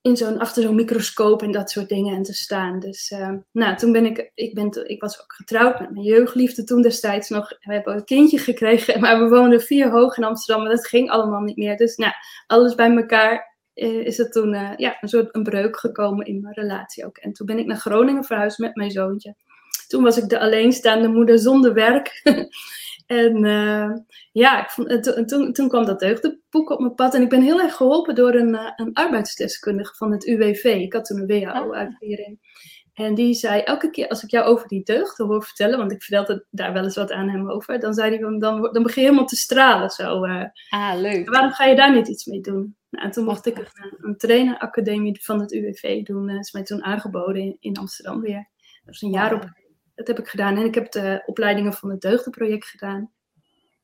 in 0.01 0.17
zo'n, 0.17 0.39
achter 0.39 0.63
zo'n 0.63 0.75
microscoop 0.75 1.41
en 1.41 1.51
dat 1.51 1.71
soort 1.71 1.89
dingen 1.89 2.15
en 2.15 2.23
te 2.23 2.33
staan. 2.33 2.79
Dus 2.79 3.13
nou, 3.51 3.77
toen 3.77 3.91
ben 3.91 4.05
ik, 4.05 4.31
ik, 4.33 4.53
ben, 4.53 4.89
ik 4.89 5.01
was 5.01 5.21
ook 5.21 5.33
getrouwd 5.33 5.79
met 5.79 5.91
mijn 5.91 6.05
jeugdliefde 6.05 6.63
toen 6.63 6.81
destijds 6.81 7.29
nog. 7.29 7.49
We 7.49 7.73
hebben 7.73 7.95
een 7.95 8.05
kindje 8.05 8.37
gekregen, 8.37 8.99
maar 9.01 9.19
we 9.19 9.29
woonden 9.29 9.61
vier 9.61 9.91
hoog 9.91 10.17
in 10.17 10.23
Amsterdam, 10.23 10.63
maar 10.63 10.75
dat 10.75 10.87
ging 10.87 11.09
allemaal 11.09 11.41
niet 11.41 11.57
meer. 11.57 11.77
Dus 11.77 11.95
nou, 11.95 12.13
alles 12.47 12.75
bij 12.75 12.95
elkaar 12.95 13.57
is 13.73 14.19
er 14.19 14.31
toen 14.31 14.53
ja, 14.77 14.97
een 15.01 15.09
soort 15.09 15.35
een 15.35 15.43
breuk 15.43 15.79
gekomen 15.79 16.25
in 16.25 16.41
mijn 16.41 16.53
relatie 16.53 17.05
ook. 17.05 17.17
En 17.17 17.33
toen 17.33 17.45
ben 17.45 17.59
ik 17.59 17.65
naar 17.65 17.77
Groningen 17.77 18.23
verhuisd 18.23 18.57
met 18.57 18.75
mijn 18.75 18.91
zoontje. 18.91 19.35
Toen 19.87 20.03
was 20.03 20.17
ik 20.17 20.29
de 20.29 20.39
alleenstaande 20.39 21.07
moeder 21.07 21.39
zonder 21.39 21.73
werk. 21.73 22.21
En 23.09 23.45
uh, 23.45 23.91
ja, 24.31 24.63
ik 24.63 24.69
vond, 24.69 24.87
en 24.87 25.25
toen, 25.25 25.53
toen 25.53 25.67
kwam 25.67 25.85
dat 25.85 25.99
deugdenboek 25.99 26.69
op 26.69 26.79
mijn 26.79 26.95
pad. 26.95 27.13
En 27.13 27.21
ik 27.21 27.29
ben 27.29 27.41
heel 27.41 27.61
erg 27.61 27.75
geholpen 27.75 28.15
door 28.15 28.33
een, 28.33 28.53
uh, 28.53 28.71
een 28.75 28.93
arbeidsdeskundige 28.93 29.95
van 29.95 30.11
het 30.11 30.27
UWV. 30.27 30.63
Ik 30.63 30.93
had 30.93 31.05
toen 31.05 31.19
een 31.19 31.27
WHO-uitkering. 31.27 32.39
En 32.93 33.15
die 33.15 33.33
zei, 33.33 33.61
elke 33.61 33.89
keer 33.89 34.07
als 34.07 34.23
ik 34.23 34.29
jou 34.29 34.45
over 34.45 34.67
die 34.67 34.83
deugden 34.83 35.27
hoor 35.27 35.43
vertellen, 35.43 35.77
want 35.77 35.91
ik 35.91 36.03
vertelde 36.03 36.45
daar 36.49 36.73
wel 36.73 36.84
eens 36.84 36.95
wat 36.95 37.12
aan 37.12 37.29
hem 37.29 37.49
over, 37.51 37.79
dan 37.79 37.93
zei 37.93 38.10
hij, 38.10 38.19
dan, 38.19 38.39
dan, 38.39 38.62
dan 38.62 38.84
begin 38.84 39.01
je 39.01 39.07
helemaal 39.07 39.27
te 39.27 39.36
stralen 39.36 39.89
zo. 39.89 40.25
Uh, 40.25 40.45
ah, 40.69 40.99
leuk. 40.99 41.29
Waarom 41.29 41.51
ga 41.51 41.65
je 41.65 41.75
daar 41.75 41.93
niet 41.93 42.07
iets 42.07 42.25
mee 42.25 42.41
doen? 42.41 42.75
Nou, 42.89 43.05
en 43.05 43.12
toen 43.12 43.25
mocht 43.25 43.45
ik 43.45 43.57
een, 43.57 43.97
een 43.97 44.17
traineracademie 44.17 45.23
van 45.23 45.39
het 45.39 45.53
UWV 45.53 46.03
doen. 46.03 46.27
Dat 46.27 46.39
is 46.39 46.51
mij 46.51 46.63
toen 46.63 46.84
aangeboden 46.84 47.41
in, 47.41 47.57
in 47.60 47.77
Amsterdam 47.77 48.21
weer. 48.21 48.49
Dat 48.86 48.93
is 48.93 49.01
een 49.01 49.12
jaar 49.12 49.34
op 49.34 49.49
dat 49.99 50.07
heb 50.07 50.19
ik 50.19 50.27
gedaan. 50.27 50.57
En 50.57 50.65
ik 50.65 50.75
heb 50.75 50.91
de 50.91 51.23
opleidingen 51.25 51.73
van 51.73 51.89
het 51.89 52.01
Deugdenproject 52.01 52.65
gedaan. 52.65 53.12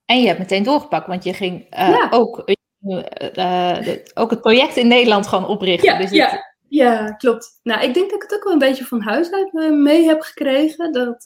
En 0.06 0.21
je 0.21 0.28
hebt 0.28 0.39
meteen 0.39 0.63
doorgepakt, 0.63 1.08
want 1.08 1.23
je 1.23 1.34
ging 1.34 1.60
uh, 1.60 1.89
ja. 1.89 2.08
ook, 2.10 2.43
uh, 2.45 3.04
uh, 3.36 3.97
ook 4.13 4.30
het 4.30 4.41
project 4.41 4.75
in 4.75 4.88
Nederland 4.88 5.28
gewoon 5.28 5.47
oprichten. 5.47 5.91
Ja, 5.91 5.97
dus 5.97 6.12
ja. 6.12 6.30
Het... 6.30 6.56
ja, 6.67 7.12
klopt. 7.12 7.60
Nou, 7.63 7.84
ik 7.84 7.93
denk 7.93 8.10
dat 8.10 8.23
ik 8.23 8.30
het 8.30 8.36
ook 8.36 8.43
wel 8.43 8.54
een 8.54 8.60
beetje 8.60 8.86
van 8.86 9.01
huis 9.01 9.32
uit 9.32 9.54
mee 9.71 10.06
heb 10.06 10.21
gekregen. 10.21 10.91
Dat 10.91 11.23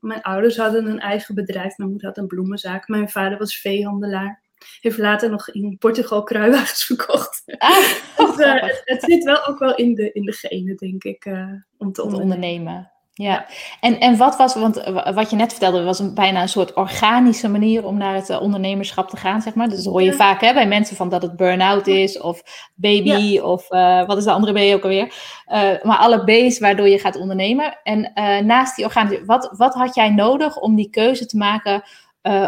mijn 0.00 0.22
ouders 0.22 0.56
hadden 0.56 0.86
een 0.86 1.00
eigen 1.00 1.34
bedrijf. 1.34 1.76
Mijn 1.76 1.90
moeder 1.90 2.08
had 2.08 2.18
een 2.18 2.26
bloemenzaak. 2.26 2.88
Mijn 2.88 3.08
vader 3.08 3.38
was 3.38 3.60
veehandelaar. 3.60 4.42
Heeft 4.80 4.98
later 4.98 5.30
nog 5.30 5.50
in 5.50 5.76
Portugal 5.78 6.22
kruiwagens 6.22 6.84
verkocht. 6.94 7.42
Ah, 7.58 8.36
dus, 8.36 8.36
het, 8.36 8.82
het, 8.84 9.02
zit 9.02 9.24
wel 9.24 9.46
ook 9.46 9.58
wel 9.58 9.74
in 9.74 9.94
de, 9.94 10.12
in 10.12 10.22
de 10.22 10.32
genen, 10.32 10.76
denk 10.76 11.04
ik, 11.04 11.26
om 11.78 11.92
te 11.92 12.02
ondernemen. 12.02 12.93
Ja, 13.16 13.46
en, 13.80 14.00
en 14.00 14.16
wat 14.16 14.36
was, 14.36 14.54
want 14.54 14.82
wat 15.14 15.30
je 15.30 15.36
net 15.36 15.50
vertelde, 15.50 15.82
was 15.82 15.98
een, 15.98 16.14
bijna 16.14 16.42
een 16.42 16.48
soort 16.48 16.74
organische 16.74 17.48
manier 17.48 17.86
om 17.86 17.96
naar 17.96 18.14
het 18.14 18.30
uh, 18.30 18.40
ondernemerschap 18.40 19.08
te 19.08 19.16
gaan, 19.16 19.42
zeg 19.42 19.54
maar. 19.54 19.68
Dus 19.68 19.82
dat 19.82 19.92
hoor 19.92 20.02
je 20.02 20.10
ja. 20.10 20.16
vaak 20.16 20.40
hè, 20.40 20.52
bij 20.52 20.66
mensen 20.66 20.96
van 20.96 21.08
dat 21.08 21.22
het 21.22 21.36
burn-out 21.36 21.86
is, 21.86 22.20
of 22.20 22.42
baby, 22.74 23.10
ja. 23.10 23.42
of 23.42 23.70
uh, 23.70 24.06
wat 24.06 24.16
is 24.16 24.24
de 24.24 24.30
andere 24.30 24.52
B 24.52 24.74
ook 24.74 24.82
alweer. 24.82 25.04
Uh, 25.04 25.70
maar 25.82 25.98
alle 25.98 26.24
B's 26.24 26.58
waardoor 26.58 26.88
je 26.88 26.98
gaat 26.98 27.16
ondernemen. 27.16 27.78
En 27.82 28.12
naast 28.46 28.76
die 28.76 28.84
organische, 28.84 29.24
wat, 29.24 29.50
wat 29.56 29.74
had 29.74 29.94
jij 29.94 30.10
nodig 30.10 30.60
om 30.60 30.74
die 30.74 30.90
keuze 30.90 31.26
te 31.26 31.36
maken 31.36 31.82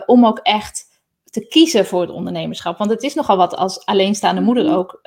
om 0.06 0.26
ook 0.26 0.38
echt 0.38 0.84
te 1.24 1.46
kiezen 1.48 1.86
voor 1.86 2.00
het 2.00 2.10
ondernemerschap? 2.10 2.78
Want 2.78 2.90
het 2.90 3.02
is 3.02 3.14
nogal 3.14 3.36
wat 3.36 3.56
als 3.56 3.84
alleenstaande 3.84 4.40
moeder 4.40 4.76
ook. 4.76 5.00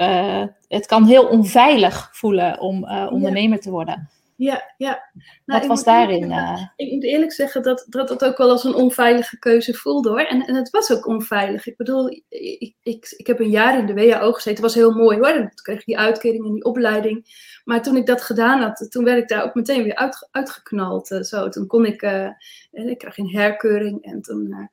het 0.68 0.86
kan 0.86 1.06
heel 1.06 1.26
onveilig 1.28 2.10
voelen 2.12 2.60
om 2.60 2.90
ondernemer 3.10 3.60
te 3.60 3.70
worden. 3.70 4.10
Ja, 4.40 4.74
ja. 4.78 5.10
Nou, 5.46 5.60
Wat 5.60 5.68
was 5.68 5.84
daarin? 5.84 6.32
Uh... 6.32 6.66
Ik 6.76 6.92
moet 6.92 7.04
eerlijk 7.04 7.32
zeggen 7.32 7.64
dat, 7.64 7.86
dat 7.90 8.10
het 8.10 8.26
ook 8.26 8.38
wel 8.38 8.50
als 8.50 8.64
een 8.64 8.74
onveilige 8.74 9.40
keuze 9.40 9.74
voelde 9.74 10.10
hoor. 10.10 10.20
En, 10.20 10.46
en 10.46 10.56
het 10.56 10.70
was 10.70 10.92
ook 10.92 11.08
onveilig. 11.08 11.68
Ik 11.68 11.78
bedoel, 11.78 12.10
ik, 12.30 12.76
ik, 12.84 13.14
ik 13.18 13.28
heb 13.28 13.40
een 13.40 13.50
jaar 13.50 13.78
in 13.78 13.86
de 13.86 13.94
WHO 13.94 14.32
gezeten. 14.32 14.52
Het 14.52 14.60
was 14.60 14.76
heel 14.76 14.92
mooi 14.92 15.18
hoor. 15.18 15.28
En 15.28 15.42
toen 15.42 15.64
kreeg 15.64 15.80
ik 15.80 15.86
die 15.86 15.98
uitkering 15.98 16.46
en 16.46 16.54
die 16.54 16.64
opleiding. 16.64 17.26
Maar 17.64 17.82
toen 17.82 17.96
ik 17.96 18.06
dat 18.06 18.22
gedaan 18.22 18.62
had, 18.62 18.88
toen 18.90 19.04
werd 19.04 19.22
ik 19.22 19.28
daar 19.28 19.44
ook 19.44 19.54
meteen 19.54 19.84
weer 19.84 19.96
uit, 19.96 20.28
uitgeknald. 20.32 21.12
Uh, 21.12 21.22
zo. 21.22 21.50
Toen 21.50 21.68
kon 21.68 21.86
ik, 21.86 22.02
uh, 22.02 22.30
ik 22.72 22.98
kreeg 22.98 23.18
een 23.18 23.30
herkeuring 23.30 24.04
en 24.04 24.22
toen 24.22 24.48
uh, 24.50 24.66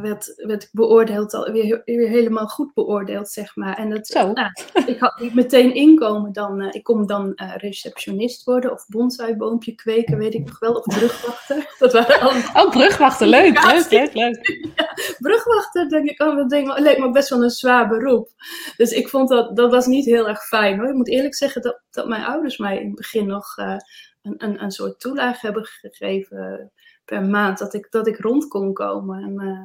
werd, 0.00 0.32
werd 0.36 0.68
beoordeeld, 0.72 1.34
al, 1.34 1.52
weer, 1.52 1.82
weer, 1.84 2.08
helemaal 2.08 2.46
goed 2.46 2.74
beoordeeld, 2.74 3.28
zeg 3.28 3.56
maar. 3.56 3.76
En 3.76 3.90
dat, 3.90 4.06
Zo. 4.06 4.32
Nou, 4.32 4.50
ik 4.86 4.98
had 4.98 5.20
niet 5.20 5.34
meteen 5.34 5.74
inkomen 5.74 6.32
dan, 6.32 6.62
uh, 6.62 6.68
ik 6.70 6.82
kon 6.82 7.06
dan 7.06 7.32
uh, 7.34 7.56
receptionist 7.56 8.44
worden 8.44 8.72
of 8.72 8.86
bonsaiboompje 8.88 9.74
kweken, 9.74 10.18
weet 10.18 10.34
ik 10.34 10.46
nog 10.46 10.58
wel, 10.58 10.72
of 10.72 10.84
brugwachter. 10.84 11.74
Dat 11.78 11.92
waren 11.92 12.20
allemaal... 12.20 12.66
Oh, 12.66 12.70
brugwachter, 12.70 13.26
leuk, 13.26 13.64
leuk, 13.64 13.90
leuk, 13.90 14.14
leuk. 14.14 14.70
Ja, 14.76 14.94
brugwachter, 15.18 15.88
denk 15.88 16.08
ik, 16.08 16.22
oh, 16.22 16.36
dat 16.36 16.50
denk 16.50 16.68
ik, 16.68 16.78
leek 16.78 16.98
me 16.98 17.10
best 17.10 17.28
wel 17.28 17.42
een 17.42 17.50
zwaar 17.50 17.88
beroep. 17.88 18.28
Dus 18.76 18.92
ik 18.92 19.08
vond 19.08 19.28
dat, 19.28 19.56
dat 19.56 19.70
was 19.70 19.86
niet 19.86 20.04
heel 20.04 20.28
erg 20.28 20.42
fijn 20.42 20.78
hoor. 20.78 20.88
Ik 20.88 20.94
moet 20.94 21.08
eerlijk 21.08 21.34
zeggen 21.34 21.62
dat, 21.62 21.80
dat 21.90 22.08
mijn 22.08 22.24
ouders 22.24 22.58
mij 22.58 22.78
in 22.78 22.86
het 22.86 22.94
begin 22.94 23.26
nog 23.26 23.56
een, 23.56 24.34
een, 24.36 24.62
een 24.62 24.70
soort 24.70 25.00
toelage 25.00 25.46
hebben 25.46 25.64
gegeven 25.64 26.72
per 27.10 27.22
maand 27.22 27.58
dat 27.58 27.74
ik, 27.74 27.86
dat 27.90 28.06
ik 28.06 28.18
rond 28.18 28.48
kon 28.48 28.72
komen. 28.72 29.22
En, 29.22 29.32
uh, 29.32 29.58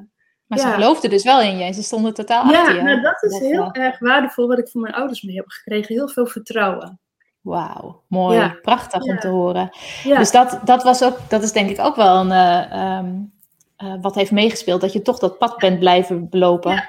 maar 0.45 0.57
ja. 0.59 0.63
ze 0.63 0.67
geloofden 0.67 1.09
dus 1.09 1.23
wel 1.23 1.41
in 1.41 1.57
je. 1.57 1.73
Ze 1.73 1.83
stonden 1.83 2.13
totaal 2.13 2.49
ja, 2.49 2.59
achter 2.59 2.75
je. 2.75 2.81
Nou, 2.81 3.01
dat 3.01 3.23
is 3.23 3.31
dat 3.31 3.41
heel 3.41 3.59
wel. 3.59 3.71
erg 3.71 3.99
waardevol 3.99 4.47
wat 4.47 4.57
ik 4.57 4.67
van 4.67 4.81
mijn 4.81 4.93
ouders 4.93 5.21
mee 5.21 5.35
heb 5.35 5.47
gekregen. 5.47 5.95
Heel 5.95 6.07
veel 6.07 6.25
vertrouwen. 6.25 6.99
Wauw, 7.41 8.01
mooi. 8.07 8.37
Ja. 8.37 8.57
Prachtig 8.61 9.01
om 9.01 9.19
te 9.19 9.27
horen. 9.27 9.69
Dus 10.03 10.31
dat, 10.31 10.59
dat 10.63 10.83
was 10.83 11.03
ook, 11.03 11.17
dat 11.29 11.43
is 11.43 11.51
denk 11.51 11.69
ik 11.69 11.79
ook 11.79 11.95
wel 11.95 12.15
een, 12.15 12.31
uh, 12.31 12.97
um, 12.97 13.33
uh, 13.83 13.95
wat 14.01 14.15
heeft 14.15 14.31
meegespeeld. 14.31 14.81
Dat 14.81 14.93
je 14.93 15.01
toch 15.01 15.19
dat 15.19 15.37
pad 15.37 15.57
bent 15.57 15.79
blijven 15.79 16.29
belopen. 16.29 16.83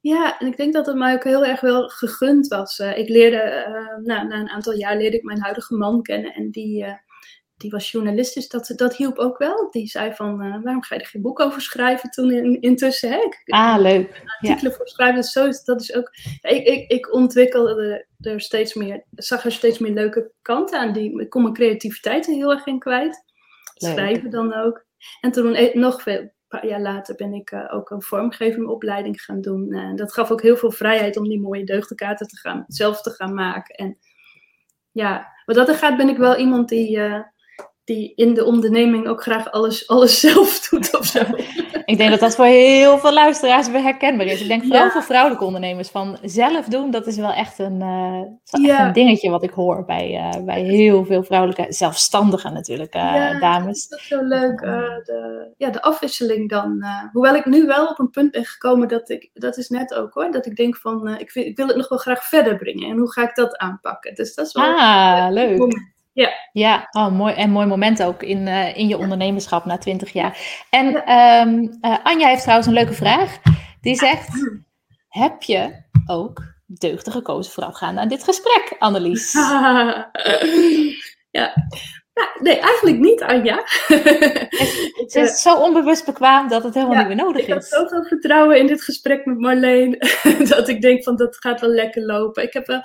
Ja, 0.00 0.38
en 0.38 0.46
ik 0.46 0.56
denk 0.56 0.72
dat 0.72 0.86
het 0.86 0.96
mij 0.96 1.14
ook 1.14 1.24
heel 1.24 1.44
erg 1.44 1.60
wel 1.60 1.88
gegund 1.88 2.46
was. 2.46 2.78
ik 2.78 3.08
leerde, 3.08 3.66
nou, 4.04 4.26
na 4.26 4.40
een 4.40 4.50
aantal 4.50 4.72
jaar 4.72 4.96
leerde 4.96 5.16
ik 5.16 5.22
mijn 5.22 5.42
huidige 5.42 5.74
man 5.74 6.02
kennen. 6.02 6.34
En 6.34 6.50
die 6.50 6.84
die 7.56 7.70
was 7.70 7.90
journalist, 7.90 8.34
dus 8.34 8.48
dat, 8.48 8.72
dat 8.76 8.96
hielp 8.96 9.18
ook 9.18 9.38
wel. 9.38 9.70
Die 9.70 9.86
zei 9.86 10.14
van, 10.14 10.44
uh, 10.44 10.62
waarom 10.62 10.82
ga 10.82 10.94
je 10.94 11.00
er 11.00 11.06
geen 11.06 11.22
boek 11.22 11.40
over 11.40 11.60
schrijven 11.60 12.10
toen 12.10 12.30
in, 12.30 12.60
intussen? 12.60 13.10
Hè? 13.10 13.18
ah, 13.44 13.80
leuk. 13.80 14.22
Artikelen 14.24 14.72
voor 14.72 14.88
schrijven, 14.88 15.20
dus 15.20 15.32
zo 15.32 15.50
dat 15.64 15.80
is 15.80 15.94
ook... 15.94 16.10
Ik, 16.40 16.66
ik, 16.66 16.90
ik 16.90 17.12
ontwikkelde 17.12 18.06
er 18.20 18.40
steeds 18.40 18.74
meer, 18.74 19.04
zag 19.10 19.44
er 19.44 19.52
steeds 19.52 19.78
meer 19.78 19.92
leuke 19.92 20.32
kanten 20.42 20.78
aan. 20.78 20.92
Die, 20.92 21.20
ik 21.20 21.30
kon 21.30 21.42
mijn 21.42 21.54
creativiteit 21.54 22.26
er 22.26 22.34
heel 22.34 22.50
erg 22.50 22.66
in 22.66 22.78
kwijt. 22.78 23.24
Schrijven 23.74 24.30
dan 24.30 24.54
ook. 24.54 24.84
En 25.20 25.32
toen 25.32 25.54
e-, 25.54 25.70
nog 25.74 26.02
veel, 26.02 26.18
een 26.18 26.32
paar 26.48 26.66
jaar 26.66 26.80
later 26.80 27.14
ben 27.14 27.32
ik 27.32 27.50
uh, 27.50 27.74
ook 27.74 27.90
een 27.90 28.02
vormgevingopleiding 28.02 29.22
gaan 29.22 29.40
doen. 29.40 29.72
En 29.72 29.90
uh, 29.90 29.96
dat 29.96 30.12
gaf 30.12 30.30
ook 30.30 30.42
heel 30.42 30.56
veel 30.56 30.72
vrijheid 30.72 31.16
om 31.16 31.28
die 31.28 31.40
mooie 31.40 31.64
deugdenkaarten 31.64 32.26
te 32.26 32.38
gaan, 32.38 32.64
zelf 32.66 33.02
te 33.02 33.10
gaan 33.10 33.34
maken. 33.34 33.74
En 33.74 33.98
ja, 34.92 35.32
wat 35.44 35.56
dat 35.56 35.68
er 35.68 35.74
gaat 35.74 35.96
ben 35.96 36.08
ik 36.08 36.16
wel 36.16 36.36
iemand 36.36 36.68
die... 36.68 37.00
Die 37.86 38.12
in 38.14 38.34
de 38.34 38.44
onderneming 38.44 39.08
ook 39.08 39.22
graag 39.22 39.50
alles, 39.50 39.88
alles 39.88 40.20
zelf 40.30 40.68
doet 40.68 40.98
of 40.98 41.06
zo. 41.06 41.20
Ik 41.84 41.98
denk 41.98 42.10
dat 42.10 42.20
dat 42.20 42.34
voor 42.34 42.44
heel 42.44 42.98
veel 42.98 43.12
luisteraars 43.12 43.70
weer 43.70 43.82
herkenbaar 43.82 44.26
is. 44.26 44.40
Ik 44.40 44.48
denk 44.48 44.64
vooral 44.64 44.90
voor 44.90 45.02
vrouwelijke 45.02 45.44
ondernemers 45.44 45.88
van 45.88 46.18
zelf 46.22 46.66
doen, 46.66 46.90
dat 46.90 47.06
is 47.06 47.16
wel 47.16 47.32
echt 47.32 47.58
een, 47.58 47.80
uh, 47.80 48.68
echt 48.68 48.78
een 48.78 48.92
dingetje 48.92 49.30
wat 49.30 49.42
ik 49.42 49.50
hoor 49.50 49.84
bij, 49.84 50.12
uh, 50.12 50.44
bij 50.44 50.62
heel 50.62 51.04
veel 51.04 51.22
vrouwelijke 51.22 51.66
zelfstandigen 51.68 52.52
natuurlijk, 52.52 52.94
uh, 52.94 53.02
ja, 53.02 53.38
dames. 53.38 53.88
Dat 53.88 53.98
is 53.98 54.06
zo 54.06 54.22
leuk. 54.22 54.60
de, 54.60 55.52
ja, 55.56 55.70
de 55.70 55.82
afwisseling 55.82 56.48
dan. 56.48 56.84
hoewel 57.12 57.34
ik 57.34 57.44
nu 57.44 57.66
wel 57.66 57.86
op 57.86 57.98
een 57.98 58.10
punt 58.10 58.30
ben 58.30 58.44
gekomen 58.44 58.88
dat 58.88 59.10
ik, 59.10 59.30
dat 59.34 59.56
is 59.56 59.68
net 59.68 59.94
ook 59.94 60.14
hoor, 60.14 60.30
dat 60.30 60.46
ik 60.46 60.56
denk 60.56 60.76
van 60.76 61.08
ik, 61.18 61.30
vind, 61.30 61.46
ik 61.46 61.56
wil 61.56 61.66
het 61.66 61.76
nog 61.76 61.88
wel 61.88 61.98
graag 61.98 62.24
verder 62.24 62.56
brengen. 62.56 62.90
En 62.90 62.98
hoe 62.98 63.12
ga 63.12 63.22
ik 63.22 63.34
dat 63.34 63.56
aanpakken? 63.56 64.14
Dus 64.14 64.34
dat 64.34 64.46
is 64.46 64.52
wel 64.52 64.64
ah, 64.64 65.26
leuk. 65.30 65.94
Ja, 66.16 66.32
ja 66.52 66.88
oh, 66.90 67.12
mooi, 67.12 67.34
en 67.34 67.50
mooi 67.50 67.66
moment 67.66 68.02
ook 68.02 68.22
in, 68.22 68.46
uh, 68.46 68.76
in 68.76 68.88
je 68.88 68.98
ondernemerschap 68.98 69.64
na 69.64 69.78
20 69.78 70.12
jaar. 70.12 70.38
En 70.70 71.12
um, 71.12 71.78
uh, 71.80 71.96
Anja 72.02 72.28
heeft 72.28 72.42
trouwens 72.42 72.68
een 72.68 72.74
leuke 72.74 72.92
vraag. 72.92 73.38
Die 73.80 73.94
zegt: 73.94 74.28
Heb 75.08 75.42
je 75.42 75.82
ook 76.06 76.42
deugden 76.66 77.12
gekozen 77.12 77.52
voorafgaand 77.52 77.98
aan 77.98 78.08
dit 78.08 78.24
gesprek, 78.24 78.76
Annelies? 78.78 79.32
ja. 81.38 81.54
nee, 82.40 82.58
eigenlijk 82.58 82.98
niet, 82.98 83.22
Anja. 83.22 83.56
Het 85.00 85.14
is 85.14 85.42
zo 85.42 85.56
onbewust 85.56 86.04
bekwaam 86.04 86.48
dat 86.48 86.62
het 86.62 86.74
helemaal 86.74 86.98
niet 86.98 87.06
meer 87.06 87.24
nodig 87.24 87.40
is. 87.40 87.46
Ik 87.46 87.52
heb 87.52 87.62
zoveel 87.62 88.04
vertrouwen 88.04 88.58
in 88.58 88.66
dit 88.66 88.82
gesprek 88.82 89.24
met 89.24 89.38
Marleen 89.38 89.98
dat 90.54 90.68
ik 90.68 90.80
denk 90.80 91.02
van 91.02 91.16
dat 91.16 91.36
gaat 91.36 91.60
wel 91.60 91.70
lekker 91.70 92.02
lopen. 92.02 92.42
Ik 92.42 92.52
heb 92.52 92.68
uh, 92.68 92.78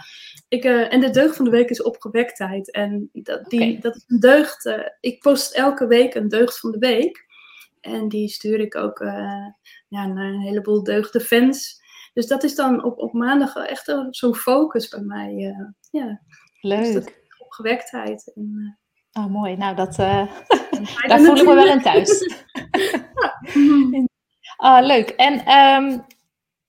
ik, 0.52 0.66
uh, 0.66 0.94
en 0.94 1.00
de 1.00 1.10
deugd 1.10 1.36
van 1.36 1.46
de 1.46 1.52
week 1.52 1.70
is 1.70 1.84
opgewektheid. 1.84 2.72
En 2.72 3.10
dat, 3.14 3.50
die, 3.50 3.80
dat 3.80 3.96
is 3.96 4.04
een 4.08 4.20
deugd. 4.20 4.66
Uh, 4.66 4.80
ik 5.00 5.20
post 5.20 5.54
elke 5.54 5.88
week 5.88 6.14
een 6.14 6.28
deugd 6.28 6.60
van 6.60 6.72
de 6.72 6.78
week. 6.78 7.26
En 7.82 8.08
die 8.08 8.28
stuur 8.28 8.60
ik 8.60 8.76
ook 8.76 9.00
uh, 9.00 9.48
ja, 9.88 10.06
naar 10.06 10.28
een 10.28 10.42
heleboel 10.42 10.84
deugdenfans. 10.84 11.82
Dus 12.14 12.28
dat 12.28 12.44
is 12.44 12.56
dan 12.56 12.84
op, 12.84 12.98
op 12.98 13.14
maandag 13.14 13.56
echt 13.56 13.96
zo'n 14.10 14.36
focus 14.36 14.88
bij 14.88 15.02
mij. 15.02 15.56
ja. 15.92 16.22
Leuk. 16.62 16.94
Dus 16.94 17.14
opgewektheid. 17.38 18.32
En, 18.36 18.80
oh, 19.12 19.26
mooi. 19.26 19.56
Nou, 19.56 19.76
dat, 19.76 19.96
daar 21.08 21.20
voel 21.20 21.38
ik 21.38 21.46
me 21.46 21.54
wel 21.54 21.68
in 21.68 21.82
thuis. 21.82 22.28
ah, 24.58 24.86
leuk. 24.86 25.10
En 25.10 25.58
um, 25.58 26.06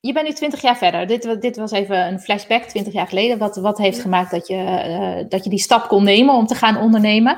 je 0.06 0.12
bent 0.12 0.26
nu 0.26 0.32
20 0.32 0.60
jaar 0.60 0.76
verder. 0.76 1.06
Dit, 1.06 1.40
dit, 1.40 1.56
was 1.56 1.70
even 1.70 2.06
een 2.06 2.20
flashback, 2.20 2.62
20 2.62 2.92
jaar 2.92 3.06
geleden. 3.06 3.38
Wat, 3.38 3.56
wat 3.56 3.78
heeft 3.78 4.00
gemaakt 4.00 4.30
dat 4.30 4.46
je, 4.46 4.54
uh, 4.54 5.28
dat 5.28 5.44
je 5.44 5.50
die 5.50 5.58
stap 5.58 5.88
kon 5.88 6.04
nemen 6.04 6.34
om 6.34 6.46
te 6.46 6.54
gaan 6.54 6.76
ondernemen? 6.76 7.36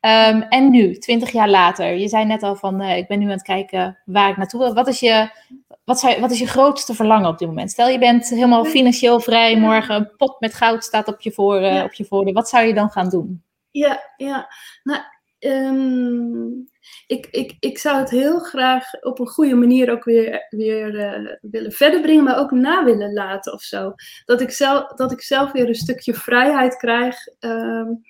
Um, 0.00 0.42
en 0.42 0.70
nu, 0.70 0.98
20 0.98 1.30
jaar 1.30 1.48
later. 1.48 1.96
Je 1.96 2.08
zei 2.08 2.24
net 2.24 2.42
al 2.42 2.56
van, 2.56 2.82
uh, 2.82 2.96
ik 2.96 3.08
ben 3.08 3.18
nu 3.18 3.24
aan 3.24 3.30
het 3.30 3.42
kijken 3.42 3.98
waar 4.04 4.30
ik 4.30 4.36
naartoe 4.36 4.60
wil. 4.60 4.74
Wat 4.74 4.88
is 4.88 5.00
je, 5.00 5.30
wat, 5.84 6.00
zou, 6.00 6.20
wat 6.20 6.30
is 6.30 6.38
je 6.38 6.46
grootste 6.46 6.94
verlangen 6.94 7.28
op 7.28 7.38
dit 7.38 7.48
moment? 7.48 7.70
Stel, 7.70 7.88
je 7.88 7.98
bent 7.98 8.28
helemaal 8.28 8.64
financieel 8.64 9.20
vrij. 9.20 9.56
Morgen 9.56 9.94
een 9.94 10.16
pot 10.16 10.40
met 10.40 10.54
goud 10.54 10.84
staat 10.84 11.08
op 11.08 11.20
je, 11.20 11.32
voor, 11.32 11.60
uh, 11.62 11.82
op 11.84 11.92
je 11.92 12.04
voordeur. 12.04 12.34
Wat 12.34 12.48
zou 12.48 12.66
je 12.66 12.74
dan 12.74 12.90
gaan 12.90 13.08
doen? 13.08 13.42
Ja, 13.70 14.02
ja. 14.16 14.48
Nou, 14.82 15.00
um, 15.38 16.68
ik, 17.08 17.26
ik, 17.30 17.56
ik 17.60 17.78
zou 17.78 17.98
het 17.98 18.10
heel 18.10 18.38
graag 18.38 18.84
op 19.00 19.18
een 19.18 19.28
goede 19.28 19.54
manier 19.54 19.90
ook 19.90 20.04
weer, 20.04 20.46
weer 20.50 20.94
uh, 20.94 21.34
willen 21.40 21.72
verder 21.72 22.00
brengen, 22.00 22.24
maar 22.24 22.38
ook 22.38 22.50
na 22.50 22.84
willen 22.84 23.12
laten 23.12 23.52
of 23.52 23.62
zo. 23.62 23.94
Dat 24.24 24.40
ik 24.40 24.50
zelf, 24.50 24.92
dat 24.92 25.12
ik 25.12 25.22
zelf 25.22 25.52
weer 25.52 25.68
een 25.68 25.74
stukje 25.74 26.14
vrijheid 26.14 26.76
krijg 26.76 27.16
um, 27.40 28.00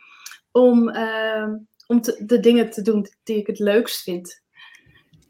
om, 0.50 0.88
uh, 0.88 1.48
om 1.86 2.00
te, 2.00 2.22
de 2.26 2.40
dingen 2.40 2.70
te 2.70 2.82
doen 2.82 3.06
die 3.22 3.36
ik 3.36 3.46
het 3.46 3.58
leukst 3.58 4.02
vind. 4.02 4.42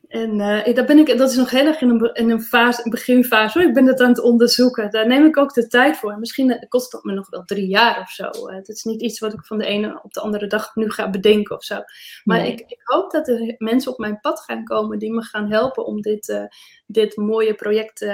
En 0.08 0.38
uh, 0.38 0.74
dat, 0.74 0.86
ben 0.86 0.98
ik, 0.98 1.18
dat 1.18 1.30
is 1.30 1.36
nog 1.36 1.50
heel 1.50 1.66
erg 1.66 1.80
in 1.80 1.88
een, 1.88 2.14
in 2.14 2.30
een, 2.30 2.42
fase, 2.42 2.84
een 2.84 2.90
beginfase. 2.90 3.58
Hoor. 3.58 3.68
Ik 3.68 3.74
ben 3.74 3.84
dat 3.84 4.00
aan 4.00 4.08
het 4.08 4.20
onderzoeken. 4.20 4.90
Daar 4.90 5.06
neem 5.06 5.26
ik 5.26 5.36
ook 5.36 5.54
de 5.54 5.66
tijd 5.66 5.96
voor. 5.96 6.18
Misschien 6.18 6.50
eh, 6.50 6.68
kost 6.68 6.92
dat 6.92 7.04
me 7.04 7.12
nog 7.12 7.30
wel 7.30 7.44
drie 7.44 7.66
jaar 7.66 8.00
of 8.00 8.10
zo. 8.10 8.24
Uh, 8.24 8.54
het 8.54 8.68
is 8.68 8.84
niet 8.84 9.02
iets 9.02 9.18
wat 9.18 9.32
ik 9.32 9.44
van 9.44 9.58
de 9.58 9.64
ene 9.64 10.00
op 10.02 10.12
de 10.12 10.20
andere 10.20 10.46
dag 10.46 10.74
nu 10.74 10.90
ga 10.90 11.10
bedenken 11.10 11.56
of 11.56 11.64
zo. 11.64 11.80
Maar 12.24 12.46
ik, 12.46 12.60
ik, 12.60 12.80
hoop 12.82 13.10
dat 13.10 13.28
er 13.28 13.54
mensen 13.58 13.92
op 13.92 13.98
mijn 13.98 14.20
pad 14.20 14.40
gaan 14.40 14.64
komen 14.64 14.98
die 14.98 15.12
me 15.12 15.22
gaan 15.22 15.50
helpen 15.50 15.86
om 15.86 16.00
dit, 16.00 16.28
uh, 16.28 16.44
dit 16.86 17.16
mooie 17.16 17.54
project 17.54 18.06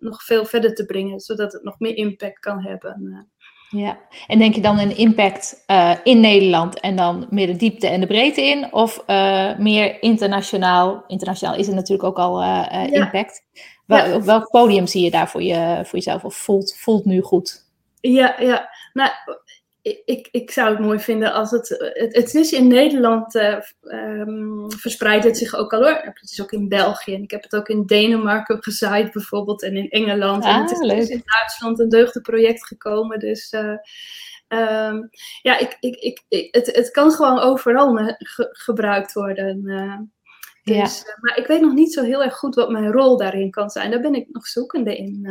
nog 0.00 0.22
veel 0.22 0.44
verder 0.44 0.74
te 0.74 0.84
brengen. 0.84 1.20
Zodat 1.20 1.52
het 1.52 1.62
nog 1.62 1.78
meer 1.78 1.96
impact 1.96 2.38
kan 2.38 2.62
hebben. 2.62 3.28
Ja, 3.70 3.98
en 4.26 4.38
denk 4.38 4.54
je 4.54 4.60
dan 4.60 4.78
een 4.78 4.96
impact 4.96 5.64
uh, 5.66 5.94
in 6.04 6.20
Nederland 6.20 6.80
en 6.80 6.96
dan 6.96 7.26
meer 7.30 7.46
de 7.46 7.56
diepte 7.56 7.88
en 7.88 8.00
de 8.00 8.06
breedte 8.06 8.42
in? 8.42 8.72
Of 8.72 9.02
uh, 9.06 9.58
meer 9.58 10.02
internationaal? 10.02 11.04
Internationaal 11.06 11.56
is 11.56 11.66
het 11.66 11.74
natuurlijk 11.74 12.08
ook 12.08 12.18
al 12.18 12.40
uh, 12.40 12.46
ja. 12.70 12.86
impact. 12.86 13.42
Wel, 13.86 14.06
ja. 14.06 14.14
Op 14.14 14.22
welk 14.22 14.50
podium 14.50 14.86
zie 14.86 15.04
je 15.04 15.10
daar 15.10 15.28
voor, 15.28 15.42
je, 15.42 15.80
voor 15.84 15.98
jezelf? 15.98 16.24
Of 16.24 16.34
voelt, 16.34 16.76
voelt 16.78 17.04
nu 17.04 17.20
goed? 17.20 17.64
Ja, 18.00 18.34
ja. 18.38 18.68
Nou, 18.92 19.10
ik, 19.84 20.28
ik 20.30 20.50
zou 20.50 20.70
het 20.70 20.78
mooi 20.78 20.98
vinden 20.98 21.32
als 21.32 21.50
het. 21.50 21.68
Het, 21.78 22.16
het 22.16 22.34
is 22.34 22.52
in 22.52 22.66
Nederland 22.66 23.34
uh, 23.34 23.58
um, 23.82 24.70
verspreidt 24.70 25.24
het 25.24 25.38
zich 25.38 25.54
ook 25.54 25.72
al 25.72 25.80
hoor. 25.80 26.00
Het 26.02 26.30
is 26.30 26.42
ook 26.42 26.52
in 26.52 26.68
België 26.68 27.14
en 27.14 27.22
ik 27.22 27.30
heb 27.30 27.42
het 27.42 27.56
ook 27.56 27.68
in 27.68 27.86
Denemarken 27.86 28.62
gezaaid 28.62 29.12
bijvoorbeeld 29.12 29.62
en 29.62 29.76
in 29.76 29.88
Engeland. 29.88 30.44
Ah, 30.44 30.54
en 30.54 30.60
het 30.60 30.70
is 30.70 30.78
leuk. 30.78 31.08
in 31.08 31.22
Duitsland 31.24 31.78
een 31.78 31.88
deugdenproject 31.88 32.66
gekomen. 32.66 33.18
Dus 33.18 33.52
uh, 33.52 33.76
um, 34.48 35.08
ja, 35.42 35.58
ik, 35.58 35.76
ik, 35.80 35.96
ik, 35.96 36.24
ik, 36.28 36.54
het, 36.54 36.76
het 36.76 36.90
kan 36.90 37.10
gewoon 37.10 37.38
overal 37.38 37.96
ge, 38.18 38.48
gebruikt 38.52 39.12
worden. 39.12 39.62
dus, 40.62 41.02
ja. 41.06 41.18
maar 41.20 41.38
ik 41.38 41.46
weet 41.46 41.60
nog 41.60 41.72
niet 41.72 41.92
zo 41.92 42.02
heel 42.02 42.22
erg 42.22 42.36
goed 42.36 42.54
wat 42.54 42.70
mijn 42.70 42.92
rol 42.92 43.16
daarin 43.16 43.50
kan 43.50 43.70
zijn. 43.70 43.90
Daar 43.90 44.00
ben 44.00 44.14
ik 44.14 44.26
nog 44.32 44.46
zoekende 44.46 44.96
in. 44.96 45.28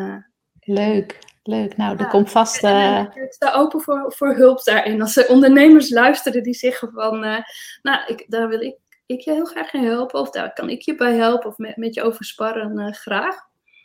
Leuk. 0.60 1.20
Leuk, 1.44 1.78
nou, 1.78 1.98
er 1.98 2.08
komt 2.08 2.32
vast. 2.32 2.64
Uh... 2.64 3.00
Ik 3.00 3.34
sta 3.34 3.54
open 3.54 3.82
voor, 3.82 4.14
voor 4.16 4.36
hulp 4.36 4.64
daarin. 4.64 5.02
Als 5.02 5.18
er 5.18 5.28
ondernemers 5.28 5.90
luisteren 5.90 6.44
die 6.44 6.54
zeggen 6.54 6.92
van, 6.92 7.26
uh, 7.26 7.38
nou, 7.82 8.00
ik, 8.08 8.26
daar 8.28 8.48
wil 8.48 8.62
ik, 8.62 8.78
ik 9.06 9.22
je 9.22 9.32
heel 9.32 9.46
graag 9.46 9.74
in 9.74 9.84
helpen, 9.84 10.20
of 10.20 10.30
daar 10.30 10.54
kan 10.54 10.70
ik 10.70 10.82
je 10.82 10.96
bij 10.96 11.14
helpen, 11.14 11.50
of 11.50 11.58
met, 11.58 11.78
met 11.78 11.94
je 11.94 12.04
over 12.04 12.26
sparren, 12.26 12.80
uh, 12.80 12.92
graag. 12.92 13.36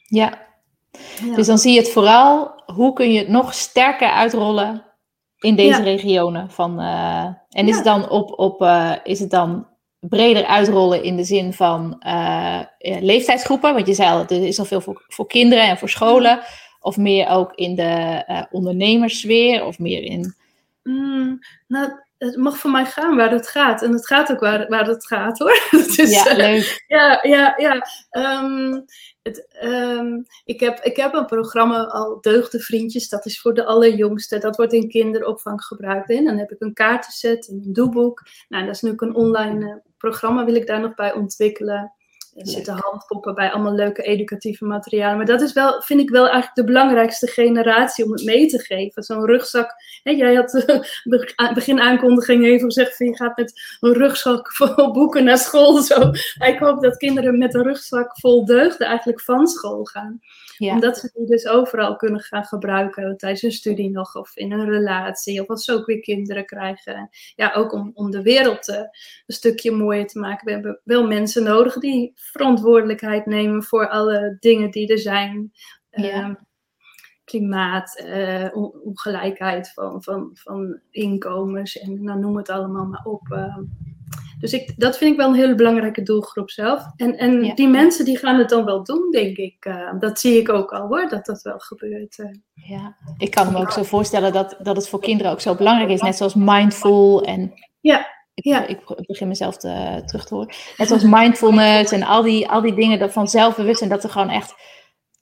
Ja. 0.05 0.39
ja. 1.25 1.35
dus 1.35 1.47
dan 1.47 1.59
zie 1.59 1.73
je 1.73 1.79
het 1.79 1.91
vooral, 1.91 2.63
hoe 2.67 2.93
kun 2.93 3.13
je 3.13 3.19
het 3.19 3.29
nog 3.29 3.55
sterker 3.55 4.11
uitrollen 4.11 4.85
in 5.39 5.57
deze 5.57 5.79
ja. 5.79 5.85
regionen? 5.85 6.51
Van, 6.51 6.81
en 7.51 7.69
is 7.69 7.77
het 7.77 7.85
dan 7.85 8.09
op, 8.09 8.39
op 8.39 8.69
is 9.05 9.21
het 9.21 9.31
dan 9.31 9.67
breder 10.01 10.45
uitrollen 10.45 11.03
in 11.03 11.17
de 11.17 11.25
zin 11.25 11.53
van 11.53 12.03
leeftijdsgroepen? 12.79 13.75
Want 13.75 13.87
je 13.87 13.95
zei 13.95 14.11
al, 14.11 14.21
er 14.21 14.47
is 14.47 14.59
al 14.59 14.65
veel 14.65 14.81
voor, 14.81 15.05
voor 15.09 15.27
kinderen 15.27 15.65
en 15.65 15.79
voor 15.79 15.89
scholen. 15.89 16.41
Of 16.81 16.97
meer 16.97 17.29
ook 17.29 17.53
in 17.55 17.75
de 17.75 18.25
uh, 18.29 18.43
ondernemerssfeer? 18.51 19.65
Of 19.65 19.79
meer 19.79 20.03
in... 20.03 20.35
Mm, 20.83 21.39
nou, 21.67 21.91
het 22.19 22.37
mag 22.37 22.59
voor 22.59 22.71
mij 22.71 22.85
gaan 22.85 23.17
waar 23.17 23.31
het 23.31 23.49
gaat. 23.49 23.83
En 23.83 23.93
het 23.93 24.07
gaat 24.07 24.31
ook 24.31 24.41
waar, 24.41 24.69
waar 24.69 24.87
het 24.87 25.07
gaat 25.07 25.39
hoor. 25.39 25.69
dus, 25.97 26.11
ja, 26.25 26.37
leuk. 26.37 26.85
Uh, 26.89 26.99
ja, 26.99 27.19
ja, 27.23 27.55
ja. 27.57 27.87
Um, 28.43 28.85
het, 29.23 29.59
um, 29.63 30.27
ik, 30.45 30.61
heb, 30.61 30.79
ik 30.79 30.97
heb 30.97 31.15
een 31.15 31.27
programma 31.27 31.85
al 31.85 32.21
Deugde 32.21 32.61
Vriendjes. 32.61 33.09
Dat 33.09 33.27
is 33.27 33.41
voor 33.41 33.55
de 33.55 33.65
allerjongste. 33.65 34.39
Dat 34.39 34.57
wordt 34.57 34.73
in 34.73 34.89
kinderopvang 34.89 35.65
gebruikt. 35.65 36.11
En 36.11 36.25
dan 36.25 36.39
heb 36.39 36.51
ik 36.51 36.61
een 36.61 36.75
kaartenset 36.75 37.49
en 37.49 37.55
een 37.55 37.73
doeboek. 37.73 38.23
Nou, 38.49 38.67
dat 38.67 38.75
is 38.75 38.83
nu 38.83 38.91
ook 38.91 39.01
een 39.01 39.15
online 39.15 39.67
uh, 39.67 39.75
programma 39.99 40.45
wil 40.45 40.55
ik 40.55 40.67
daar 40.67 40.81
nog 40.81 40.95
bij 40.95 41.13
ontwikkelen. 41.13 41.93
Er 42.39 42.49
zitten 42.49 42.79
handpoppen 42.79 43.35
bij, 43.35 43.51
allemaal 43.51 43.75
leuke 43.75 44.03
educatieve 44.03 44.65
materialen. 44.65 45.17
Maar 45.17 45.27
dat 45.27 45.41
is 45.41 45.53
wel, 45.53 45.83
vind 45.83 46.01
ik 46.01 46.11
wel 46.11 46.23
eigenlijk 46.23 46.55
de 46.55 46.65
belangrijkste 46.65 47.27
generatie 47.27 48.05
om 48.05 48.13
het 48.13 48.25
mee 48.25 48.47
te 48.47 48.59
geven. 48.59 49.03
Zo'n 49.03 49.27
rugzak. 49.27 49.75
Hè, 50.03 50.11
jij 50.11 50.35
had 50.35 50.55
uh, 51.05 51.53
begin 51.55 51.81
aankondiging 51.81 52.45
even 52.45 52.67
gezegd 52.67 52.97
van 52.97 53.07
je 53.07 53.17
gaat 53.17 53.37
met 53.37 53.77
een 53.81 53.93
rugzak 53.93 54.53
vol 54.53 54.93
boeken 54.93 55.25
naar 55.25 55.39
school. 55.39 55.83
Zo. 55.83 56.11
Ik 56.39 56.59
hoop 56.59 56.83
dat 56.83 56.97
kinderen 56.97 57.39
met 57.39 57.55
een 57.55 57.63
rugzak 57.63 58.19
vol 58.19 58.45
deugden 58.45 58.87
eigenlijk 58.87 59.21
van 59.21 59.47
school 59.47 59.85
gaan. 59.85 60.21
Ja. 60.59 60.73
Omdat 60.73 60.99
ze 60.99 61.11
die 61.15 61.27
dus 61.27 61.47
overal 61.47 61.97
kunnen 61.97 62.21
gaan 62.21 62.45
gebruiken 62.45 63.17
tijdens 63.17 63.43
een 63.43 63.53
studie 63.53 63.91
nog 63.91 64.15
of 64.15 64.37
in 64.37 64.53
een 64.53 64.71
relatie. 64.71 65.41
Of 65.41 65.49
als 65.49 65.65
ze 65.65 65.73
ook 65.73 65.87
weer 65.87 66.01
kinderen 66.01 66.47
krijgen. 66.47 67.09
Ja, 67.35 67.53
ook 67.55 67.73
om, 67.73 67.91
om 67.95 68.11
de 68.11 68.23
wereld 68.23 68.69
uh, 68.69 68.77
een 68.77 69.35
stukje 69.35 69.71
mooier 69.71 70.07
te 70.07 70.19
maken. 70.19 70.47
We 70.47 70.53
hebben 70.53 70.81
wel 70.85 71.07
mensen 71.07 71.43
nodig 71.43 71.79
die 71.79 72.13
verantwoordelijkheid 72.15 73.27
nemen 73.27 73.63
voor 73.63 73.89
alle 73.89 74.37
dingen 74.41 74.71
die 74.71 74.89
er 74.89 74.99
zijn. 74.99 75.53
Ja. 75.91 76.11
Ehm, 76.11 76.35
klimaat, 77.25 78.03
uh, 78.07 78.57
ongelijkheid 78.85 79.73
van, 79.73 80.03
van, 80.03 80.31
van 80.35 80.81
inkomens 80.91 81.79
en 81.79 82.03
nou, 82.03 82.19
noem 82.19 82.37
het 82.37 82.49
allemaal 82.49 82.87
maar 82.87 83.05
op. 83.05 83.29
Uh, 83.33 83.59
dus 84.39 84.53
ik, 84.53 84.73
dat 84.77 84.99
vind 84.99 85.11
ik 85.11 85.17
wel 85.17 85.29
een 85.29 85.35
hele 85.35 85.55
belangrijke 85.55 86.03
doelgroep 86.03 86.51
zelf. 86.51 86.83
En, 86.97 87.17
en 87.17 87.55
die 87.55 87.69
mensen 87.69 88.05
die 88.05 88.19
gaan 88.19 88.39
het 88.39 88.49
dan 88.49 88.65
wel 88.65 88.85
doen, 88.85 89.11
denk 89.11 89.37
ik. 89.37 89.65
Uh, 89.67 89.93
dat 89.99 90.21
zie 90.21 90.39
ik 90.39 90.49
ook 90.49 90.73
al 90.73 90.87
hoor, 90.87 91.09
dat 91.09 91.27
dat 91.27 91.43
wel 91.43 91.59
gebeurt. 91.59 92.19
Uh. 92.19 92.27
Ja, 92.55 92.97
ik 93.17 93.31
kan 93.31 93.53
me 93.53 93.59
ook 93.59 93.73
zo 93.73 93.83
voorstellen 93.83 94.33
dat, 94.33 94.57
dat 94.59 94.77
het 94.77 94.89
voor 94.89 95.01
kinderen 95.01 95.33
ook 95.33 95.41
zo 95.41 95.55
belangrijk 95.55 95.91
is. 95.91 96.01
Net 96.01 96.17
zoals 96.17 96.35
mindful 96.35 97.23
en... 97.23 97.53
Ja, 97.81 98.07
ik, 98.35 98.45
ja. 98.45 98.67
ik, 98.67 98.81
begin 99.07 99.29
mezelf 99.29 99.57
te, 99.57 100.03
terug 100.07 100.27
te 100.27 100.35
horen. 100.35 100.55
Net 100.77 100.89
zoals 100.89 101.05
mindfulness 101.05 101.93
en 101.93 102.03
al 102.03 102.23
die, 102.23 102.49
al 102.49 102.61
die 102.61 102.75
dingen 102.75 102.99
dat 102.99 103.13
van 103.13 103.29
zelfbewustzijn. 103.29 103.91
Dat 103.91 104.05
er 104.05 104.11
gewoon 104.11 104.31
echt 104.31 104.55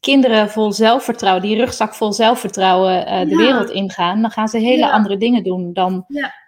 kinderen 0.00 0.50
vol 0.50 0.72
zelfvertrouwen, 0.72 1.42
die 1.42 1.56
rugzak 1.56 1.94
vol 1.94 2.12
zelfvertrouwen 2.12 3.00
uh, 3.00 3.20
de 3.20 3.28
ja. 3.28 3.36
wereld 3.36 3.70
ingaan. 3.70 4.20
Dan 4.20 4.30
gaan 4.30 4.48
ze 4.48 4.58
hele 4.58 4.76
ja. 4.76 4.90
andere 4.90 5.16
dingen 5.16 5.42
doen 5.42 5.72
dan... 5.72 6.06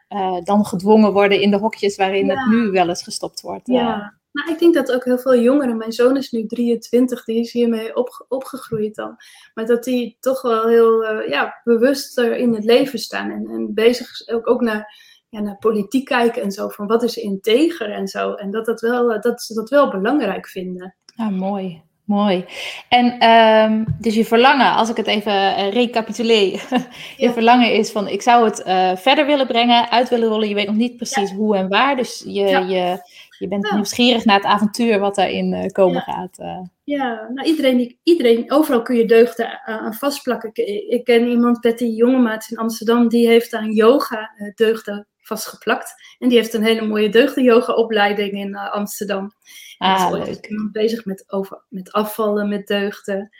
Uh, 0.08 0.40
dan 0.44 0.64
gedwongen 0.64 1.12
worden 1.12 1.40
in 1.40 1.50
de 1.50 1.56
hokjes 1.58 1.96
waarin 1.96 2.26
ja. 2.26 2.34
het 2.34 2.50
nu 2.50 2.70
wel 2.70 2.88
eens 2.88 3.02
gestopt 3.02 3.40
wordt. 3.40 3.66
Ja, 3.66 4.18
maar 4.32 4.50
ik 4.50 4.58
denk 4.58 4.74
dat 4.74 4.92
ook 4.92 5.04
heel 5.04 5.18
veel 5.18 5.38
jongeren, 5.38 5.76
mijn 5.76 5.92
zoon 5.92 6.16
is 6.16 6.30
nu 6.30 6.46
23, 6.46 7.24
die 7.24 7.40
is 7.40 7.52
hiermee 7.52 7.96
op, 7.96 8.26
opgegroeid 8.28 8.94
dan, 8.94 9.16
maar 9.54 9.66
dat 9.66 9.84
die 9.84 10.16
toch 10.20 10.42
wel 10.42 10.66
heel 10.66 11.04
uh, 11.04 11.28
ja, 11.28 11.60
bewuster 11.64 12.36
in 12.36 12.54
het 12.54 12.64
leven 12.64 12.98
staan 12.98 13.30
en, 13.30 13.46
en 13.46 13.74
bezig 13.74 14.28
ook, 14.28 14.50
ook 14.50 14.60
naar, 14.60 14.94
ja, 15.28 15.40
naar 15.40 15.58
politiek 15.58 16.04
kijken 16.04 16.42
en 16.42 16.52
zo, 16.52 16.68
van 16.68 16.86
wat 16.86 17.02
is 17.02 17.16
integer 17.16 17.90
en 17.90 18.08
zo. 18.08 18.34
En 18.34 18.50
dat, 18.50 18.66
dat, 18.66 18.80
wel, 18.80 19.20
dat 19.20 19.42
ze 19.42 19.54
dat 19.54 19.68
wel 19.68 19.90
belangrijk 19.90 20.48
vinden. 20.48 20.96
Ja, 21.16 21.30
mooi. 21.30 21.82
Mooi. 22.08 22.44
En 22.88 23.28
um, 23.28 23.84
dus 24.00 24.14
je 24.14 24.24
verlangen, 24.24 24.74
als 24.74 24.88
ik 24.88 24.96
het 24.96 25.06
even 25.06 25.32
uh, 25.32 25.72
recapituleer, 25.72 26.68
je 27.16 27.32
verlangen 27.32 27.72
is 27.72 27.90
van 27.90 28.08
ik 28.08 28.22
zou 28.22 28.44
het 28.44 28.62
uh, 28.66 28.96
verder 28.96 29.26
willen 29.26 29.46
brengen, 29.46 29.90
uit 29.90 30.08
willen 30.08 30.28
rollen. 30.28 30.48
Je 30.48 30.54
weet 30.54 30.66
nog 30.66 30.76
niet 30.76 30.96
precies 30.96 31.30
ja. 31.30 31.36
hoe 31.36 31.56
en 31.56 31.68
waar, 31.68 31.96
dus 31.96 32.22
je, 32.26 32.42
ja. 32.42 32.58
je, 32.58 33.02
je 33.38 33.48
bent 33.48 33.72
nieuwsgierig 33.72 34.24
naar 34.24 34.36
het 34.36 34.44
avontuur 34.44 34.98
wat 34.98 35.14
daarin 35.14 35.52
uh, 35.52 35.66
komen 35.66 36.02
gaat. 36.02 36.36
Ja, 36.84 37.28
nou 37.34 37.48
iedereen, 37.48 37.98
iedereen, 38.02 38.52
overal 38.52 38.82
kun 38.82 38.96
je 38.96 39.06
deugden 39.06 39.60
aan 39.64 39.94
vastplakken. 39.94 40.50
Ik, 40.52 40.84
ik 40.88 41.04
ken 41.04 41.28
iemand, 41.28 41.60
Betty 41.60 41.84
Jongemaat 41.84 42.50
in 42.50 42.58
Amsterdam, 42.58 43.08
die 43.08 43.28
heeft 43.28 43.54
aan 43.54 43.72
yoga 43.72 44.30
deugden 44.54 45.06
vastgeplakt. 45.28 45.94
En 46.18 46.28
die 46.28 46.38
heeft 46.38 46.54
een 46.54 46.64
hele 46.64 46.86
mooie 46.86 47.08
deugden-yoga-opleiding 47.08 48.32
in 48.32 48.56
Amsterdam. 48.56 49.32
Ah, 49.78 50.10
leuk. 50.10 50.26
Ik 50.26 50.48
ben 50.48 50.68
bezig 50.72 51.04
met, 51.04 51.24
over, 51.26 51.62
met 51.68 51.92
afvallen, 51.92 52.48
met 52.48 52.66
deugden. 52.66 53.30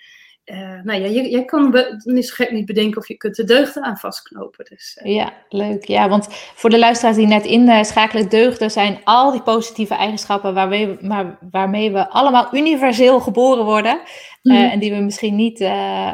Uh, 0.44 0.80
nou 0.82 1.00
ja, 1.00 1.06
je, 1.06 1.30
je 1.30 1.44
kan 1.44 1.84
niet 2.04 2.32
gek 2.32 2.50
niet 2.50 2.66
bedenken 2.66 3.00
of 3.00 3.08
je 3.08 3.16
kunt 3.16 3.36
de 3.36 3.44
deugden 3.44 3.82
aan 3.82 3.96
vastknopen. 3.96 4.64
Dus, 4.64 5.00
uh. 5.02 5.14
Ja, 5.14 5.32
leuk. 5.48 5.84
Ja, 5.84 6.08
want 6.08 6.26
voor 6.30 6.70
de 6.70 6.78
luisteraars 6.78 7.16
die 7.16 7.26
net 7.26 7.44
inschakelen, 7.44 8.28
deugden 8.28 8.70
zijn 8.70 9.00
al 9.04 9.30
die 9.30 9.42
positieve 9.42 9.94
eigenschappen 9.94 10.54
waarmee 10.54 10.96
maar, 11.00 11.38
waarmee 11.50 11.92
we 11.92 12.08
allemaal 12.08 12.48
universeel 12.52 13.20
geboren 13.20 13.64
worden. 13.64 14.00
Mm. 14.48 14.54
Uh, 14.54 14.72
en 14.72 14.78
die 14.78 14.92
we 14.92 15.00
misschien 15.00 15.36
niet, 15.36 15.62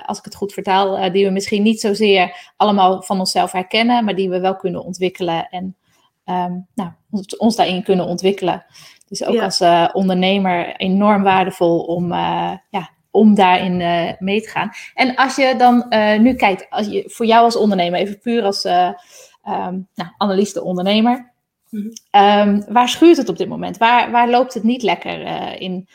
als 0.06 0.18
ik 0.18 0.24
het 0.24 0.34
goed 0.34 0.52
vertaal, 0.52 1.12
die 1.12 1.24
we 1.24 1.30
misschien 1.30 1.62
niet 1.62 1.80
zozeer 1.80 2.52
allemaal 2.56 3.02
van 3.02 3.18
onszelf 3.18 3.52
herkennen, 3.52 4.04
maar 4.04 4.14
die 4.14 4.30
we 4.30 4.40
wel 4.40 4.56
kunnen 4.56 4.84
ontwikkelen 4.84 5.48
en 5.48 5.76
um, 6.26 6.66
nou, 6.74 6.90
ons, 7.10 7.36
ons 7.36 7.56
daarin 7.56 7.82
kunnen 7.82 8.06
ontwikkelen. 8.06 8.64
Dus 9.08 9.24
ook 9.24 9.34
ja. 9.34 9.44
als 9.44 9.92
ondernemer 9.92 10.76
enorm 10.76 11.22
waardevol 11.22 11.80
om, 11.80 12.12
ja, 12.70 12.90
om 13.10 13.34
daarin 13.34 13.76
mee 14.18 14.40
te 14.40 14.48
gaan. 14.48 14.70
En 14.94 15.14
als 15.14 15.36
je 15.36 15.54
dan 15.58 15.86
nu 16.22 16.34
kijkt, 16.34 16.70
als 16.70 16.86
je, 16.86 17.02
voor 17.06 17.26
jou 17.26 17.44
als 17.44 17.56
ondernemer, 17.56 18.00
even 18.00 18.18
puur 18.18 18.42
als 18.42 18.64
um, 18.64 19.88
nou, 19.94 20.10
analist 20.16 20.60
ondernemer. 20.60 21.32
Mm 21.70 21.92
-hmm. 22.10 22.48
um, 22.48 22.64
waar 22.68 22.88
schuurt 22.88 23.16
het 23.16 23.28
op 23.28 23.36
dit 23.36 23.48
moment? 23.48 23.78
Waar, 23.78 24.10
waar 24.10 24.30
loopt 24.30 24.54
het 24.54 24.62
niet 24.62 24.82
lekker 24.82 25.20
in? 25.60 25.88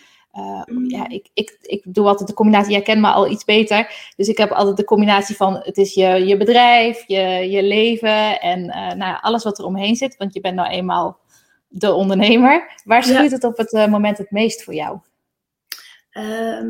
Mm. 0.65 0.89
Ja, 0.89 1.09
ik, 1.09 1.29
ik, 1.33 1.57
ik 1.61 1.83
doe 1.87 2.07
altijd 2.07 2.29
de 2.29 2.35
combinatie, 2.35 2.71
jij 2.71 2.81
kent 2.81 3.01
me 3.01 3.07
al 3.07 3.31
iets 3.31 3.45
beter. 3.45 4.11
Dus 4.15 4.27
ik 4.27 4.37
heb 4.37 4.51
altijd 4.51 4.77
de 4.77 4.83
combinatie 4.83 5.35
van 5.35 5.59
het 5.63 5.77
is 5.77 5.93
je, 5.93 6.25
je 6.25 6.37
bedrijf, 6.37 7.03
je, 7.07 7.19
je 7.49 7.63
leven 7.63 8.41
en 8.41 8.65
nou, 8.97 9.17
alles 9.21 9.43
wat 9.43 9.57
er 9.57 9.65
omheen 9.65 9.95
zit. 9.95 10.17
Want 10.17 10.33
je 10.33 10.39
bent 10.39 10.55
nou 10.55 10.69
eenmaal 10.69 11.19
de 11.67 11.93
ondernemer. 11.93 12.81
Waar 12.83 13.03
schuurt 13.03 13.29
ja. 13.29 13.35
het 13.35 13.43
op 13.43 13.57
het 13.57 13.73
uh, 13.73 13.87
moment 13.87 14.17
het 14.17 14.31
meest 14.31 14.63
voor 14.63 14.73
jou? 14.73 14.99
Uh, 16.13 16.61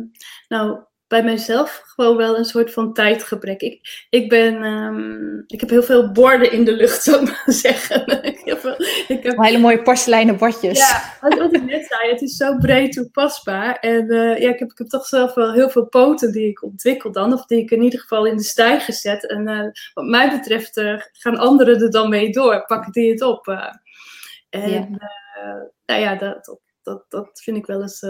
nou, 0.47 0.79
bij 1.09 1.23
mijzelf 1.23 1.83
gewoon 1.85 2.17
wel 2.17 2.37
een 2.37 2.45
soort 2.45 2.73
van 2.73 2.93
tijdgebrek. 2.93 3.61
Ik, 3.61 4.05
ik, 4.09 4.29
ben, 4.29 4.63
um, 4.63 5.43
ik 5.47 5.59
heb 5.59 5.69
heel 5.69 5.83
veel 5.83 6.11
borden 6.11 6.51
in 6.51 6.63
de 6.63 6.71
lucht, 6.71 7.03
zou 7.03 7.21
ik 7.21 7.27
maar 7.27 7.43
zeggen. 7.45 8.23
ik 8.23 8.41
heb, 8.43 8.75
ik 9.07 9.23
heb... 9.23 9.37
Hele 9.37 9.57
mooie 9.57 9.81
porseleinen 9.81 10.37
bordjes. 10.37 10.77
Ja, 10.77 11.17
wat 11.29 11.53
ik 11.53 11.63
net 11.63 11.85
zei, 11.85 12.11
het 12.11 12.21
is 12.21 12.35
zo 12.35 12.57
breed 12.57 12.91
toepasbaar. 12.91 13.75
En 13.75 14.11
uh, 14.11 14.39
ja, 14.39 14.49
ik 14.49 14.59
heb, 14.59 14.71
ik 14.71 14.77
heb 14.77 14.87
toch 14.87 15.05
zelf 15.05 15.33
wel 15.33 15.53
heel 15.53 15.69
veel 15.69 15.85
poten 15.85 16.31
die 16.31 16.47
ik 16.47 16.63
ontwikkel 16.63 17.11
dan. 17.11 17.33
Of 17.33 17.45
die 17.45 17.59
ik 17.59 17.71
in 17.71 17.81
ieder 17.81 17.99
geval 17.99 18.25
in 18.25 18.37
de 18.37 18.43
stijg 18.43 18.85
gezet. 18.85 19.27
En 19.27 19.47
uh, 19.47 19.69
wat 19.93 20.05
mij 20.05 20.29
betreft 20.29 20.81
gaan 21.11 21.37
anderen 21.37 21.81
er 21.81 21.91
dan 21.91 22.09
mee 22.09 22.31
door. 22.31 22.65
Pakken 22.65 22.91
die 22.91 23.11
het 23.11 23.21
op. 23.21 23.47
En 24.49 24.71
ja. 24.71 24.87
Nou 25.85 26.01
ja, 26.01 26.15
dat, 26.15 26.57
dat, 26.83 27.05
dat 27.09 27.41
vind 27.43 27.57
ik 27.57 27.65
wel 27.65 27.81
eens. 27.81 28.01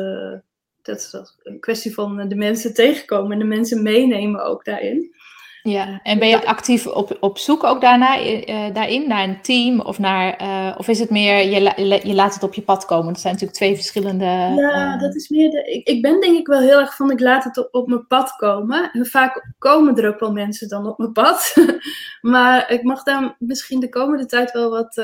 Dat 0.89 0.97
is 0.97 1.36
een 1.43 1.60
kwestie 1.60 1.93
van 1.93 2.28
de 2.28 2.36
mensen 2.36 2.73
tegenkomen 2.73 3.32
en 3.32 3.39
de 3.39 3.45
mensen 3.45 3.84
meenemen 3.84 4.45
ook 4.45 4.65
daarin. 4.65 5.17
Ja, 5.63 5.99
en 6.04 6.19
ben 6.19 6.28
je 6.28 6.45
actief 6.45 6.88
op, 6.88 7.17
op 7.19 7.38
zoek 7.38 7.63
ook 7.63 7.82
daarna, 7.82 8.25
uh, 8.25 8.73
daarin, 8.73 9.08
naar 9.08 9.23
een 9.23 9.41
team? 9.41 9.80
Of, 9.80 9.99
naar, 9.99 10.41
uh, 10.41 10.75
of 10.78 10.88
is 10.88 10.99
het 10.99 11.10
meer, 11.10 11.49
je, 11.49 11.62
la, 11.62 11.99
je 12.04 12.13
laat 12.13 12.34
het 12.34 12.43
op 12.43 12.54
je 12.54 12.62
pad 12.62 12.86
komen? 12.86 13.13
Dat 13.13 13.21
zijn 13.21 13.34
natuurlijk 13.34 13.60
twee 13.60 13.75
verschillende... 13.75 14.25
Ja, 14.25 14.93
uh... 14.93 15.02
dat 15.02 15.15
is 15.15 15.30
meer 15.30 15.49
de... 15.49 15.63
Ik, 15.63 15.88
ik 15.88 16.02
ben 16.02 16.19
denk 16.19 16.38
ik 16.38 16.47
wel 16.47 16.60
heel 16.60 16.80
erg 16.80 16.95
van, 16.95 17.12
ik 17.12 17.19
laat 17.19 17.43
het 17.43 17.58
op, 17.58 17.67
op 17.71 17.88
mijn 17.88 18.08
pad 18.08 18.36
komen. 18.36 18.91
En 18.91 19.06
vaak 19.06 19.54
komen 19.58 19.95
er 19.95 20.08
ook 20.08 20.19
wel 20.19 20.32
mensen 20.32 20.69
dan 20.69 20.88
op 20.88 20.97
mijn 20.97 21.12
pad. 21.12 21.56
maar 22.21 22.71
ik 22.71 22.84
mag 22.84 23.04
daar 23.04 23.36
misschien 23.39 23.80
de 23.80 23.89
komende 23.89 24.25
tijd 24.25 24.52
wel 24.52 24.69
wat... 24.69 24.95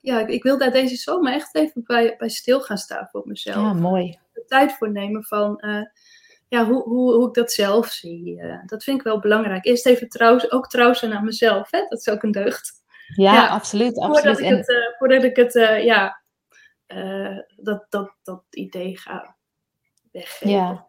ja, 0.00 0.20
ik, 0.20 0.28
ik, 0.28 0.42
wil 0.42 0.58
daar 0.58 0.72
deze 0.72 0.96
zomer 0.96 1.32
echt 1.32 1.54
even 1.54 1.82
bij, 1.84 2.14
bij 2.18 2.28
stil 2.28 2.60
gaan 2.60 2.78
staan 2.78 3.08
voor 3.12 3.22
mezelf. 3.24 3.56
Ja, 3.56 3.72
mooi. 3.72 4.18
Tijd 4.46 4.72
voor 4.72 4.90
nemen 4.90 5.24
van 5.24 5.64
ja, 6.48 6.64
hoe, 6.64 6.82
hoe, 6.82 7.14
hoe 7.14 7.28
ik 7.28 7.34
dat 7.34 7.52
zelf 7.52 7.86
zie. 7.86 8.40
Uh, 8.42 8.58
dat 8.66 8.84
vind 8.84 8.98
ik 8.98 9.04
wel 9.04 9.20
belangrijk. 9.20 9.64
Eerst 9.64 9.86
even 9.86 10.08
trouw, 10.08 10.40
ook 10.48 10.68
trouw 10.68 10.92
zijn 10.92 11.12
aan 11.12 11.24
mezelf. 11.24 11.70
Hè? 11.70 11.78
Dat 11.88 11.98
is 11.98 12.08
ook 12.08 12.22
een 12.22 12.30
deugd. 12.32 12.72
Ja, 13.16 13.32
ja 13.32 13.48
absoluut. 13.48 13.94
Voordat 13.94 14.26
absoluut. 14.26 14.40
ik 14.40 14.56
het, 14.56 14.94
voordat 14.98 15.22
ik 15.22 15.36
het 15.36 15.52
ja, 15.82 16.22
dat, 17.56 17.86
dat, 17.88 18.14
dat 18.22 18.42
idee 18.50 18.98
ga 18.98 19.36
weggeven. 20.12 20.50
Ja, 20.50 20.86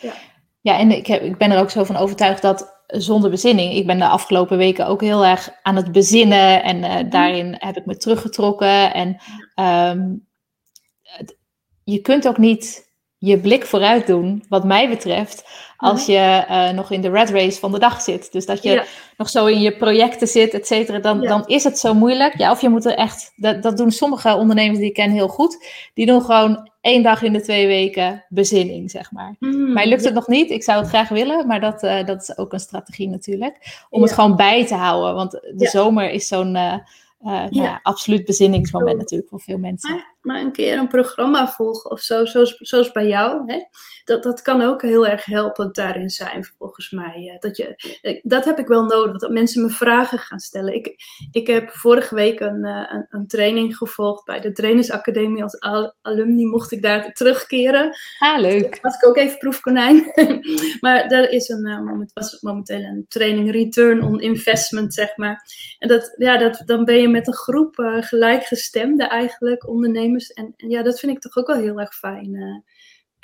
ja. 0.00 0.12
ja 0.60 0.78
en 0.78 0.90
ik, 0.90 1.06
heb, 1.06 1.22
ik 1.22 1.36
ben 1.36 1.50
er 1.50 1.60
ook 1.60 1.70
zo 1.70 1.84
van 1.84 1.96
overtuigd 1.96 2.42
dat 2.42 2.74
zonder 2.86 3.30
bezinning. 3.30 3.72
Ik 3.72 3.86
ben 3.86 3.98
de 3.98 4.08
afgelopen 4.08 4.58
weken 4.58 4.86
ook 4.86 5.00
heel 5.00 5.24
erg 5.24 5.50
aan 5.62 5.76
het 5.76 5.92
bezinnen. 5.92 6.62
En 6.62 6.76
uh, 6.76 7.10
daarin 7.10 7.56
heb 7.58 7.76
ik 7.76 7.86
me 7.86 7.96
teruggetrokken. 7.96 8.94
En 8.94 9.08
um, 9.94 10.26
het, 11.02 11.38
je 11.84 12.00
kunt 12.00 12.28
ook 12.28 12.38
niet 12.38 12.85
je 13.18 13.38
blik 13.38 13.64
vooruit 13.64 14.06
doen, 14.06 14.44
wat 14.48 14.64
mij 14.64 14.88
betreft, 14.88 15.44
als 15.76 16.06
je 16.06 16.44
uh, 16.50 16.70
nog 16.70 16.90
in 16.90 17.00
de 17.00 17.10
red 17.10 17.30
race 17.30 17.58
van 17.58 17.72
de 17.72 17.78
dag 17.78 18.00
zit. 18.00 18.32
Dus 18.32 18.46
dat 18.46 18.62
je 18.62 18.70
ja. 18.70 18.84
nog 19.16 19.28
zo 19.28 19.46
in 19.46 19.60
je 19.60 19.76
projecten 19.76 20.28
zit, 20.28 20.54
et 20.54 20.66
cetera, 20.66 20.98
dan, 20.98 21.20
ja. 21.20 21.28
dan 21.28 21.46
is 21.46 21.64
het 21.64 21.78
zo 21.78 21.94
moeilijk. 21.94 22.38
Ja, 22.38 22.50
of 22.50 22.60
je 22.60 22.68
moet 22.68 22.84
er 22.84 22.94
echt, 22.94 23.32
dat, 23.36 23.62
dat 23.62 23.76
doen 23.76 23.90
sommige 23.90 24.34
ondernemers 24.34 24.78
die 24.78 24.88
ik 24.88 24.94
ken 24.94 25.10
heel 25.10 25.28
goed, 25.28 25.66
die 25.94 26.06
doen 26.06 26.22
gewoon 26.22 26.70
één 26.80 27.02
dag 27.02 27.22
in 27.22 27.32
de 27.32 27.40
twee 27.40 27.66
weken 27.66 28.24
bezinning, 28.28 28.90
zeg 28.90 29.12
maar. 29.12 29.34
Mm, 29.38 29.72
Mij 29.72 29.88
lukt 29.88 30.04
het 30.04 30.14
nog 30.14 30.26
niet, 30.26 30.50
ik 30.50 30.62
zou 30.62 30.78
het 30.80 30.88
graag 30.88 31.08
willen, 31.08 31.46
maar 31.46 31.60
dat, 31.60 31.82
uh, 31.82 32.04
dat 32.04 32.22
is 32.22 32.38
ook 32.38 32.52
een 32.52 32.60
strategie 32.60 33.08
natuurlijk. 33.08 33.84
Om 33.90 34.02
het 34.02 34.12
gewoon 34.12 34.36
bij 34.36 34.66
te 34.66 34.74
houden, 34.74 35.14
want 35.14 35.30
de 35.30 35.66
zomer 35.66 36.10
is 36.10 36.28
zo'n... 36.28 36.54
Uh, 36.54 36.74
ja. 37.20 37.48
Nou, 37.50 37.78
absoluut 37.82 38.24
bezinningsmoment 38.24 38.98
natuurlijk 38.98 39.28
voor 39.30 39.40
veel 39.40 39.58
mensen. 39.58 40.04
Maar, 40.26 40.40
een 40.40 40.52
keer 40.52 40.78
een 40.78 40.88
programma 40.88 41.48
volgen 41.48 41.90
of 41.90 42.00
zo, 42.00 42.24
zoals, 42.24 42.56
zoals 42.56 42.92
bij 42.92 43.06
jou. 43.06 43.42
Hè? 43.46 43.58
Dat, 44.04 44.22
dat 44.22 44.42
kan 44.42 44.62
ook 44.62 44.82
heel 44.82 45.06
erg 45.06 45.24
helpend 45.24 45.74
daarin 45.74 46.10
zijn, 46.10 46.44
volgens 46.58 46.90
mij. 46.90 47.36
Dat, 47.40 47.56
je, 47.56 47.98
eh, 48.02 48.20
dat 48.22 48.44
heb 48.44 48.58
ik 48.58 48.66
wel 48.66 48.84
nodig, 48.84 49.20
dat 49.20 49.30
mensen 49.30 49.62
me 49.62 49.70
vragen 49.70 50.18
gaan 50.18 50.38
stellen. 50.38 50.74
Ik, 50.74 50.94
ik 51.30 51.46
heb 51.46 51.70
vorige 51.70 52.14
week 52.14 52.40
een, 52.40 52.64
eh, 52.64 52.92
een, 52.92 53.06
een 53.10 53.26
training 53.26 53.76
gevolgd 53.76 54.24
bij 54.24 54.40
de 54.40 54.52
Trainersacademie. 54.52 55.42
Als 55.42 55.60
alumni 56.02 56.46
mocht 56.46 56.72
ik 56.72 56.82
daar 56.82 57.12
terugkeren. 57.12 57.96
Ah, 58.18 58.40
leuk. 58.40 58.70
Dus 58.70 58.80
was 58.80 58.94
ik 58.94 59.06
ook 59.06 59.16
even 59.16 59.38
proefkonijn. 59.38 60.12
maar 60.80 61.04
er 61.06 61.30
is 61.30 61.48
een, 61.48 61.66
uh, 61.66 62.06
was 62.14 62.40
momenteel 62.40 62.80
een 62.80 63.06
training 63.08 63.50
Return 63.50 64.02
on 64.02 64.20
Investment, 64.20 64.94
zeg 64.94 65.16
maar. 65.16 65.50
En 65.78 65.88
dat, 65.88 66.14
ja, 66.16 66.38
dat, 66.38 66.62
dan 66.64 66.84
ben 66.84 67.00
je 67.00 67.08
met 67.08 67.26
een 67.26 67.34
groep 67.34 67.78
uh, 67.78 68.02
gelijkgestemden 68.02 69.08
eigenlijk, 69.08 69.68
ondernemers. 69.68 70.15
En, 70.16 70.54
en, 70.56 70.70
ja, 70.70 70.82
dat 70.82 71.00
vind 71.00 71.12
ik 71.12 71.20
toch 71.20 71.36
ook 71.36 71.46
wel 71.46 71.56
heel 71.56 71.80
erg 71.80 71.94
fijn. 71.94 72.34
Uh, 72.34 72.60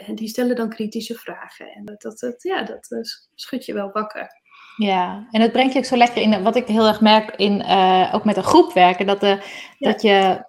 en 0.09 0.15
die 0.15 0.29
stellen 0.29 0.57
dan 0.57 0.69
kritische 0.69 1.15
vragen. 1.15 1.67
En 1.67 1.85
dat, 1.85 2.03
dat, 2.03 2.19
dat 2.19 2.43
ja, 2.43 2.63
dat 2.63 2.91
uh, 2.91 2.99
schudt 3.35 3.65
je 3.65 3.75
wel 3.75 3.91
wakker. 3.93 4.41
Ja, 4.77 5.27
en 5.31 5.41
het 5.41 5.53
brengt 5.53 5.73
je 5.73 5.79
ook 5.79 5.85
zo 5.85 5.97
lekker 5.97 6.23
in, 6.23 6.43
wat 6.43 6.57
ik 6.57 6.67
heel 6.67 6.87
erg 6.87 7.01
merk 7.01 7.37
in 7.37 7.65
ook 8.13 8.25
met 8.25 8.37
een 8.37 8.43
groep 8.43 8.73
werken, 8.73 9.07
dat, 9.07 9.21
de, 9.21 9.39
dat 9.79 10.03
je 10.03 10.45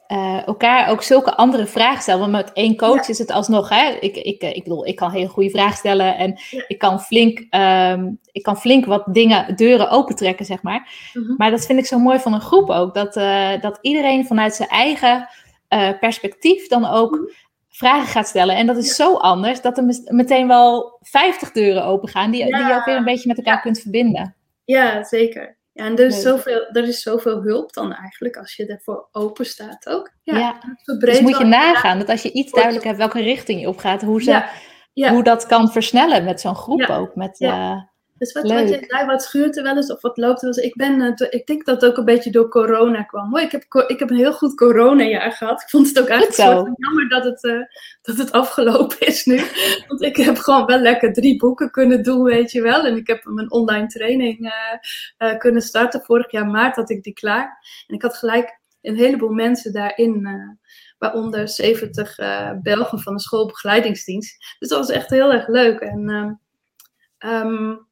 elkaar 0.45 0.89
ook 0.89 1.03
zulke 1.03 1.35
andere 1.35 1.65
vragen 1.65 2.01
stelt. 2.01 2.19
Want 2.19 2.31
met 2.31 2.53
één 2.53 2.77
coach 2.77 3.07
is 3.07 3.17
het 3.17 3.31
alsnog, 3.31 3.69
hè, 3.69 3.89
ik, 3.99 4.15
ik, 4.15 4.41
ik 4.41 4.63
bedoel, 4.63 4.87
ik 4.87 4.95
kan 4.95 5.11
hele 5.11 5.27
goede 5.27 5.49
vragen 5.49 5.77
stellen 5.77 6.17
en 6.17 6.39
ik, 6.67 6.77
kan 6.77 7.01
flink, 7.01 7.55
um, 7.55 8.19
ik 8.31 8.43
kan 8.43 8.57
flink 8.57 8.85
wat 8.85 9.03
dingen, 9.05 9.55
deuren 9.55 9.89
opentrekken, 9.89 10.45
zeg 10.45 10.61
maar. 10.61 10.89
Mhm. 11.13 11.33
Maar 11.37 11.51
dat 11.51 11.65
vind 11.65 11.79
ik 11.79 11.85
zo 11.85 11.99
mooi 11.99 12.19
van 12.19 12.33
een 12.33 12.41
groep 12.41 12.69
ook, 12.69 12.93
dat, 12.93 13.13
dat 13.61 13.77
iedereen 13.81 14.25
vanuit 14.25 14.55
zijn 14.55 14.69
eigen 14.69 15.29
perspectief 15.99 16.67
dan 16.67 16.85
ook 16.85 17.11
mhm. 17.11 17.23
vragen 17.69 18.07
gaat 18.07 18.27
stellen. 18.27 18.55
En 18.55 18.67
dat 18.67 18.77
is 18.77 18.95
zo 18.95 19.15
anders 19.15 19.61
dat 19.61 19.77
er 19.77 19.83
meteen 20.05 20.47
wel 20.47 20.97
50 21.01 21.51
deuren 21.51 21.85
open 21.85 22.09
gaan 22.09 22.31
die, 22.31 22.45
die 22.45 22.65
je 22.65 22.73
ook 22.73 22.85
weer 22.85 22.95
een 22.95 23.03
beetje 23.03 23.27
met 23.27 23.37
elkaar 23.37 23.61
kunt 23.61 23.79
verbinden. 23.79 24.35
Ja, 24.65 25.03
zeker. 25.03 25.57
Ja, 25.73 25.85
en 25.85 25.97
er 25.97 26.05
is, 26.05 26.21
zoveel, 26.21 26.67
er 26.71 26.83
is 26.83 27.01
zoveel 27.01 27.41
hulp 27.41 27.73
dan 27.73 27.93
eigenlijk 27.93 28.37
als 28.37 28.55
je 28.55 28.65
ervoor 28.65 29.07
open 29.11 29.45
staat 29.45 29.87
ook. 29.87 30.11
Ja, 30.23 30.59
Dus 30.99 31.21
moet 31.21 31.37
je 31.37 31.43
nagaan 31.43 31.99
dat 31.99 32.09
als 32.09 32.21
je 32.21 32.31
iets 32.31 32.51
duidelijk 32.51 32.85
hebt 32.85 32.97
welke 32.97 33.21
richting 33.21 33.61
je 33.61 33.67
op 33.67 33.77
gaat, 33.77 34.01
hoe, 34.01 34.21
ze, 34.21 34.43
hoe 34.93 35.23
dat 35.23 35.45
kan 35.45 35.71
versnellen 35.71 36.23
met 36.23 36.41
zo'n 36.41 36.55
groep 36.55 36.89
ook. 36.89 37.15
Met, 37.15 37.39
uh, 37.39 37.81
dus 38.23 38.33
wat, 38.33 38.51
wat 38.51 38.69
je 38.69 38.85
zei, 38.87 39.05
wat 39.05 39.23
schuurt 39.23 39.57
er 39.57 39.63
wel 39.63 39.75
eens 39.75 39.91
of 39.91 40.01
wat 40.01 40.17
loopt 40.17 40.41
er 40.41 40.47
wel 40.47 40.57
eens? 40.57 40.65
Ik, 40.65 40.75
ben, 40.75 41.01
uh, 41.01 41.27
ik 41.29 41.45
denk 41.45 41.65
dat 41.65 41.81
het 41.81 41.89
ook 41.91 41.97
een 41.97 42.05
beetje 42.05 42.31
door 42.31 42.49
corona 42.49 43.03
kwam. 43.03 43.37
ik, 43.37 43.51
heb, 43.51 43.63
ik 43.87 43.99
heb 43.99 44.09
een 44.09 44.15
heel 44.15 44.33
goed 44.33 44.55
coronajaar 44.55 45.31
gehad. 45.31 45.61
Ik 45.61 45.69
vond 45.69 45.87
het 45.87 45.99
ook 45.99 46.07
eigenlijk 46.07 46.75
jammer 46.77 47.09
dat 47.09 47.23
het, 47.23 47.43
uh, 47.43 47.61
dat 48.01 48.17
het 48.17 48.31
afgelopen 48.31 48.99
is 48.99 49.25
nu. 49.25 49.41
Want 49.87 50.01
ik 50.01 50.15
heb 50.15 50.37
gewoon 50.37 50.65
wel 50.65 50.79
lekker 50.79 51.13
drie 51.13 51.37
boeken 51.37 51.71
kunnen 51.71 52.03
doen, 52.03 52.23
weet 52.23 52.51
je 52.51 52.61
wel. 52.61 52.85
En 52.85 52.95
ik 52.95 53.07
heb 53.07 53.25
mijn 53.25 53.51
online 53.51 53.87
training 53.87 54.53
uh, 55.17 55.37
kunnen 55.37 55.61
starten. 55.61 56.01
Vorig 56.01 56.31
jaar 56.31 56.47
maart 56.47 56.75
had 56.75 56.89
ik 56.89 57.03
die 57.03 57.13
klaar. 57.13 57.65
En 57.87 57.95
ik 57.95 58.01
had 58.01 58.17
gelijk 58.17 58.59
een 58.81 58.97
heleboel 58.97 59.31
mensen 59.31 59.73
daarin 59.73 60.27
waaronder 60.97 61.49
70 61.49 62.19
uh, 62.19 62.51
Belgen 62.61 62.99
van 62.99 63.13
de 63.13 63.21
schoolbegeleidingsdienst. 63.21 64.55
Dus 64.59 64.69
dat 64.69 64.79
was 64.79 64.89
echt 64.89 65.09
heel 65.09 65.33
erg 65.33 65.47
leuk. 65.47 65.79
En 65.79 66.09
um, 67.25 67.87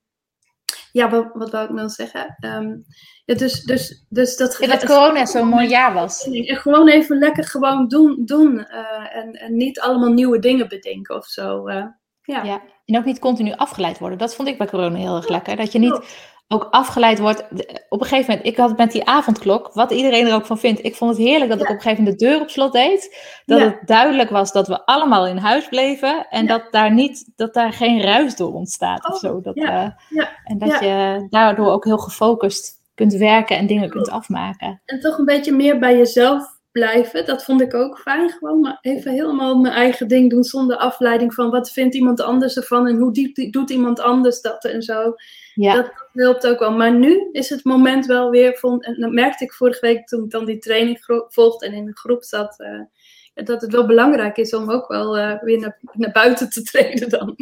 ja, 0.91 1.09
wat, 1.09 1.29
wat 1.33 1.51
wou 1.51 1.65
ik 1.65 1.71
nou 1.71 1.89
zeggen? 1.89 2.37
Um, 2.45 2.85
ja, 3.25 3.35
dus, 3.35 3.63
dus, 3.63 4.05
dus 4.09 4.37
dat, 4.37 4.57
ja, 4.59 4.67
dat 4.67 4.85
corona 4.85 5.25
zo'n 5.25 5.47
mooi 5.47 5.67
jaar 5.67 5.93
was. 5.93 6.23
En 6.23 6.45
gewoon 6.45 6.87
even 6.87 7.17
lekker 7.17 7.43
gewoon 7.43 7.87
doen. 7.87 8.25
doen 8.25 8.53
uh, 8.53 9.15
en, 9.15 9.31
en 9.31 9.57
niet 9.57 9.79
allemaal 9.79 10.11
nieuwe 10.11 10.39
dingen 10.39 10.67
bedenken 10.67 11.15
of 11.15 11.25
zo. 11.25 11.67
Uh, 11.67 11.85
ja. 12.21 12.43
ja. 12.43 12.61
En 12.85 12.97
ook 12.97 13.05
niet 13.05 13.19
continu 13.19 13.53
afgeleid 13.55 13.99
worden. 13.99 14.17
Dat 14.17 14.35
vond 14.35 14.47
ik 14.47 14.57
bij 14.57 14.67
corona 14.67 14.97
heel 14.97 15.15
erg 15.15 15.27
lekker. 15.27 15.55
Dat 15.55 15.71
je 15.71 15.79
niet 15.79 15.99
ook 16.51 16.67
afgeleid 16.71 17.19
wordt. 17.19 17.43
Op 17.89 18.01
een 18.01 18.07
gegeven 18.07 18.29
moment, 18.29 18.47
ik 18.47 18.57
had 18.57 18.77
met 18.77 18.91
die 18.91 19.05
avondklok, 19.05 19.73
wat 19.73 19.91
iedereen 19.91 20.27
er 20.27 20.33
ook 20.33 20.45
van 20.45 20.59
vindt. 20.59 20.85
Ik 20.85 20.95
vond 20.95 21.17
het 21.17 21.27
heerlijk 21.27 21.49
dat 21.49 21.61
ik 21.61 21.69
op 21.69 21.75
een 21.75 21.81
gegeven 21.81 22.03
moment 22.03 22.19
de 22.19 22.25
deur 22.25 22.41
op 22.41 22.49
slot 22.49 22.73
deed. 22.73 23.17
Dat 23.45 23.59
het 23.59 23.77
duidelijk 23.85 24.29
was 24.29 24.51
dat 24.51 24.67
we 24.67 24.85
allemaal 24.85 25.27
in 25.27 25.37
huis 25.37 25.67
bleven. 25.67 26.27
En 26.29 26.47
dat, 26.47 26.67
daar 26.71 26.93
niet, 26.93 27.31
dat 27.35 27.53
daar 27.53 27.73
geen 27.73 28.01
ruis 28.01 28.35
door 28.35 28.53
ontstaat 28.53 29.07
of 29.07 29.13
oh, 29.13 29.19
zo. 29.19 29.41
Dat, 29.41 29.57
uh, 29.57 29.89
en 30.43 30.57
dat 30.57 30.79
je 30.79 31.27
daardoor 31.29 31.71
ook 31.71 31.85
heel 31.85 31.97
gefocust 31.97 32.79
kunt 32.95 33.13
werken 33.13 33.57
en 33.57 33.67
dingen 33.67 33.89
kunt 33.89 34.09
afmaken. 34.09 34.81
En 34.85 34.99
toch 34.99 35.17
een 35.17 35.25
beetje 35.25 35.51
meer 35.51 35.79
bij 35.79 35.97
jezelf 35.97 36.59
blijven. 36.71 37.25
Dat 37.25 37.43
vond 37.43 37.61
ik 37.61 37.73
ook 37.73 37.99
fijn. 37.99 38.29
Gewoon 38.29 38.59
maar 38.59 38.77
even 38.81 39.11
helemaal 39.11 39.55
mijn 39.55 39.73
eigen 39.73 40.07
ding 40.07 40.29
doen 40.29 40.43
zonder 40.43 40.77
afleiding 40.77 41.33
van 41.33 41.49
wat 41.49 41.71
vindt 41.71 41.95
iemand 41.95 42.21
anders 42.21 42.57
ervan 42.57 42.87
en 42.87 42.97
hoe 42.97 43.13
diep 43.13 43.51
doet 43.51 43.69
iemand 43.69 43.99
anders 43.99 44.41
dat 44.41 44.65
en 44.65 44.81
zo. 44.81 45.13
Ja. 45.53 45.73
Dat, 45.73 45.91
helpt 46.13 46.47
ook 46.47 46.59
wel. 46.59 46.71
Maar 46.71 46.93
nu 46.93 47.29
is 47.31 47.49
het 47.49 47.63
moment 47.63 48.05
wel 48.05 48.29
weer, 48.29 48.57
vond, 48.57 48.85
en 48.85 48.99
dat 48.99 49.11
merkte 49.11 49.43
ik 49.43 49.53
vorige 49.53 49.85
week 49.85 50.07
toen 50.07 50.23
ik 50.23 50.29
dan 50.29 50.45
die 50.45 50.57
training 50.57 51.25
volgde 51.29 51.65
en 51.65 51.73
in 51.73 51.85
de 51.85 51.97
groep 51.97 52.23
zat, 52.23 52.59
uh, 52.59 52.81
dat 53.45 53.61
het 53.61 53.71
wel 53.71 53.85
belangrijk 53.85 54.37
is 54.37 54.53
om 54.53 54.71
ook 54.71 54.87
wel 54.87 55.17
uh, 55.17 55.41
weer 55.41 55.59
naar, 55.59 55.79
naar 55.93 56.11
buiten 56.11 56.49
te 56.49 56.61
treden 56.71 57.09
dan. 57.09 57.35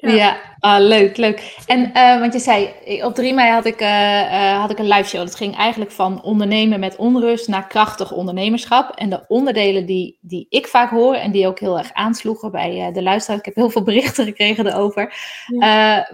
Ja, 0.00 0.36
ah, 0.58 0.80
leuk, 0.80 1.16
leuk. 1.16 1.56
En 1.66 1.90
uh, 1.94 2.20
want 2.20 2.32
je 2.32 2.38
zei, 2.38 2.74
op 3.04 3.14
3 3.14 3.34
mei 3.34 3.50
had 3.50 3.64
ik, 3.64 3.80
uh, 3.80 4.20
uh, 4.22 4.60
had 4.60 4.70
ik 4.70 4.78
een 4.78 4.88
live 4.88 5.08
show. 5.08 5.20
Dat 5.20 5.34
ging 5.34 5.56
eigenlijk 5.56 5.90
van 5.90 6.22
ondernemen 6.22 6.80
met 6.80 6.96
onrust 6.96 7.48
naar 7.48 7.66
krachtig 7.66 8.12
ondernemerschap. 8.12 8.90
En 8.96 9.10
de 9.10 9.24
onderdelen 9.28 9.86
die, 9.86 10.18
die 10.20 10.46
ik 10.48 10.66
vaak 10.66 10.90
hoor 10.90 11.14
en 11.14 11.30
die 11.30 11.46
ook 11.46 11.58
heel 11.58 11.78
erg 11.78 11.92
aansloegen 11.92 12.50
bij 12.50 12.92
de 12.92 13.02
luisteraars, 13.02 13.40
ik 13.40 13.46
heb 13.46 13.54
heel 13.54 13.70
veel 13.70 13.82
berichten 13.82 14.24
gekregen 14.34 14.66
erover, 14.66 15.14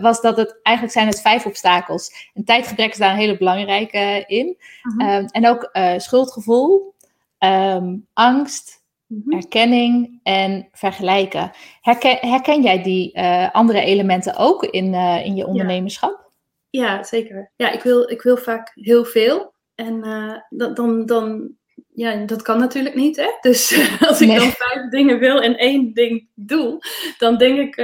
was 0.01 0.21
dat 0.21 0.37
het 0.37 0.59
eigenlijk 0.63 0.97
zijn 0.97 1.07
het 1.07 1.21
vijf 1.21 1.47
obstakels. 1.47 2.31
En 2.35 2.45
tijdgebrek 2.45 2.91
is 2.91 2.99
daar 2.99 3.11
een 3.11 3.17
hele 3.17 3.39
belangrijke 3.39 4.25
in. 4.27 4.57
-huh. 4.99 5.25
en 5.31 5.49
ook 5.49 5.71
schuldgevoel, 5.97 6.95
um, 7.39 8.07
angst, 8.13 8.84
Mhm. 9.07 9.33
Erkenning 9.33 10.21
en 10.23 10.69
vergelijken. 10.73 11.51
Herken, 11.81 12.19
herken 12.21 12.63
jij 12.63 12.83
die 12.83 13.19
uh, 13.19 13.51
andere 13.51 13.81
elementen 13.81 14.37
ook 14.37 14.65
in, 14.65 14.93
uh, 14.93 15.27
in 15.27 15.37
je 15.37 15.47
ondernemerschap? 15.47 16.31
Ja. 16.71 16.83
ja, 16.85 17.03
zeker. 17.03 17.53
Ja, 17.57 17.71
ik 17.71 17.83
wil, 17.83 18.11
ik 18.11 18.23
wil 18.23 18.37
vaak 18.37 18.73
heel 18.75 19.05
veel. 19.05 19.55
En 19.75 20.07
uh, 20.07 20.75
dan, 20.75 21.07
dan, 21.07 21.53
ja, 21.95 22.25
dat 22.25 22.43
kan 22.43 22.59
natuurlijk 22.59 22.95
niet. 22.95 23.17
Hè? 23.17 23.29
Dus 23.41 23.79
als 24.09 24.21
ik 24.21 24.29
dan 24.29 24.51
vijf 24.51 24.89
dingen 24.91 25.19
wil 25.19 25.41
en 25.41 25.57
één 25.57 25.93
ding 25.93 26.29
doe, 26.35 26.79
dan 27.19 27.37
denk 27.37 27.59
ik 27.59 27.75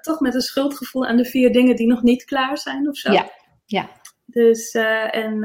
toch 0.00 0.20
met 0.20 0.34
een 0.34 0.40
schuldgevoel 0.40 1.06
aan 1.06 1.16
de 1.16 1.24
vier 1.24 1.52
dingen 1.52 1.76
die 1.76 1.86
nog 1.86 2.02
niet 2.02 2.24
klaar 2.24 2.58
zijn 2.58 2.88
of 2.88 2.96
zo. 2.96 3.12
Ja, 3.12 3.30
ja. 3.66 3.88
Dus, 4.26 4.70
en 5.10 5.44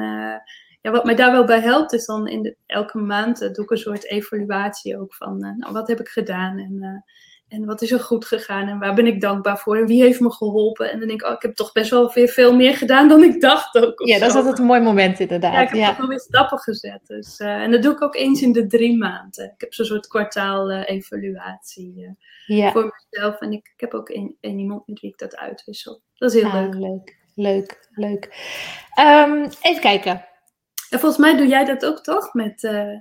ja, 0.82 0.92
wat 0.92 1.06
mij 1.06 1.16
daar 1.16 1.32
wel 1.32 1.46
bij 1.46 1.60
helpt, 1.60 1.94
is 1.94 2.06
dan 2.06 2.28
in 2.28 2.42
de, 2.42 2.56
elke 2.66 2.98
maand 2.98 3.42
uh, 3.42 3.52
doe 3.52 3.64
ik 3.64 3.72
een 3.72 3.78
soort 3.78 4.06
evaluatie 4.06 5.00
ook 5.00 5.16
van, 5.16 5.46
uh, 5.46 5.52
nou, 5.58 5.74
wat 5.74 5.88
heb 5.88 6.00
ik 6.00 6.08
gedaan 6.08 6.58
en, 6.58 6.78
uh, 6.80 7.58
en 7.60 7.66
wat 7.66 7.82
is 7.82 7.92
er 7.92 8.00
goed 8.00 8.26
gegaan 8.26 8.68
en 8.68 8.80
waar 8.80 8.94
ben 8.96 9.08
ik 9.08 9.22
dankbaar 9.22 9.58
voor 9.58 9.78
en 9.78 9.86
wie 9.86 10.02
heeft 10.04 10.20
me 10.20 10.32
geholpen. 10.32 10.92
En 10.92 11.00
dan 11.00 11.08
denk 11.08 11.22
ik, 11.22 11.28
oh, 11.28 11.34
ik 11.34 11.42
heb 11.42 11.56
toch 11.56 11.72
best 11.72 11.90
wel 11.90 12.14
weer 12.14 12.28
veel 12.28 12.56
meer 12.56 12.76
gedaan 12.76 13.08
dan 13.08 13.24
ik 13.24 13.42
dacht 13.42 13.78
ook. 13.78 14.08
Ja, 14.08 14.20
dat 14.20 14.30
is 14.30 14.36
altijd 14.36 14.60
een 14.60 14.66
mooi 14.66 14.82
moment 14.82 15.20
inderdaad. 15.20 15.54
Ja, 15.54 15.62
ik 15.62 15.70
heb 15.70 15.78
ja. 15.78 15.98
wel 15.98 16.08
weer 16.08 16.20
stappen 16.20 16.60
gezet. 16.60 17.02
Dus, 17.04 17.38
en 17.38 17.72
dat 17.72 17.84
doe 17.84 17.94
ik 17.94 18.02
ook 18.02 18.16
eens 18.16 18.42
in 18.42 18.52
de 18.52 18.68
drie 18.68 18.98
maanden. 18.98 19.46
Ik 19.46 19.62
heb 19.62 19.74
zo'n 19.74 19.86
soort 19.86 20.08
kwartaal 20.08 20.72
evaluatie 20.72 22.16
ja. 22.46 22.72
voor 22.72 23.04
mezelf. 23.10 23.40
En 23.40 23.52
ik, 23.52 23.72
ik 23.74 23.80
heb 23.80 23.94
ook 23.94 24.10
één 24.10 24.38
iemand 24.42 24.88
met 24.88 25.00
wie 25.00 25.10
ik 25.10 25.18
dat 25.18 25.38
uitwissel. 25.38 26.02
Dat 26.16 26.34
is 26.34 26.42
heel 26.42 26.52
ah, 26.52 26.62
leuk. 26.62 26.76
Leuk, 26.76 27.18
leuk, 27.36 27.90
leuk. 27.90 28.24
Um, 29.00 29.50
even 29.62 29.82
kijken. 29.82 30.29
En 30.90 31.00
volgens 31.00 31.22
mij 31.22 31.38
doe 31.38 31.48
jij 31.48 31.66
dat 31.66 31.86
ook 31.86 32.04
toch 32.04 32.34
met, 32.34 32.64
uh, 32.64 32.98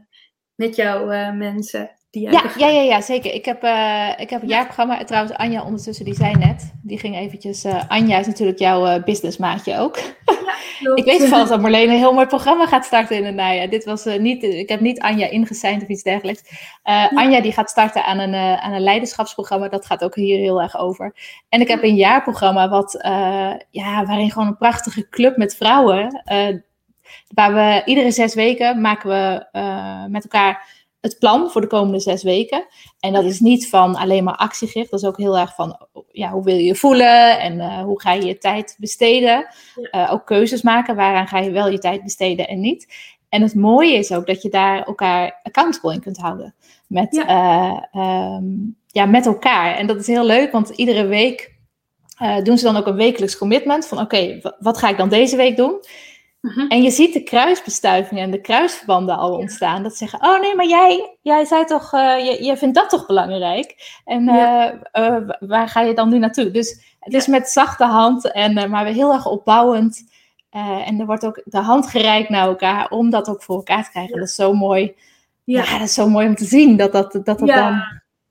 met 0.54 0.76
jouw 0.76 1.12
uh, 1.12 1.32
mensen? 1.32 1.90
Die 2.10 2.30
ja, 2.30 2.44
ja, 2.56 2.68
ja, 2.68 2.80
ja, 2.80 3.00
zeker. 3.00 3.34
Ik 3.34 3.44
heb, 3.44 3.64
uh, 3.64 4.10
ik 4.16 4.30
heb 4.30 4.42
een 4.42 4.48
jaarprogramma. 4.48 5.04
Trouwens, 5.04 5.36
Anja 5.36 5.64
ondertussen, 5.64 6.04
die 6.04 6.14
zei 6.14 6.34
net. 6.34 6.72
Die 6.82 6.98
ging 6.98 7.16
eventjes... 7.16 7.64
Anja 7.88 8.18
is 8.18 8.26
natuurlijk 8.26 8.58
jouw 8.58 9.02
businessmaatje 9.02 9.78
ook. 9.78 9.96
Ja, 10.80 10.94
ik 10.94 11.04
weet 11.04 11.18
toevallig 11.18 11.48
dat 11.48 11.60
Marlene 11.60 11.92
een 11.92 11.98
heel 11.98 12.12
mooi 12.12 12.26
programma 12.26 12.66
gaat 12.66 12.84
starten 12.84 13.16
in 13.16 13.24
het 13.24 13.34
najaar. 13.34 13.70
Dit 13.70 13.84
was 13.84 14.04
niet... 14.04 14.42
Ik 14.42 14.68
heb 14.68 14.80
niet 14.80 15.00
Anja 15.00 15.26
ingeseind 15.26 15.82
of 15.82 15.88
iets 15.88 16.02
dergelijks. 16.02 16.42
Anja 17.14 17.40
die 17.40 17.52
gaat 17.52 17.70
starten 17.70 18.04
aan 18.04 18.18
een, 18.18 18.34
aan 18.34 18.72
een 18.72 18.82
leiderschapsprogramma. 18.82 19.68
Dat 19.68 19.86
gaat 19.86 20.04
ook 20.04 20.14
hier 20.14 20.38
heel 20.38 20.62
erg 20.62 20.78
over. 20.78 21.14
En 21.48 21.60
ik 21.60 21.68
heb 21.68 21.82
een 21.82 21.96
jaarprogramma 21.96 22.68
wat, 22.68 22.98
ja, 23.70 24.04
waarin 24.04 24.30
gewoon 24.30 24.48
een 24.48 24.56
prachtige 24.56 25.08
club 25.08 25.36
met 25.36 25.56
vrouwen 25.56 26.22
Waar 27.34 27.54
we 27.54 27.82
iedere 27.84 28.10
zes 28.10 28.34
weken 28.34 28.80
maken 28.80 29.08
we 29.08 29.46
uh, 29.52 30.04
met 30.06 30.22
elkaar 30.22 30.76
het 31.00 31.18
plan 31.18 31.50
voor 31.50 31.60
de 31.60 31.66
komende 31.66 32.00
zes 32.00 32.22
weken. 32.22 32.66
En 33.00 33.12
dat 33.12 33.24
is 33.24 33.40
niet 33.40 33.68
van 33.68 33.96
alleen 33.96 34.24
maar 34.24 34.36
actiegericht. 34.36 34.90
Dat 34.90 35.02
is 35.02 35.08
ook 35.08 35.16
heel 35.16 35.38
erg 35.38 35.54
van 35.54 35.86
ja, 36.12 36.30
hoe 36.30 36.44
wil 36.44 36.54
je 36.54 36.64
je 36.64 36.74
voelen 36.74 37.40
en 37.40 37.56
uh, 37.56 37.82
hoe 37.82 38.00
ga 38.00 38.12
je 38.12 38.24
je 38.24 38.38
tijd 38.38 38.76
besteden. 38.78 39.46
Uh, 39.92 40.12
ook 40.12 40.26
keuzes 40.26 40.62
maken. 40.62 40.96
Waaraan 40.96 41.26
ga 41.26 41.38
je 41.38 41.50
wel 41.50 41.68
je 41.68 41.78
tijd 41.78 42.02
besteden 42.02 42.48
en 42.48 42.60
niet. 42.60 42.94
En 43.28 43.42
het 43.42 43.54
mooie 43.54 43.94
is 43.94 44.12
ook 44.12 44.26
dat 44.26 44.42
je 44.42 44.48
daar 44.48 44.82
elkaar 44.82 45.40
accountable 45.42 45.92
in 45.92 46.00
kunt 46.00 46.16
houden. 46.16 46.54
Met, 46.86 47.14
ja. 47.14 47.26
Eh, 47.26 48.02
ehm, 48.02 48.44
ja, 48.86 49.06
met 49.06 49.26
elkaar. 49.26 49.76
En 49.76 49.86
dat 49.86 49.96
is 49.96 50.06
heel 50.06 50.24
leuk, 50.24 50.52
want 50.52 50.68
iedere 50.68 51.06
week 51.06 51.56
doen 52.42 52.58
ze 52.58 52.64
dan 52.64 52.76
ook 52.76 52.86
een 52.86 52.94
wekelijks 52.94 53.38
commitment. 53.38 53.86
Van 53.86 54.00
oké, 54.00 54.40
wat 54.58 54.78
ga 54.78 54.88
ik 54.88 54.96
dan 54.96 55.08
deze 55.08 55.36
week 55.36 55.56
doen? 55.56 55.80
Mhm. 56.40 56.60
En 56.60 56.82
je 56.82 56.90
ziet 56.90 57.12
de 57.12 57.22
kruisbestuivingen 57.22 58.22
en 58.22 58.30
de 58.30 58.40
kruisverbanden 58.40 59.16
al 59.16 59.36
ontstaan. 59.36 59.82
Dat 59.82 59.92
ze 59.92 59.98
zeggen, 59.98 60.28
oh 60.28 60.40
nee, 60.40 60.54
maar 60.54 60.66
jij, 60.66 61.16
jij 61.22 61.44
zei 61.44 61.64
toch, 61.64 61.94
uh, 61.94 62.24
je, 62.24 62.44
jij 62.44 62.56
vindt 62.56 62.74
dat 62.74 62.90
toch 62.90 63.06
belangrijk? 63.06 64.00
En 64.04 64.24
waar 65.40 65.68
ga 65.68 65.80
je 65.80 65.94
dan 65.94 66.08
nu 66.08 66.18
naartoe? 66.18 66.50
Dus 66.50 66.96
het 67.00 67.14
is 67.14 67.26
met 67.26 67.48
zachte 67.48 67.84
hand, 67.84 68.32
en, 68.32 68.70
maar 68.70 68.86
heel 68.86 69.12
erg 69.12 69.26
opbouwend. 69.26 70.04
En 70.84 71.00
er 71.00 71.06
wordt 71.06 71.26
ook 71.26 71.42
de 71.44 71.58
hand 71.58 71.86
gereikt 71.86 72.28
naar 72.28 72.46
elkaar 72.46 72.90
om 72.90 73.10
dat 73.10 73.28
ook 73.28 73.42
voor 73.42 73.56
elkaar 73.56 73.84
te 73.84 73.90
krijgen. 73.90 74.18
Dat 74.18 74.28
is 74.28 74.34
zo 74.34 74.52
mooi. 74.52 74.94
Ja. 75.44 75.62
ja. 75.62 75.78
dat 75.78 75.88
is 75.88 75.94
zo 75.94 76.08
mooi 76.08 76.26
om 76.26 76.34
te 76.34 76.44
zien 76.44 76.76
dat 76.76 76.92
dat, 76.92 77.12
dat, 77.12 77.24
dat 77.24 77.40
ja. 77.44 77.68
dan. 77.68 77.82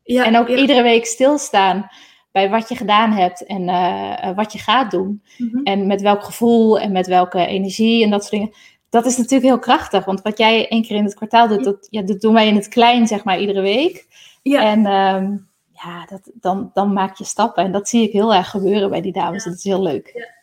Ja, 0.03 0.25
en 0.25 0.37
ook 0.37 0.47
iedere 0.47 0.81
week 0.81 1.05
stilstaan 1.05 1.89
bij 2.37 2.49
wat 2.49 2.69
je 2.69 2.75
gedaan 2.75 3.11
hebt 3.11 3.45
en 3.45 3.61
uh, 3.61 4.35
wat 4.35 4.53
je 4.53 4.59
gaat 4.59 4.91
doen. 4.91 5.21
Mm-hmm. 5.37 5.63
En 5.63 5.87
met 5.87 6.01
welk 6.01 6.23
gevoel 6.23 6.79
en 6.79 6.91
met 6.91 7.07
welke 7.07 7.45
energie 7.45 8.03
en 8.03 8.09
dat 8.09 8.21
soort 8.21 8.31
dingen. 8.31 8.53
Dat 8.89 9.05
is 9.05 9.17
natuurlijk 9.17 9.49
heel 9.49 9.59
krachtig. 9.59 10.05
Want 10.05 10.21
wat 10.21 10.37
jij 10.37 10.67
één 10.67 10.81
keer 10.81 10.97
in 10.97 11.03
het 11.03 11.15
kwartaal 11.15 11.47
doet, 11.47 11.63
dat, 11.63 11.87
ja, 11.89 12.01
dat 12.01 12.21
doen 12.21 12.33
wij 12.33 12.47
in 12.47 12.55
het 12.55 12.67
klein, 12.67 13.07
zeg 13.07 13.23
maar, 13.23 13.39
iedere 13.39 13.61
week. 13.61 14.07
Ja. 14.41 14.61
En 14.61 14.85
um, 14.85 15.47
ja, 15.73 16.05
dat, 16.09 16.31
dan, 16.33 16.69
dan 16.73 16.93
maak 16.93 17.17
je 17.17 17.23
stappen. 17.23 17.63
En 17.63 17.71
dat 17.71 17.89
zie 17.89 18.03
ik 18.03 18.11
heel 18.11 18.33
erg 18.33 18.49
gebeuren 18.49 18.89
bij 18.89 19.01
die 19.01 19.13
dames. 19.13 19.43
Dat 19.43 19.53
is 19.53 19.63
heel 19.63 19.81
leuk. 19.81 20.35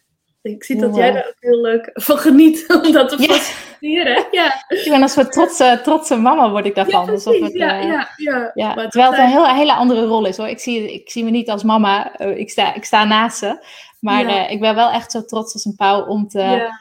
Ik 0.52 0.64
zie 0.64 0.76
dat 0.76 0.96
jij 0.96 1.12
daar 1.12 1.26
ook 1.26 1.36
heel 1.40 1.60
leuk 1.60 1.90
van 1.92 2.18
geniet 2.18 2.64
om 2.82 2.92
dat 2.92 3.08
te 3.08 3.18
faciliteren. 3.18 4.26
Ja. 4.30 4.64
Ik 4.68 4.86
ben 4.90 5.02
een 5.02 5.08
soort 5.08 5.32
trotse, 5.32 5.80
trotse 5.82 6.16
mama 6.16 6.50
word 6.50 6.66
ik 6.66 6.74
daarvan. 6.74 7.00
Ja, 7.00 7.06
precies. 7.06 7.40
Het, 7.40 7.52
ja, 7.52 7.78
uh, 7.78 7.86
ja, 7.86 8.10
ja. 8.16 8.50
ja. 8.54 8.74
terwijl 8.74 9.10
het 9.10 9.20
een 9.20 9.28
heel, 9.28 9.46
hele 9.46 9.74
andere 9.74 10.04
rol 10.04 10.26
is 10.26 10.36
hoor. 10.36 10.48
Ik 10.48 10.58
zie, 10.58 10.92
ik 10.92 11.10
zie 11.10 11.24
me 11.24 11.30
niet 11.30 11.50
als 11.50 11.62
mama, 11.62 12.20
uh, 12.20 12.38
ik, 12.38 12.50
sta, 12.50 12.74
ik 12.74 12.84
sta 12.84 13.04
naast 13.04 13.38
ze. 13.38 13.64
Maar 14.00 14.24
uh, 14.24 14.50
ik 14.50 14.60
ben 14.60 14.74
wel 14.74 14.90
echt 14.90 15.10
zo 15.10 15.24
trots 15.24 15.52
als 15.52 15.64
een 15.64 15.76
pauw 15.76 16.06
om 16.06 16.28
te, 16.28 16.72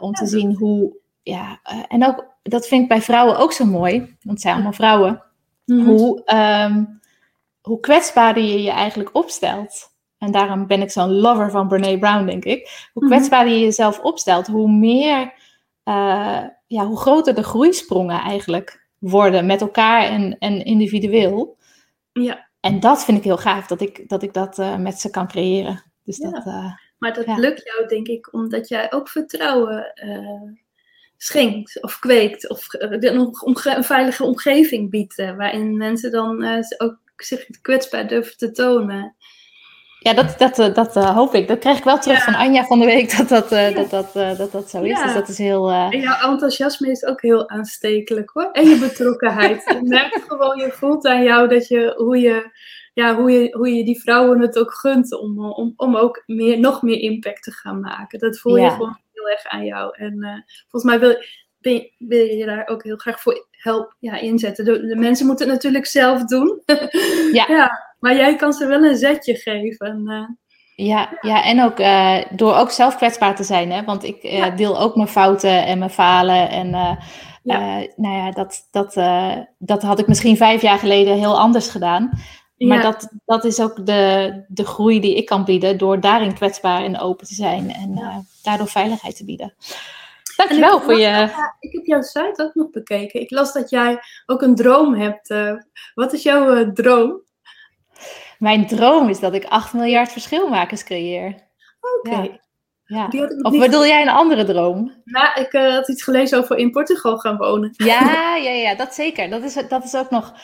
om 0.00 0.12
te 0.12 0.26
zien 0.26 0.54
hoe... 0.54 1.00
Ja, 1.22 1.60
en 1.88 2.06
ook, 2.06 2.26
dat 2.42 2.66
vind 2.66 2.82
ik 2.82 2.88
bij 2.88 3.02
vrouwen 3.02 3.38
ook 3.38 3.52
zo 3.52 3.64
mooi. 3.64 3.98
Want 3.98 4.16
het 4.22 4.40
zijn 4.40 4.54
allemaal 4.54 4.72
vrouwen. 4.72 5.22
Mm-hmm. 5.64 5.86
Hoe, 5.86 6.22
um, 6.66 7.00
hoe 7.60 7.80
kwetsbaarder 7.80 8.42
je 8.42 8.62
je 8.62 8.70
eigenlijk 8.70 9.10
opstelt. 9.12 9.91
En 10.22 10.32
daarom 10.32 10.66
ben 10.66 10.82
ik 10.82 10.90
zo'n 10.90 11.12
lover 11.12 11.50
van 11.50 11.68
Brene 11.68 11.98
Brown, 11.98 12.26
denk 12.26 12.44
ik. 12.44 12.88
Hoe 12.92 13.04
mhm. 13.04 13.12
kwetsbaarder 13.12 13.52
je 13.52 13.60
jezelf 13.60 13.98
opstelt, 13.98 14.46
hoe 14.46 14.70
meer, 14.70 15.20
uh, 15.84 16.42
ja, 16.66 16.86
hoe 16.86 16.96
groter 16.96 17.34
de 17.34 17.42
groeisprongen 17.42 18.20
eigenlijk 18.20 18.86
worden 18.98 19.46
met 19.46 19.60
elkaar 19.60 20.02
en, 20.02 20.38
en 20.38 20.64
individueel. 20.64 21.56
Ja. 22.12 22.48
En 22.60 22.80
dat 22.80 23.04
vind 23.04 23.18
ik 23.18 23.24
heel 23.24 23.36
gaaf, 23.36 23.66
dat 23.66 23.80
ik 23.80 24.08
dat, 24.08 24.22
ik 24.22 24.32
dat 24.32 24.58
uh, 24.58 24.76
met 24.76 25.00
ze 25.00 25.10
kan 25.10 25.28
creëren. 25.28 25.82
Dus 26.04 26.16
ja. 26.16 26.30
dat, 26.30 26.46
uh, 26.46 26.72
maar 26.98 27.14
dat 27.14 27.26
ja. 27.26 27.36
lukt 27.36 27.64
jou, 27.64 27.88
denk 27.88 28.06
ik, 28.06 28.32
omdat 28.32 28.68
jij 28.68 28.92
ook 28.92 29.08
vertrouwen 29.08 29.92
schenkt 31.16 31.82
of 31.82 31.98
kweekt. 31.98 32.48
Of 32.48 32.66
een, 32.70 33.34
een 33.52 33.84
veilige 33.84 34.24
omgeving 34.24 34.90
biedt, 34.90 35.16
waarin 35.16 35.76
mensen 35.76 36.10
dan 36.10 36.44
ook 36.76 36.98
zich 37.16 37.46
kwetsbaar 37.60 38.08
durven 38.08 38.36
te 38.36 38.50
tonen. 38.50 39.16
Ja, 40.02 40.14
dat, 40.14 40.38
dat, 40.38 40.58
eh, 40.58 40.74
dat 40.74 40.96
uh, 40.96 41.14
hoop 41.16 41.34
ik. 41.34 41.48
Dat 41.48 41.58
krijg 41.58 41.78
ik 41.78 41.84
wel 41.84 41.98
terug 41.98 42.18
ja. 42.18 42.24
van 42.24 42.34
Anja 42.34 42.64
van 42.64 42.78
de 42.78 42.84
week, 42.84 43.10
dat 43.16 43.28
dat, 43.28 43.52
uh, 43.52 43.70
ja. 43.70 43.74
dat, 43.74 43.90
dat, 43.90 44.16
uh, 44.16 44.38
dat, 44.38 44.52
dat 44.52 44.70
zo 44.70 44.82
is. 44.82 44.98
Ja. 44.98 45.04
Dus 45.04 45.14
dat 45.14 45.28
is 45.28 45.38
heel... 45.38 45.70
En 45.70 46.00
jouw 46.00 46.30
enthousiasme 46.30 46.90
is 46.90 47.04
ook 47.04 47.22
heel 47.22 47.48
aanstekelijk 47.48 48.30
hoor. 48.30 48.50
En 48.52 48.68
je 48.68 48.78
betrokkenheid. 48.78 49.64
je 49.82 49.88
merkt 49.88 50.24
gewoon, 50.26 50.58
je 50.58 50.72
voelt 50.72 51.06
aan 51.06 51.22
jou 51.22 51.48
dat 51.48 51.68
je, 51.68 51.94
hoe 51.96 52.18
je, 52.18 52.50
ja, 52.94 53.14
hoe 53.14 53.30
je, 53.30 53.56
hoe 53.56 53.68
je 53.68 53.84
die 53.84 54.00
vrouwen 54.00 54.40
het 54.40 54.58
ook 54.58 54.72
gunt 54.74 55.18
om, 55.18 55.44
om, 55.44 55.72
om 55.76 55.96
ook 55.96 56.22
meer, 56.26 56.60
nog 56.60 56.82
meer 56.82 56.98
impact 56.98 57.42
te 57.42 57.52
gaan 57.52 57.80
maken. 57.80 58.18
Dat 58.18 58.38
voel 58.38 58.56
je 58.56 58.70
gewoon 58.70 58.98
heel 59.12 59.28
erg 59.28 59.46
aan 59.46 59.64
jou. 59.64 59.96
En 59.96 60.44
volgens 60.68 60.92
mij 60.92 61.00
wil, 61.00 61.16
ben, 61.58 61.90
wil 61.98 62.24
je 62.24 62.46
daar 62.46 62.66
ook 62.66 62.82
heel 62.82 62.96
graag 62.96 63.20
voor 63.20 63.46
help, 63.50 63.94
ja, 63.98 64.16
inzetten. 64.16 64.64
De, 64.64 64.86
de 64.86 64.96
mensen 64.96 65.26
moeten 65.26 65.46
het 65.46 65.54
natuurlijk 65.54 65.86
zelf 65.86 66.24
doen. 66.24 66.62
ja. 67.32 67.91
Maar 68.02 68.16
jij 68.16 68.36
kan 68.36 68.52
ze 68.52 68.66
wel 68.66 68.84
een 68.84 68.96
zetje 68.96 69.34
geven. 69.34 70.02
Uh, 70.06 70.28
ja, 70.86 71.18
ja, 71.20 71.44
en 71.44 71.62
ook 71.62 71.78
uh, 71.78 72.18
door 72.30 72.54
ook 72.54 72.70
zelf 72.70 72.96
kwetsbaar 72.96 73.36
te 73.36 73.44
zijn. 73.44 73.72
Hè? 73.72 73.84
Want 73.84 74.04
ik 74.04 74.22
uh, 74.22 74.36
ja. 74.36 74.50
deel 74.50 74.80
ook 74.80 74.96
mijn 74.96 75.08
fouten 75.08 75.64
en 75.64 75.78
mijn 75.78 75.90
falen. 75.90 76.48
En 76.50 76.68
ja. 77.42 77.86
nou 77.96 78.16
ja, 78.16 78.30
dat, 78.30 78.68
dat, 78.70 78.94
dat 79.58 79.82
had 79.82 79.98
ik 79.98 80.06
misschien 80.06 80.36
vijf 80.36 80.62
jaar 80.62 80.78
geleden 80.78 81.18
heel 81.18 81.38
anders 81.38 81.68
gedaan. 81.68 82.10
Maar 82.58 82.76
ja. 82.76 82.82
dat, 82.82 83.08
dat 83.24 83.44
is 83.44 83.60
ook 83.60 83.86
de, 83.86 84.44
de 84.48 84.64
groei 84.64 85.00
die 85.00 85.16
ik 85.16 85.26
kan 85.26 85.44
bieden. 85.44 85.78
Door 85.78 86.00
daarin 86.00 86.34
kwetsbaar 86.34 86.84
en 86.84 86.98
open 86.98 87.26
te 87.26 87.34
zijn. 87.34 87.70
En 87.70 88.00
daardoor 88.42 88.68
veiligheid 88.68 89.16
te 89.16 89.24
bieden. 89.24 89.54
Dankjewel 90.36 90.80
voor 90.80 90.98
je. 90.98 91.30
ik 91.60 91.72
heb 91.72 91.84
jouw 91.84 92.02
site 92.02 92.42
ook 92.42 92.54
nog 92.54 92.70
bekeken. 92.70 93.20
Ik 93.20 93.30
las 93.30 93.52
dat 93.52 93.70
jij 93.70 93.98
ook 94.26 94.42
een 94.42 94.54
droom 94.54 94.94
hebt. 94.94 95.34
wat 95.94 96.12
is 96.12 96.22
jouw 96.22 96.72
droom? 96.72 97.22
Mijn 98.42 98.66
droom 98.66 99.08
is 99.08 99.20
dat 99.20 99.34
ik 99.34 99.44
8 99.44 99.72
miljard 99.72 100.12
verschilmakers 100.12 100.84
creëer. 100.84 101.26
Oké. 101.80 102.08
Okay. 102.08 102.40
Ja. 102.84 103.08
ja. 103.10 103.28
Of 103.42 103.58
bedoel 103.58 103.86
jij 103.86 104.02
een 104.02 104.08
andere 104.08 104.44
droom? 104.44 104.92
Nou, 105.04 105.40
ik 105.40 105.52
uh, 105.52 105.74
had 105.74 105.88
iets 105.88 106.02
gelezen 106.02 106.38
over 106.38 106.56
in 106.56 106.70
Portugal 106.70 107.16
gaan 107.16 107.36
wonen. 107.36 107.70
Ja, 107.72 108.36
ja, 108.36 108.50
ja 108.50 108.74
dat 108.74 108.94
zeker. 108.94 109.30
Dat 109.30 109.42
is, 109.42 109.54
dat 109.68 109.84
is 109.84 109.94
ook 109.94 110.10
nog. 110.10 110.34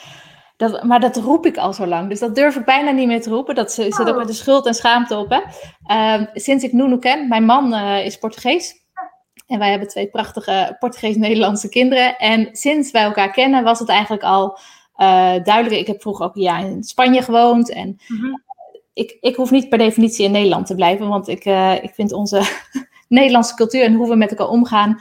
Dat, 0.57 0.83
maar 0.83 1.01
dat 1.01 1.17
roep 1.17 1.47
ik 1.47 1.57
al 1.57 1.73
zo 1.73 1.87
lang. 1.87 2.09
Dus 2.09 2.19
dat 2.19 2.35
durf 2.35 2.57
ik 2.57 2.65
bijna 2.65 2.91
niet 2.91 3.07
meer 3.07 3.23
te 3.23 3.31
roepen. 3.31 3.55
Dat 3.55 3.73
zit 3.73 4.01
oh. 4.01 4.09
ook 4.09 4.17
met 4.17 4.27
de 4.27 4.33
schuld 4.33 4.67
en 4.67 4.75
schaamte 4.75 5.17
op. 5.17 5.31
Hè? 5.31 5.41
Uh, 6.21 6.27
sinds 6.35 6.65
ik 6.65 6.73
Nuno 6.73 6.99
ken, 6.99 7.29
mijn 7.29 7.45
man 7.45 7.75
uh, 7.75 8.05
is 8.05 8.19
Portugees. 8.19 8.75
En 9.47 9.59
wij 9.59 9.71
hebben 9.71 9.89
twee 9.89 10.09
prachtige 10.09 10.77
Portugees-Nederlandse 10.79 11.69
kinderen. 11.69 12.17
En 12.17 12.49
sinds 12.53 12.91
wij 12.91 13.03
elkaar 13.03 13.31
kennen, 13.31 13.65
was 13.65 13.79
het 13.79 13.89
eigenlijk 13.89 14.23
al 14.23 14.59
uh, 14.99 15.45
duidelijk. 15.45 15.81
Ik 15.81 15.87
heb 15.87 16.01
vroeger 16.01 16.25
ook 16.25 16.35
jaar 16.35 16.61
in 16.61 16.83
Spanje 16.83 17.23
gewoond. 17.23 17.71
En 17.71 18.01
mm-hmm. 18.07 18.43
ik, 18.93 19.17
ik 19.21 19.37
hoef 19.37 19.51
niet 19.51 19.69
per 19.69 19.79
definitie 19.79 20.25
in 20.25 20.31
Nederland 20.31 20.67
te 20.67 20.75
blijven. 20.75 21.09
Want 21.09 21.29
ik, 21.29 21.45
uh, 21.45 21.75
ik 21.83 21.91
vind 21.95 22.13
onze 22.13 22.43
Nederlandse 23.09 23.55
cultuur 23.55 23.83
en 23.83 23.95
hoe 23.95 24.09
we 24.09 24.17
met 24.17 24.31
elkaar 24.31 24.49
omgaan. 24.49 25.01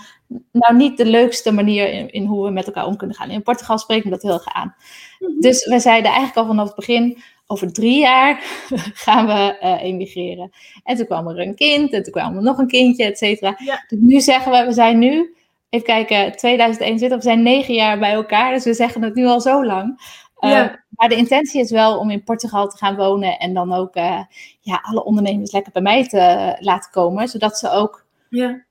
Nou, 0.52 0.76
niet 0.76 0.98
de 0.98 1.06
leukste 1.06 1.52
manier 1.52 1.92
in, 1.92 2.10
in 2.10 2.26
hoe 2.26 2.46
we 2.46 2.52
met 2.52 2.66
elkaar 2.66 2.86
om 2.86 2.98
kunnen 2.98 3.16
gaan. 3.16 3.30
In 3.30 3.44
Portugal 3.44 3.78
spreken 3.78 4.04
we 4.04 4.10
dat 4.10 4.22
heel 4.22 4.34
erg 4.34 4.54
aan. 4.54 4.76
Mm-hmm. 5.20 5.42
Dus 5.42 5.66
we 5.66 5.80
zeiden 5.80 6.12
eigenlijk 6.12 6.40
al 6.40 6.46
vanaf 6.46 6.66
het 6.68 6.76
begin 6.76 7.18
over 7.48 7.74
drie 7.74 8.00
jaar 8.00 8.44
gaan 9.06 9.26
we 9.26 9.58
uh, 9.62 9.84
emigreren. 9.84 10.52
En 10.84 10.96
toen 10.96 11.06
kwam 11.06 11.28
er 11.28 11.40
een 11.40 11.56
kind, 11.56 11.94
en 11.94 12.04
toen 12.04 12.14
kwam 12.14 12.36
er 12.36 12.44
nog 12.44 12.58
een 12.58 12.68
kindje, 12.68 13.04
et 13.04 13.18
cetera. 13.18 13.56
Ja. 13.58 13.86
Dus 13.88 14.00
nu 14.02 14.22
zeggen 14.22 14.52
we, 14.52 14.66
we 14.66 14.74
zijn 14.74 15.00
nu 15.00 15.37
even 15.70 15.86
kijken, 15.86 16.38
2021, 16.38 17.18
we 17.18 17.24
zijn 17.24 17.44
negen 17.44 17.74
jaar 17.74 18.00
bij 18.00 18.14
elkaar, 18.14 18.54
dus 18.54 18.64
we 18.64 18.74
zeggen 18.74 19.02
het 19.02 19.16
nu 19.16 19.26
al 19.26 19.42
zo 19.42 19.66
lang. 19.66 20.16
Uh, 20.40 20.50
ja. 20.50 20.86
Maar 20.90 21.10
de 21.10 21.16
intentie 21.16 21.62
is 21.62 21.72
wel 21.72 21.98
om 21.98 22.10
in 22.10 22.24
Portugal 22.24 22.68
te 22.68 22.78
gaan 22.78 22.96
wonen 22.96 23.38
en 23.38 23.54
dan 23.54 23.74
ook 23.74 23.96
uh, 23.96 24.22
ja, 24.60 24.80
alle 24.82 25.04
ondernemers 25.04 25.52
lekker 25.52 25.72
bij 25.72 25.82
mij 25.82 26.08
te 26.08 26.56
laten 26.60 26.92
komen, 26.92 27.28
zodat 27.28 27.58
ze 27.58 27.70
ook 27.70 28.06
ja. 28.30 28.66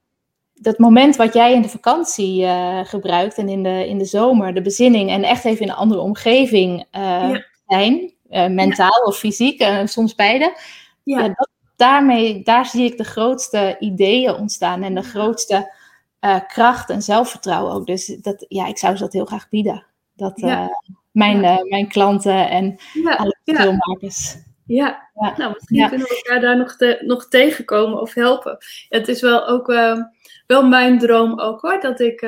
dat 0.55 0.79
moment 0.79 1.17
wat 1.17 1.35
jij 1.35 1.53
in 1.53 1.63
de 1.63 1.69
vakantie 1.69 2.47
gebruikt 2.85 3.39
en 3.39 3.49
in 3.49 3.63
de, 3.63 3.89
in 3.89 3.99
de 3.99 4.05
zomer, 4.05 4.55
de 4.55 4.63
bezinning 4.63 5.11
en 5.11 5.23
echt 5.23 5.45
even 5.45 5.63
in 5.63 5.69
een 5.69 5.77
andere 5.77 6.01
omgeving 6.01 6.85
ja. 6.91 7.45
zijn, 7.67 8.13
mentaal 8.55 9.03
of 9.05 9.17
fysiek, 9.17 9.67
soms 9.85 10.15
beide. 10.15 10.57
Ja. 11.03 11.29
Dat, 11.29 11.49
daarmee, 11.77 12.43
daar 12.43 12.67
zie 12.67 12.85
ik 12.85 12.97
de 12.97 13.05
grootste 13.05 13.77
ideeën 13.79 14.35
ontstaan 14.35 14.83
en 14.83 14.95
de 14.95 15.03
grootste 15.03 15.73
uh, 16.21 16.41
kracht 16.47 16.91
en 16.91 17.03
zelfvertrouwen 17.03 17.73
ook. 17.73 17.87
Dus 17.87 18.07
dat, 18.07 18.45
ja, 18.49 18.67
ik 18.67 18.79
zou 18.79 18.97
ze 18.97 19.03
dat 19.03 19.13
heel 19.13 19.25
graag 19.25 19.49
bieden. 19.49 19.87
Dat 20.17 20.39
uh, 20.39 20.69
mijn, 21.13 21.41
ja. 21.41 21.59
uh, 21.59 21.71
mijn 21.71 21.89
klanten 21.89 22.49
en 22.49 22.77
ja. 22.93 23.15
alle 23.15 23.37
filmmakers. 23.45 24.37
Ja. 24.67 25.09
ja. 25.15 25.35
nou 25.37 25.53
misschien 25.53 25.89
kunnen 25.89 26.07
we 26.07 26.23
elkaar 26.25 26.41
daar 26.41 26.57
nog, 26.57 26.77
te, 26.77 27.03
nog 27.05 27.29
tegenkomen 27.29 28.01
of 28.01 28.15
helpen. 28.15 28.59
Het 28.89 29.09
is 29.09 29.21
wel 29.21 29.47
ook 29.47 29.67
wel 30.47 30.67
mijn 30.67 30.99
droom 30.99 31.41
ook 31.41 31.61
hoor, 31.61 31.81
dat 31.81 32.01
ik 32.01 32.21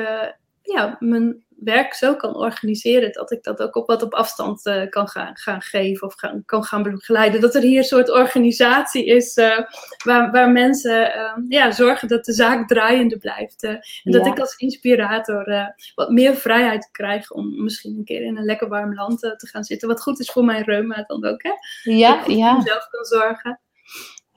ja, 0.61 0.95
mijn 0.99 1.43
werk 1.63 1.93
zo 1.93 2.15
kan 2.15 2.35
organiseren 2.35 3.11
dat 3.11 3.31
ik 3.31 3.43
dat 3.43 3.61
ook 3.61 3.75
op 3.75 3.87
wat 3.87 4.03
op 4.03 4.13
afstand 4.13 4.65
uh, 4.65 4.89
kan 4.89 5.07
gaan, 5.07 5.37
gaan 5.37 5.61
geven 5.61 6.07
of 6.07 6.13
gaan, 6.13 6.43
kan 6.45 6.63
gaan 6.63 6.83
begeleiden. 6.83 7.41
Dat 7.41 7.55
er 7.55 7.61
hier 7.61 7.77
een 7.77 7.83
soort 7.83 8.11
organisatie 8.11 9.05
is 9.05 9.37
uh, 9.37 9.59
waar, 10.03 10.31
waar 10.31 10.51
mensen 10.51 11.15
uh, 11.15 11.33
ja, 11.47 11.71
zorgen 11.71 12.07
dat 12.07 12.25
de 12.25 12.33
zaak 12.33 12.67
draaiende 12.67 13.17
blijft. 13.17 13.63
en 13.63 13.79
ja. 14.03 14.11
dat 14.11 14.27
ik 14.27 14.39
als 14.39 14.55
inspirator 14.55 15.73
wat 15.95 16.09
meer 16.09 16.35
vrijheid 16.35 16.89
krijg 16.91 17.31
om 17.31 17.63
misschien 17.63 17.97
een 17.97 18.05
keer 18.05 18.21
in 18.21 18.37
een 18.37 18.45
lekker 18.45 18.67
warm 18.67 18.93
land 18.93 19.19
te 19.19 19.47
gaan 19.47 19.63
zitten. 19.63 19.87
Wat 19.87 20.01
goed 20.01 20.19
is 20.19 20.31
voor 20.31 20.45
mijn 20.45 20.63
reuma 20.63 21.03
dan 21.07 21.25
ook. 21.25 21.43
Hè? 21.43 21.51
Ja, 21.91 22.17
dat 22.17 22.35
ja. 22.35 22.55
mezelf 22.57 22.87
kan 22.89 23.05
zorgen. 23.05 23.59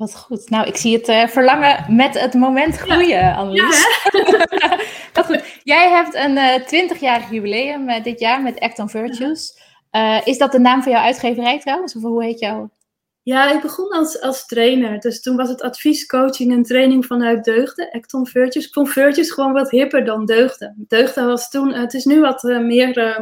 Wat 0.02 0.16
goed. 0.16 0.50
Nou, 0.50 0.66
ik 0.66 0.76
zie 0.76 0.96
het 0.96 1.08
uh, 1.08 1.26
verlangen 1.26 1.96
met 1.96 2.20
het 2.20 2.34
moment 2.34 2.76
groeien, 2.76 3.08
ja. 3.08 3.34
Annelies. 3.34 3.86
Ja, 4.50 4.78
Dat 5.12 5.24
goed. 5.24 5.60
Jij 5.62 5.88
hebt 5.88 6.14
een 6.14 6.36
uh, 6.36 6.90
20-jarig 6.90 7.30
jubileum 7.30 7.88
uh, 7.88 8.02
dit 8.02 8.20
jaar 8.20 8.42
met 8.42 8.60
Act 8.60 8.78
on 8.78 8.88
Virtues. 8.88 9.58
Is 10.24 10.38
dat 10.38 10.52
de 10.52 10.58
naam 10.58 10.82
van 10.82 10.92
jouw 10.92 11.02
uitgeverij 11.02 11.58
trouwens? 11.58 11.96
Of 11.96 12.02
hoe 12.02 12.24
heet 12.24 12.38
jouw... 12.38 12.70
Ja, 13.22 13.52
ik 13.52 13.60
begon 13.60 13.90
als, 13.90 14.20
als 14.20 14.46
trainer. 14.46 15.00
Dus 15.00 15.20
toen 15.20 15.36
was 15.36 15.48
het 15.48 15.62
advies, 15.62 16.06
coaching 16.06 16.52
en 16.52 16.62
training 16.62 17.06
vanuit 17.06 17.44
deugden. 17.44 17.90
Acton 17.90 18.26
Virtues. 18.26 18.66
Ik 18.66 18.72
vond 18.72 18.88
Virtues 18.88 19.30
gewoon 19.30 19.52
wat 19.52 19.70
hipper 19.70 20.04
dan 20.04 20.26
deugden. 20.26 20.84
Deugden 20.88 21.26
was 21.26 21.50
toen, 21.50 21.72
het 21.72 21.94
is 21.94 22.04
nu 22.04 22.20
wat 22.20 22.42
meer 22.42 22.98
uh, 22.98 23.18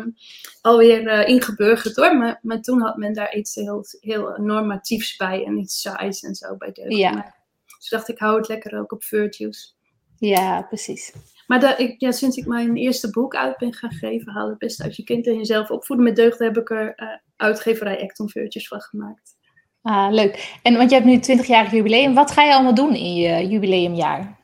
alweer 0.60 1.02
uh, 1.02 1.28
ingeburgerd 1.28 1.96
hoor. 1.96 2.16
Maar, 2.16 2.38
maar 2.42 2.60
toen 2.60 2.80
had 2.80 2.96
men 2.96 3.12
daar 3.12 3.34
iets 3.34 3.54
heel, 3.54 3.84
heel 4.00 4.34
normatiefs 4.36 5.16
bij 5.16 5.44
en 5.44 5.58
iets 5.58 5.80
saais 5.80 6.22
en 6.22 6.34
zo 6.34 6.56
bij 6.56 6.72
deugden. 6.72 6.96
Ja. 6.96 7.12
Maar, 7.12 7.38
dus 7.78 7.88
dacht 7.88 8.08
ik, 8.08 8.18
hou 8.18 8.36
het 8.36 8.48
lekker 8.48 8.78
ook 8.78 8.92
op 8.92 9.04
Virtues. 9.04 9.76
Ja, 10.18 10.62
precies. 10.62 11.12
Maar 11.46 11.60
dat, 11.60 11.78
ik, 11.78 12.00
ja, 12.00 12.12
sinds 12.12 12.36
ik 12.36 12.46
mijn 12.46 12.76
eerste 12.76 13.10
boek 13.10 13.34
uit 13.34 13.58
ben 13.58 13.74
gaan 13.74 13.92
geven, 13.92 14.32
haal 14.32 14.48
het 14.48 14.58
beste 14.58 14.82
uit 14.82 14.96
je 14.96 15.04
kind 15.04 15.26
en 15.26 15.36
jezelf 15.36 15.70
opvoeden 15.70 16.06
met 16.06 16.16
deugden, 16.16 16.46
heb 16.46 16.56
ik 16.56 16.70
er 16.70 16.94
uitgeverij 17.36 18.02
Acton 18.02 18.28
Virtues 18.28 18.68
van 18.68 18.80
gemaakt. 18.80 19.38
Ah, 19.82 20.10
leuk. 20.10 20.58
En 20.62 20.76
want 20.76 20.90
je 20.90 20.96
hebt 21.00 21.28
nu 21.28 21.38
20-jarig 21.38 21.70
jubileum. 21.70 22.14
Wat 22.14 22.30
ga 22.30 22.42
je 22.42 22.54
allemaal 22.54 22.74
doen 22.74 22.94
in 22.94 23.14
je 23.14 23.48
jubileumjaar? 23.48 24.39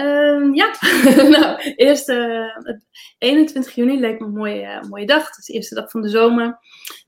Um, 0.00 0.54
ja, 0.54 0.76
nou, 1.36 1.74
eerst 1.76 2.08
uh, 2.08 2.56
21 3.18 3.74
juni 3.74 4.00
leek 4.00 4.20
me 4.20 4.26
een 4.26 4.32
mooie, 4.32 4.62
uh, 4.62 4.82
mooie 4.82 5.06
dag. 5.06 5.26
Het 5.26 5.38
is 5.38 5.44
de 5.44 5.52
eerste 5.52 5.74
dag 5.74 5.90
van 5.90 6.02
de 6.02 6.08
zomer. 6.08 6.58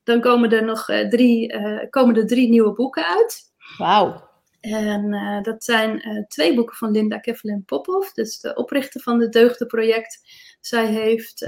Dan 0.03 0.21
komen 0.21 0.51
er 0.51 0.65
nog 0.65 0.89
uh, 0.89 1.09
drie, 1.09 1.55
komen 1.91 2.17
er 2.17 2.27
drie 2.27 2.49
nieuwe 2.49 2.73
boeken 2.73 3.07
uit. 3.07 3.53
Wauw. 3.79 4.31
En 4.61 5.11
dat 5.43 5.65
zijn 5.65 6.25
twee 6.29 6.55
boeken 6.55 6.77
van 6.77 6.91
Linda 6.91 7.19
Kevlin 7.19 7.65
Popov, 7.65 8.11
dus 8.11 8.41
de 8.41 8.55
oprichter 8.55 9.01
van 9.01 9.21
het 9.21 9.33
Deugdenproject. 9.33 10.21
Zij 10.61 10.87
heeft 10.87 11.43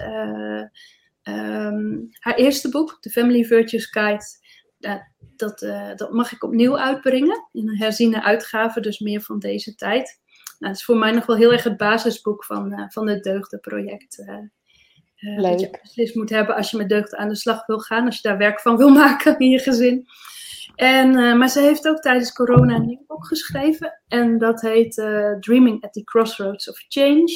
um, 1.23 2.09
haar 2.19 2.35
eerste 2.35 2.69
boek, 2.69 2.99
The 3.01 3.11
Family 3.11 3.45
Virtues 3.45 3.87
Guide, 3.87 4.25
dat, 5.37 5.59
dat 5.97 6.13
mag 6.13 6.33
ik 6.33 6.43
opnieuw 6.45 6.79
uitbrengen 6.79 7.49
in 7.53 7.69
een 7.69 7.79
herziene 7.79 8.23
uitgave, 8.23 8.81
dus 8.81 8.99
meer 8.99 9.21
van 9.21 9.39
deze 9.39 9.75
tijd. 9.75 10.23
Nou, 10.59 10.73
dat 10.73 10.81
is 10.81 10.85
voor 10.85 10.97
mij 10.97 11.11
nog 11.11 11.27
wel 11.27 11.37
heel 11.37 11.53
erg 11.53 11.63
het 11.63 11.77
basisboek 11.77 12.45
van, 12.45 12.73
uh, 12.73 12.85
van 12.89 13.09
het 13.09 13.23
Deugdenproject. 13.23 14.19
Uh, 14.19 15.43
dat 15.43 15.61
je 15.61 15.79
beslist 15.83 16.15
moet 16.15 16.31
hebben 16.31 16.57
als 16.57 16.71
je 16.71 16.77
met 16.77 16.89
deugden 16.89 17.19
aan 17.19 17.29
de 17.29 17.37
slag 17.37 17.67
wil 17.67 17.79
gaan, 17.79 18.07
als 18.07 18.17
je 18.17 18.29
daar 18.29 18.39
werk 18.39 18.61
van 18.61 18.77
wil 18.77 18.89
maken 19.05 19.39
in 19.39 19.51
je 19.51 19.59
gezin. 19.59 20.07
En, 20.75 21.39
maar 21.39 21.49
ze 21.49 21.61
heeft 21.61 21.89
ook 21.89 22.01
tijdens 22.01 22.33
corona 22.33 22.75
een 22.75 22.87
nieuw 22.87 23.05
boek 23.07 23.27
geschreven. 23.27 24.01
En 24.09 24.39
dat 24.39 24.61
heet 24.61 24.95
Dreaming 25.41 25.85
at 25.85 25.93
the 25.93 26.05
Crossroads 26.05 26.69
of 26.69 26.85
Change. 26.89 27.33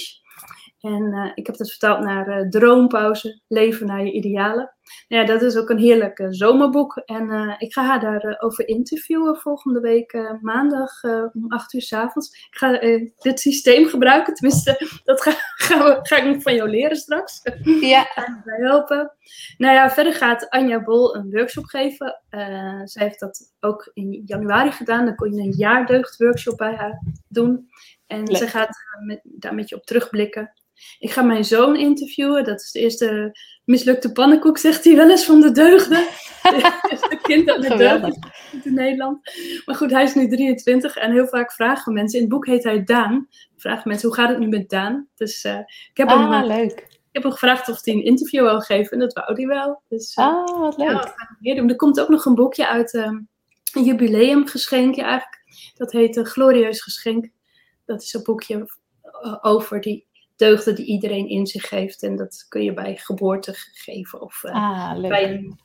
En 0.80 1.02
uh, 1.02 1.30
ik 1.34 1.46
heb 1.46 1.56
dat 1.56 1.70
vertaald 1.70 2.04
naar 2.04 2.28
uh, 2.28 2.48
Droompauze, 2.48 3.40
Leven 3.48 3.86
naar 3.86 4.04
je 4.04 4.12
idealen. 4.12 4.72
Nou 5.08 5.22
ja, 5.22 5.28
dat 5.28 5.42
is 5.42 5.56
ook 5.56 5.70
een 5.70 5.78
heerlijk 5.78 6.18
uh, 6.18 6.26
zomerboek. 6.30 6.96
En 6.96 7.56
ik 7.58 7.72
ga 7.72 7.84
haar 7.84 8.00
daarover 8.00 8.68
interviewen 8.68 9.36
volgende 9.36 9.80
week 9.80 10.38
maandag 10.40 11.04
om 11.32 11.44
8 11.48 11.72
uur 11.72 11.82
s 11.82 11.92
avonds. 11.92 12.28
Ik 12.50 12.56
ga 12.58 12.78
dit 13.18 13.40
systeem 13.40 13.86
gebruiken, 13.86 14.34
tenminste, 14.34 14.86
dat 15.04 15.22
ga, 15.22 15.32
gaan 15.54 15.78
we, 15.78 15.98
ga 16.02 16.16
ik 16.16 16.24
nog 16.24 16.42
van 16.42 16.54
jou 16.54 16.70
leren 16.70 16.96
straks. 16.96 17.40
Ja. 17.80 18.02
Ga 18.14 18.42
bij 18.44 18.56
helpen. 18.56 19.12
Nou 19.56 19.74
ja, 19.74 19.90
verder 19.90 20.14
gaat 20.14 20.48
Anja 20.48 20.82
Bol 20.82 21.16
een 21.16 21.30
workshop 21.30 21.64
geven. 21.64 22.22
zij 22.84 23.04
heeft 23.04 23.20
dat 23.20 23.54
ook 23.60 23.90
in 23.94 24.22
januari 24.24 24.72
gedaan. 24.72 25.04
Dan 25.04 25.14
kon 25.14 25.34
je 25.34 25.40
een 25.40 25.54
jaardeugd 25.56 26.18
bij 26.56 26.74
haar 26.74 27.02
doen. 27.28 27.68
En 28.06 28.22
Leuk. 28.22 28.36
ze 28.36 28.46
gaat 28.46 28.78
met, 29.04 29.20
daar 29.22 29.54
met 29.54 29.68
je 29.68 29.76
op 29.76 29.84
terugblikken. 29.84 30.52
Ik 30.98 31.10
ga 31.10 31.22
mijn 31.22 31.44
zoon 31.44 31.76
interviewen. 31.76 32.44
Dat 32.44 32.60
is 32.60 32.70
de 32.70 32.80
eerste 32.80 33.38
mislukte 33.64 34.12
pannenkoek, 34.12 34.58
zegt 34.58 34.84
hij 34.84 34.96
wel 34.96 35.10
eens 35.10 35.24
van 35.24 35.40
de 35.40 35.50
deugden. 35.50 36.06
de 37.10 37.18
kind 37.22 37.46
dat 37.46 37.68
met 37.68 37.78
deugden 37.78 38.18
in 38.64 38.74
Nederland. 38.74 39.32
Maar 39.64 39.74
goed, 39.74 39.90
hij 39.90 40.02
is 40.02 40.14
nu 40.14 40.28
23 40.28 40.96
en 40.96 41.12
heel 41.12 41.26
vaak 41.26 41.52
vragen 41.52 41.92
mensen. 41.92 42.18
In 42.18 42.24
het 42.24 42.34
boek 42.34 42.46
heet 42.46 42.64
hij 42.64 42.84
Daan. 42.84 43.28
Vragen 43.56 43.88
mensen, 43.88 44.08
hoe 44.08 44.16
gaat 44.16 44.28
het 44.28 44.38
nu 44.38 44.46
met 44.46 44.68
Daan? 44.68 45.08
Dus 45.14 45.44
uh, 45.44 45.58
ik 45.90 45.96
heb 45.96 46.08
ah, 46.08 46.30
hem, 46.30 46.46
leuk. 46.46 46.70
Ik 46.70 47.08
heb 47.12 47.22
hem 47.22 47.32
gevraagd 47.32 47.68
of 47.68 47.84
hij 47.84 47.94
een 47.94 48.04
interview 48.04 48.42
wil 48.42 48.60
geven. 48.60 48.92
En 48.92 48.98
dat 48.98 49.12
wou 49.12 49.34
hij 49.34 49.46
wel. 49.46 49.82
Dus, 49.88 50.16
uh, 50.16 50.24
ah, 50.24 50.60
wat 50.60 50.76
leuk. 50.76 50.88
Ja, 51.40 51.54
we 51.54 51.54
doen. 51.54 51.68
Er 51.68 51.76
komt 51.76 52.00
ook 52.00 52.08
nog 52.08 52.24
een 52.24 52.34
boekje 52.34 52.68
uit. 52.68 52.94
Um, 52.94 53.28
een 53.72 53.84
jubileumgeschenkje 53.84 55.02
eigenlijk. 55.02 55.42
Dat 55.74 55.92
heet 55.92 56.16
uh, 56.16 56.24
Glorieus 56.24 56.82
Geschenk. 56.82 57.28
Dat 57.86 58.02
is 58.02 58.14
een 58.14 58.22
boekje 58.22 58.68
over 59.40 59.80
die 59.80 60.06
deugden 60.38 60.74
die 60.74 60.84
iedereen 60.84 61.28
in 61.28 61.46
zich 61.46 61.70
heeft. 61.70 62.02
En 62.02 62.16
dat 62.16 62.46
kun 62.48 62.62
je 62.62 62.74
bij 62.74 62.96
geboorte 62.96 63.52
geven 63.54 64.20
of 64.20 64.42
uh, 64.44 64.52
ah, 64.52 65.00
bij 65.00 65.30
een, 65.30 65.58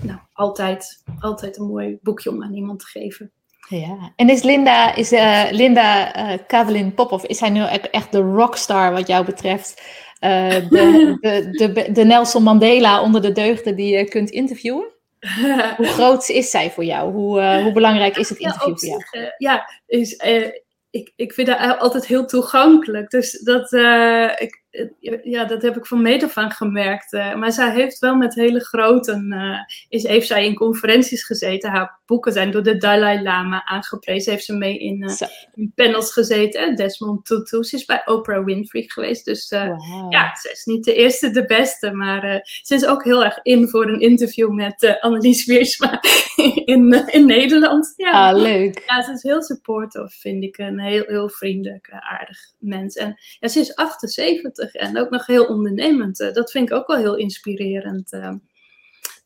nou, 0.00 0.18
altijd, 0.32 1.02
altijd 1.18 1.58
een 1.58 1.66
mooi 1.66 1.98
boekje 2.02 2.30
om 2.30 2.42
aan 2.42 2.54
iemand 2.54 2.80
te 2.80 2.86
geven. 2.86 3.32
Ja, 3.68 4.12
en 4.16 4.30
is 4.30 4.42
Linda, 4.42 4.94
is, 4.94 5.12
uh, 5.12 5.44
Linda 5.50 6.16
uh, 6.16 6.38
Kavelin 6.46 6.94
Popov, 6.94 7.24
is 7.24 7.40
hij 7.40 7.50
nu 7.50 7.64
echt 7.90 8.12
de 8.12 8.20
rockstar 8.20 8.92
wat 8.92 9.06
jou 9.06 9.24
betreft? 9.24 9.82
de, 10.22 11.16
de, 11.20 11.50
de, 11.50 11.92
de, 11.92 12.04
Nelson 12.04 12.42
Mandela 12.42 13.02
onder 13.02 13.22
de 13.22 13.32
deugden 13.32 13.76
die 13.76 13.96
je 13.96 14.04
kunt 14.04 14.30
interviewen? 14.30 14.92
hoe 15.76 15.86
groot 15.86 16.28
is 16.28 16.50
zij 16.50 16.70
voor 16.70 16.84
jou? 16.84 17.12
Hoe, 17.12 17.60
hoe 17.62 17.72
belangrijk 17.72 18.16
is 18.16 18.28
het 18.28 18.38
interview 18.38 18.76
ja, 18.78 18.92
voor 18.92 19.18
jou? 19.20 19.32
ja, 19.38 19.70
is, 19.86 20.16
ik, 20.92 21.12
ik 21.16 21.32
vind 21.32 21.48
haar 21.48 21.76
altijd 21.76 22.06
heel 22.06 22.26
toegankelijk. 22.26 23.10
Dus 23.10 23.40
dat, 23.40 23.72
uh, 23.72 24.30
ik, 24.36 24.62
ja, 25.22 25.44
dat 25.44 25.62
heb 25.62 25.76
ik 25.76 25.86
van 25.86 26.02
meet 26.02 26.22
af 26.22 26.36
aan 26.36 26.50
gemerkt. 26.50 27.12
Uh, 27.12 27.34
maar 27.34 27.52
zij 27.52 27.72
heeft 27.72 27.98
wel 27.98 28.14
met 28.14 28.34
hele 28.34 28.60
grote, 28.60 29.24
uh, 29.28 29.58
is, 29.88 30.02
heeft 30.02 30.26
zij 30.26 30.44
in 30.44 30.54
conferenties 30.54 31.24
gezeten. 31.24 31.70
Haar 31.70 32.00
boeken 32.06 32.32
zijn 32.32 32.50
door 32.50 32.62
de 32.62 32.76
Dalai 32.76 33.22
Lama 33.22 33.64
aangeprezen. 33.64 34.32
Heeft 34.32 34.44
ze 34.44 34.56
mee 34.56 34.78
in, 34.78 35.10
in 35.54 35.72
panels 35.74 36.12
gezeten. 36.12 36.76
Desmond 36.76 37.24
Tutu, 37.24 37.64
ze 37.64 37.76
is 37.76 37.84
bij 37.84 38.02
Oprah 38.04 38.44
Winfrey 38.44 38.82
geweest. 38.86 39.24
Dus 39.24 39.50
wow. 39.50 40.12
ja, 40.12 40.36
ze 40.36 40.50
is 40.50 40.64
niet 40.64 40.84
de 40.84 40.94
eerste, 40.94 41.30
de 41.30 41.44
beste. 41.44 41.92
Maar 41.92 42.40
ze 42.62 42.74
is 42.74 42.86
ook 42.86 43.04
heel 43.04 43.24
erg 43.24 43.38
in 43.42 43.68
voor 43.68 43.88
een 43.88 44.00
interview 44.00 44.50
met 44.50 44.96
Annelies 45.00 45.46
Wiersma 45.46 46.00
in, 46.74 47.08
in 47.08 47.26
Nederland. 47.26 47.92
Ja. 47.96 48.28
Ah, 48.28 48.40
leuk. 48.40 48.82
Ja, 48.86 49.02
ze 49.02 49.12
is 49.12 49.22
heel 49.22 49.42
supportive, 49.42 50.08
vind 50.08 50.42
ik. 50.42 50.58
Een 50.58 50.80
heel, 50.80 51.04
heel 51.06 51.28
vriendelijk, 51.28 51.88
aardig 51.90 52.38
mens. 52.58 52.96
En 52.96 53.14
ja, 53.40 53.48
ze 53.48 53.60
is 53.60 53.74
78 53.74 54.74
en 54.74 54.98
ook 54.98 55.10
nog 55.10 55.26
heel 55.26 55.44
ondernemend. 55.44 56.20
Eh, 56.20 56.32
dat 56.32 56.50
vind 56.50 56.70
ik 56.70 56.76
ook 56.76 56.86
wel 56.86 56.96
heel 56.96 57.16
inspirerend. 57.16 58.12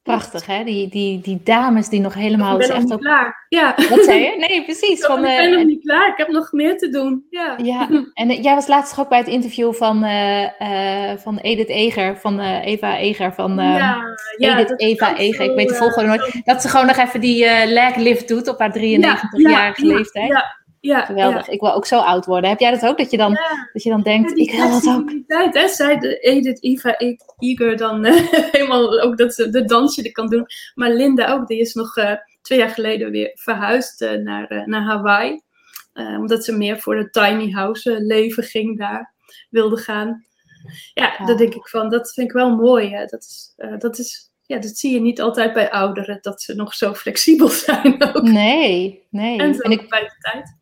Eh. 0.07 0.15
Prachtig, 0.15 0.47
hè? 0.47 0.65
Die, 0.65 0.89
die, 0.89 1.21
die 1.21 1.41
dames 1.45 1.89
die 1.89 2.01
nog 2.01 2.15
helemaal... 2.15 2.61
Ik 2.61 2.69
ben 2.69 2.81
nog 2.81 2.91
niet 2.91 3.01
klaar. 3.01 3.47
Ja. 3.49 3.75
Wat 3.91 4.05
zei 4.05 4.21
je? 4.21 4.47
Nee, 4.49 4.65
precies. 4.65 5.01
Van, 5.01 5.25
ik 5.25 5.37
ben 5.39 5.53
nog 5.53 5.65
niet 5.65 5.83
klaar. 5.83 6.09
Ik 6.09 6.17
heb 6.17 6.29
nog 6.29 6.53
meer 6.53 6.79
te 6.79 6.89
doen. 6.89 7.27
Ja. 7.31 7.55
ja. 7.63 7.89
En 8.15 8.43
jij 8.43 8.55
was 8.55 8.67
laatst 8.67 8.99
ook 8.99 9.09
bij 9.09 9.19
het 9.19 9.27
interview 9.27 9.73
van, 9.75 10.05
uh, 10.05 11.13
van 11.17 11.39
Edith 11.39 11.69
Eger, 11.69 12.17
van 12.17 12.41
Eva 12.41 12.97
Eger, 12.97 13.33
van 13.35 13.55
ja, 13.57 14.17
ja, 14.37 14.59
Edith 14.59 14.81
Eva 14.81 15.17
Eger. 15.17 15.45
ik 15.45 15.57
weet 15.57 15.69
de 15.69 15.75
volgorde 15.75 16.09
nooit. 16.09 16.41
Dat 16.45 16.63
ze 16.63 16.69
gewoon 16.69 16.87
nog 16.87 16.97
even 16.97 17.21
die 17.21 17.67
leg 17.67 17.97
lift 17.97 18.29
doet 18.29 18.49
op 18.49 18.59
haar 18.59 18.79
93-jarige 18.79 19.87
leeftijd. 19.87 20.29
Ja, 20.29 20.57
ja, 20.81 21.05
Geweldig. 21.05 21.49
Ik 21.49 21.61
wil 21.61 21.75
ook 21.75 21.87
zo 21.87 21.99
oud 21.99 22.27
worden. 22.27 22.51
Heb 22.51 22.59
jij 22.61 22.71
dat 22.71 22.87
ook? 22.87 22.99
Dat 22.99 23.11
je 23.11 23.17
dan, 23.17 23.39
dat 23.73 23.83
je 23.83 23.91
dan 23.91 24.03
denkt, 24.03 24.39
ik 24.39 24.51
wil 24.51 24.71
dat 24.71 24.87
ook. 24.87 25.11
Tijd, 25.27 25.55
hè? 25.55 25.69
Zij, 25.69 25.99
de 25.99 26.19
Edith, 26.19 26.63
Eva, 26.63 26.99
Iger 27.39 27.77
dan 27.77 28.07
uh, 28.07 28.33
helemaal 28.53 29.01
ook 29.01 29.19
dat 29.19 29.35
ze 29.35 29.51
de 29.51 29.65
dansje 29.65 30.03
die 30.03 30.13
kan 30.13 30.29
doen. 30.29 30.47
Maar 30.75 30.91
Linda 30.91 31.33
ook, 31.33 31.47
die 31.47 31.59
is 31.59 31.75
nog 31.75 31.97
uh, 31.97 32.13
twee 32.43 32.59
jaar 32.59 32.71
geleden 32.71 33.11
weer 33.11 33.31
verhuisd 33.35 34.03
uh, 34.03 34.13
naar, 34.13 34.63
naar 34.67 34.83
Hawaii. 34.83 35.41
omdat 35.95 36.45
ze 36.45 36.57
meer 36.57 36.81
voor 36.81 36.97
de 36.97 37.11
tiny 37.11 37.51
house 37.51 38.01
leven 38.01 38.43
ging 38.43 38.79
daar, 38.79 39.15
wilde 39.51 39.77
gaan. 39.77 40.25
Ja, 40.95 41.15
ja, 41.19 41.27
dat 41.27 41.39
denk 41.39 41.55
ik 41.55 41.69
van, 41.69 41.91
dat 41.91 42.13
vind 42.13 42.29
ik 42.29 42.35
wel 42.35 42.57
mooi. 42.57 42.91
Hè? 42.91 43.05
Dat, 43.05 43.23
is, 43.23 43.55
dat 43.79 43.99
is 43.99 44.31
ja, 44.47 44.59
dat 44.59 44.79
zie 44.79 44.93
je 44.93 45.01
niet 45.01 45.21
altijd 45.21 45.53
bij 45.53 45.71
ouderen, 45.71 46.19
dat 46.21 46.43
ze 46.43 46.55
nog 46.55 46.75
zo 46.75 46.95
flexibel 46.95 47.49
zijn 47.67 48.03
ook. 48.15 48.23
Nee, 48.23 49.07
nee. 49.11 49.39
En, 49.39 49.61
en 49.61 49.71
ik, 49.71 49.89
bij 49.89 50.01
de 50.01 50.17
tijd. 50.19 50.57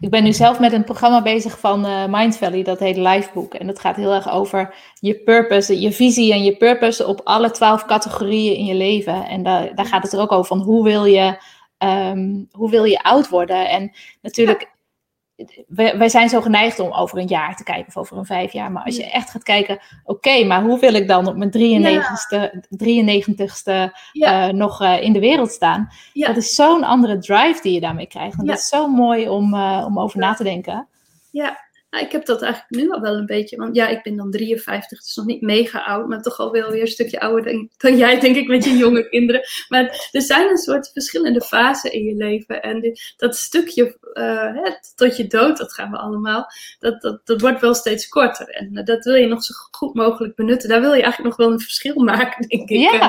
Ik 0.00 0.10
ben 0.10 0.24
nu 0.24 0.32
zelf 0.32 0.60
met 0.60 0.72
een 0.72 0.84
programma 0.84 1.22
bezig 1.22 1.58
van 1.58 1.86
uh, 1.86 2.04
Mind 2.08 2.36
Valley, 2.36 2.62
dat 2.62 2.78
heet 2.78 2.96
Livebook. 2.96 3.54
En 3.54 3.66
dat 3.66 3.80
gaat 3.80 3.96
heel 3.96 4.12
erg 4.12 4.30
over 4.30 4.74
je 4.94 5.14
purpose, 5.14 5.80
je 5.80 5.92
visie 5.92 6.32
en 6.32 6.44
je 6.44 6.56
purpose 6.56 7.06
op 7.06 7.20
alle 7.24 7.50
twaalf 7.50 7.84
categorieën 7.84 8.56
in 8.56 8.64
je 8.64 8.74
leven. 8.74 9.26
En 9.26 9.42
daar, 9.42 9.74
daar 9.74 9.86
gaat 9.86 10.02
het 10.02 10.12
er 10.12 10.20
ook 10.20 10.32
over 10.32 10.46
van 10.46 10.60
hoe 10.60 10.84
wil 10.84 11.04
je, 11.04 11.42
um, 11.78 12.48
hoe 12.52 12.70
wil 12.70 12.84
je 12.84 13.02
oud 13.02 13.28
worden. 13.28 13.68
En 13.68 13.92
natuurlijk 14.22 14.70
wij, 15.68 16.08
zijn 16.08 16.28
zo 16.28 16.40
geneigd 16.40 16.78
om 16.78 16.92
over 16.92 17.18
een 17.18 17.26
jaar 17.26 17.56
te 17.56 17.64
kijken 17.64 17.86
of 17.86 17.96
over 17.96 18.16
een 18.16 18.26
vijf 18.26 18.52
jaar. 18.52 18.72
Maar 18.72 18.84
als 18.84 18.96
je 18.96 19.10
echt 19.10 19.30
gaat 19.30 19.42
kijken, 19.42 19.78
oké, 20.04 20.44
maar 20.44 20.62
hoe 20.62 20.78
wil 20.78 20.94
ik 20.94 21.08
dan 21.08 21.26
op 21.26 21.36
mijn 21.36 21.50
93ste, 21.50 22.58
93ste 22.84 23.92
uh, 24.12 24.48
nog 24.48 24.82
uh, 24.82 25.02
in 25.02 25.12
de 25.12 25.20
wereld 25.20 25.50
staan? 25.50 25.88
Dat 26.12 26.36
is 26.36 26.54
zo'n 26.54 26.84
andere 26.84 27.18
drive 27.18 27.62
die 27.62 27.72
je 27.72 27.80
daarmee 27.80 28.06
krijgt. 28.06 28.38
En 28.38 28.46
dat 28.46 28.58
is 28.58 28.68
zo 28.68 28.88
mooi 28.88 29.28
om, 29.28 29.54
uh, 29.54 29.84
om 29.86 29.98
over 29.98 30.18
na 30.18 30.34
te 30.34 30.44
denken. 30.44 30.88
Ja, 31.30 31.69
nou, 31.90 32.04
ik 32.04 32.12
heb 32.12 32.26
dat 32.26 32.42
eigenlijk 32.42 32.82
nu 32.82 32.90
al 32.90 33.00
wel 33.00 33.14
een 33.14 33.26
beetje. 33.26 33.56
Want 33.56 33.76
ja, 33.76 33.88
ik 33.88 34.02
ben 34.02 34.16
dan 34.16 34.30
53, 34.30 35.02
dus 35.02 35.16
nog 35.16 35.26
niet 35.26 35.40
mega 35.40 35.84
oud, 35.84 36.08
maar 36.08 36.22
toch 36.22 36.38
al 36.38 36.50
wel 36.50 36.70
weer 36.70 36.80
een 36.80 36.86
stukje 36.86 37.20
ouder 37.20 37.52
dan, 37.52 37.70
dan 37.76 37.96
jij, 37.96 38.20
denk 38.20 38.36
ik, 38.36 38.48
met 38.48 38.64
je 38.64 38.76
jonge 38.76 39.08
kinderen. 39.08 39.42
Maar 39.68 40.08
er 40.12 40.22
zijn 40.22 40.50
een 40.50 40.56
soort 40.56 40.90
verschillende 40.92 41.40
fasen 41.40 41.92
in 41.92 42.04
je 42.04 42.14
leven. 42.14 42.62
En 42.62 42.98
dat 43.16 43.36
stukje 43.36 43.96
uh, 44.14 44.66
tot 44.94 45.16
je 45.16 45.26
dood, 45.26 45.56
dat 45.56 45.72
gaan 45.72 45.90
we 45.90 45.96
allemaal, 45.96 46.46
dat, 46.78 47.00
dat, 47.00 47.20
dat 47.26 47.40
wordt 47.40 47.60
wel 47.60 47.74
steeds 47.74 48.08
korter. 48.08 48.48
En 48.48 48.70
uh, 48.72 48.84
dat 48.84 49.04
wil 49.04 49.14
je 49.14 49.26
nog 49.26 49.44
zo 49.44 49.54
goed 49.70 49.94
mogelijk 49.94 50.34
benutten. 50.34 50.68
Daar 50.68 50.80
wil 50.80 50.94
je 50.94 51.02
eigenlijk 51.02 51.36
nog 51.36 51.46
wel 51.46 51.52
een 51.54 51.60
verschil 51.60 52.02
maken, 52.14 52.48
denk 52.48 52.68
ik. 52.68 52.78
Ja, 52.78 52.92
uh, 52.92 53.02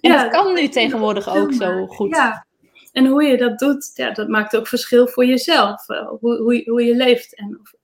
en 0.00 0.12
ja, 0.12 0.22
dat 0.22 0.32
kan 0.32 0.54
nu 0.54 0.68
tegenwoordig 0.68 1.36
ook 1.36 1.52
zo 1.52 1.86
goed. 1.86 2.16
Ja. 2.16 2.46
En 2.92 3.06
hoe 3.06 3.22
je 3.22 3.36
dat 3.36 3.58
doet, 3.58 3.90
ja, 3.94 4.10
dat 4.10 4.28
maakt 4.28 4.56
ook 4.56 4.66
verschil 4.66 5.06
voor 5.08 5.26
jezelf. 5.26 5.86
hoe, 6.20 6.36
hoe, 6.36 6.62
hoe 6.64 6.84
je 6.84 6.96
leeft 6.96 7.34
en 7.34 7.58
of 7.60 7.74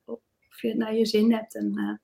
je 0.67 0.73
het 0.73 0.83
naar 0.83 0.95
je 0.95 1.05
zin 1.05 1.33
hebt. 1.33 1.55
En 1.55 1.99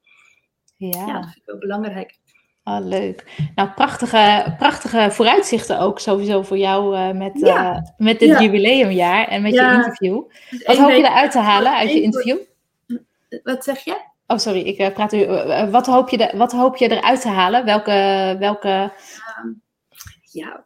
ja. 0.75 1.05
ja, 1.07 1.13
dat 1.13 1.23
vind 1.23 1.47
ik 1.47 1.53
ook 1.53 1.59
belangrijk. 1.59 2.19
Ah, 2.63 2.85
leuk. 2.85 3.25
Nou, 3.55 3.69
prachtige, 3.69 4.55
prachtige 4.57 5.07
vooruitzichten 5.11 5.79
ook 5.79 5.99
sowieso 5.99 6.41
voor 6.41 6.57
jou 6.57 6.97
uh, 6.97 7.11
met, 7.11 7.31
ja. 7.33 7.75
uh, 7.75 7.81
met 7.97 8.19
dit 8.19 8.29
ja. 8.29 8.41
jubileumjaar 8.41 9.27
en 9.27 9.41
met 9.41 9.53
je 9.53 9.71
interview. 9.73 10.23
Dus 10.49 10.65
wat 10.65 10.77
hoop 10.77 10.89
je 10.89 10.97
eruit 10.97 11.31
te 11.31 11.39
halen 11.39 11.75
uit 11.75 11.91
je 11.91 12.01
interview? 12.01 12.37
Wat 13.43 13.63
zeg 13.63 13.79
je? 13.79 14.07
Oh, 14.27 14.37
sorry, 14.37 14.59
ik 14.59 14.93
praat 14.93 15.13
u. 15.13 15.25
wat, 15.71 15.85
hoop 15.85 16.09
je 16.09 16.17
de, 16.17 16.31
wat 16.35 16.51
hoop 16.51 16.77
je 16.77 16.91
eruit 16.91 17.21
te 17.21 17.27
halen? 17.27 17.65
Welke, 17.65 18.35
welke, 18.39 18.91
ja. 20.31 20.65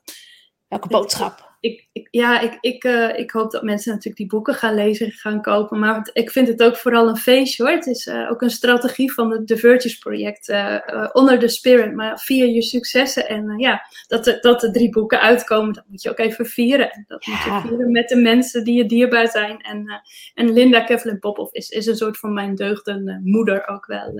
welke 0.68 0.88
boodschap? 0.88 1.53
Ik, 1.64 1.88
ik, 1.92 2.08
ja, 2.12 2.40
ik, 2.40 2.58
ik, 2.62 2.84
uh, 2.84 3.18
ik 3.18 3.32
hoop 3.32 3.52
dat 3.52 3.64
mensen 3.64 3.90
natuurlijk 3.90 4.18
die 4.18 4.28
boeken 4.28 4.54
gaan 4.54 4.74
lezen, 4.74 5.12
gaan 5.12 5.42
kopen. 5.42 5.80
Maar 5.80 5.96
het, 5.96 6.10
ik 6.14 6.32
vind 6.32 6.48
het 6.48 6.64
ook 6.64 6.78
vooral 6.78 7.08
een 7.08 7.18
feestje 7.18 7.64
hoor. 7.64 7.72
Het 7.72 7.88
is 7.88 8.08
uh, 8.08 8.32
ook 8.32 8.42
een 8.42 8.50
strategie 8.50 9.14
van 9.14 9.32
het 9.32 9.48
The 9.48 9.58
Virtues 9.58 9.98
project. 9.98 10.50
Uh, 10.50 11.10
onder 11.14 11.40
de 11.40 11.48
spirit, 11.48 11.94
maar 11.96 12.20
via 12.20 12.46
je 12.46 12.62
successen. 12.62 13.28
En 13.28 13.58
ja, 13.58 13.82
dat, 14.08 14.24
de, 14.24 14.38
dat 14.42 14.60
de 14.60 14.72
drie 14.72 14.90
boeken 14.90 15.22
uitkomen, 15.22 15.74
dat 15.74 15.84
moet 15.88 16.02
je 16.02 16.10
ook 16.10 16.20
even 16.20 16.46
vieren. 16.46 17.06
Dat 17.08 17.26
ja. 17.26 17.32
moet 17.32 17.44
je 17.44 17.68
vieren 17.68 17.92
met 17.92 18.10
de 18.10 18.18
mensen 18.18 18.64
die 18.64 18.78
je 18.78 18.86
dierbaar 18.86 19.28
zijn. 19.28 19.58
En, 19.58 20.02
en 20.34 20.54
Linda 20.54 20.84
Kevlin 20.84 21.20
Popov 21.20 21.54
is, 21.54 21.70
is 21.70 21.86
een 21.86 21.98
soort 21.98 22.18
van 22.18 22.34
mijn 22.34 22.56
deugden 22.56 23.22
moeder 23.24 23.68
ook 23.68 23.86
wel. 23.86 24.14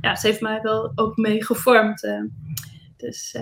ja, 0.00 0.16
ze 0.16 0.26
heeft 0.26 0.40
mij 0.40 0.60
wel 0.62 0.92
ook 0.94 1.16
mee 1.16 1.44
gevormd. 1.44 2.02
Dus 3.02 3.36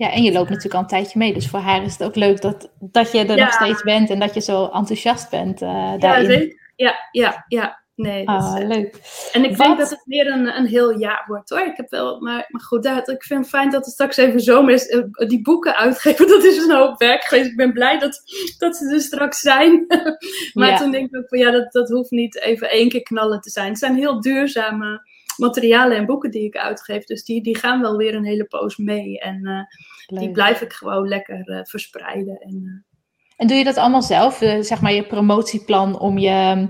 ja, 0.00 0.12
en 0.12 0.22
je 0.22 0.32
loopt 0.32 0.48
natuurlijk 0.48 0.74
al 0.74 0.80
een 0.80 0.86
tijdje 0.86 1.18
mee. 1.18 1.32
Dus 1.32 1.48
voor 1.48 1.58
haar 1.58 1.82
is 1.84 1.92
het 1.92 2.02
ook 2.02 2.16
leuk 2.16 2.40
dat, 2.40 2.70
dat 2.78 3.12
je 3.12 3.24
er 3.24 3.36
nog 3.36 3.52
steeds 3.52 3.82
bent 3.82 4.10
en 4.10 4.18
dat 4.18 4.34
je 4.34 4.40
zo 4.40 4.64
enthousiast 4.64 5.30
bent 5.30 5.62
uh, 5.62 5.92
daarin. 5.98 6.30
Ja, 6.30 6.38
zeker. 6.38 6.72
Ja, 6.76 6.94
ja, 7.10 7.44
ja. 7.48 7.80
Nee, 7.94 8.28
ah, 8.28 8.58
is, 8.58 8.66
leuk. 8.66 9.00
En 9.32 9.44
ik 9.44 9.56
Wat? 9.56 9.66
denk 9.66 9.78
dat 9.78 9.90
het 9.90 10.02
meer 10.04 10.26
een, 10.26 10.56
een 10.56 10.66
heel 10.66 10.98
jaar 10.98 11.24
wordt 11.26 11.50
hoor. 11.50 11.60
Ik 11.60 11.76
heb 11.76 11.90
wel, 11.90 12.20
maar, 12.20 12.44
maar 12.48 12.60
goed, 12.60 12.82
dat, 12.82 13.08
ik 13.08 13.22
vind 13.22 13.40
het 13.40 13.48
fijn 13.48 13.70
dat 13.70 13.84
het 13.84 13.94
straks 13.94 14.16
even 14.16 14.40
zomer 14.40 14.74
is. 14.74 14.88
Uh, 14.88 15.28
die 15.28 15.42
boeken 15.42 15.76
uitgeven, 15.76 16.26
dat 16.34 16.44
is 16.44 16.56
een 16.56 16.76
hoop 16.76 16.98
werk 16.98 17.24
geweest. 17.24 17.50
Ik 17.50 17.56
ben 17.56 17.72
blij 17.72 17.98
dat, 17.98 18.22
dat 18.58 18.76
ze 18.76 18.92
er 18.92 19.00
straks 19.00 19.40
zijn. 19.40 19.86
maar 20.54 20.68
ja. 20.68 20.76
toen 20.76 20.90
denk 20.90 21.08
ik 21.08 21.16
ook 21.16 21.28
van 21.28 21.38
ja, 21.38 21.50
dat, 21.50 21.72
dat 21.72 21.88
hoeft 21.88 22.10
niet 22.10 22.40
even 22.40 22.70
één 22.70 22.88
keer 22.88 23.02
knallen 23.02 23.40
te 23.40 23.50
zijn. 23.50 23.68
Het 23.68 23.78
zijn 23.78 23.94
heel 23.94 24.20
duurzame 24.20 25.09
materialen 25.40 25.96
en 25.96 26.06
boeken 26.06 26.30
die 26.30 26.44
ik 26.44 26.56
uitgeef. 26.56 27.04
Dus 27.04 27.24
die, 27.24 27.42
die 27.42 27.58
gaan 27.58 27.80
wel 27.80 27.96
weer 27.96 28.14
een 28.14 28.24
hele 28.24 28.44
poos 28.44 28.76
mee. 28.76 29.18
En 29.18 29.48
uh, 29.48 30.20
die 30.20 30.30
blijf 30.30 30.60
ik 30.60 30.72
gewoon 30.72 31.08
lekker 31.08 31.48
uh, 31.48 31.60
verspreiden. 31.62 32.38
En, 32.40 32.62
uh... 32.64 32.96
en 33.36 33.46
doe 33.46 33.56
je 33.56 33.64
dat 33.64 33.76
allemaal 33.76 34.02
zelf? 34.02 34.36
zeg 34.60 34.80
maar 34.80 34.92
je 34.92 35.06
promotieplan 35.06 35.98
om 35.98 36.18
je, 36.18 36.68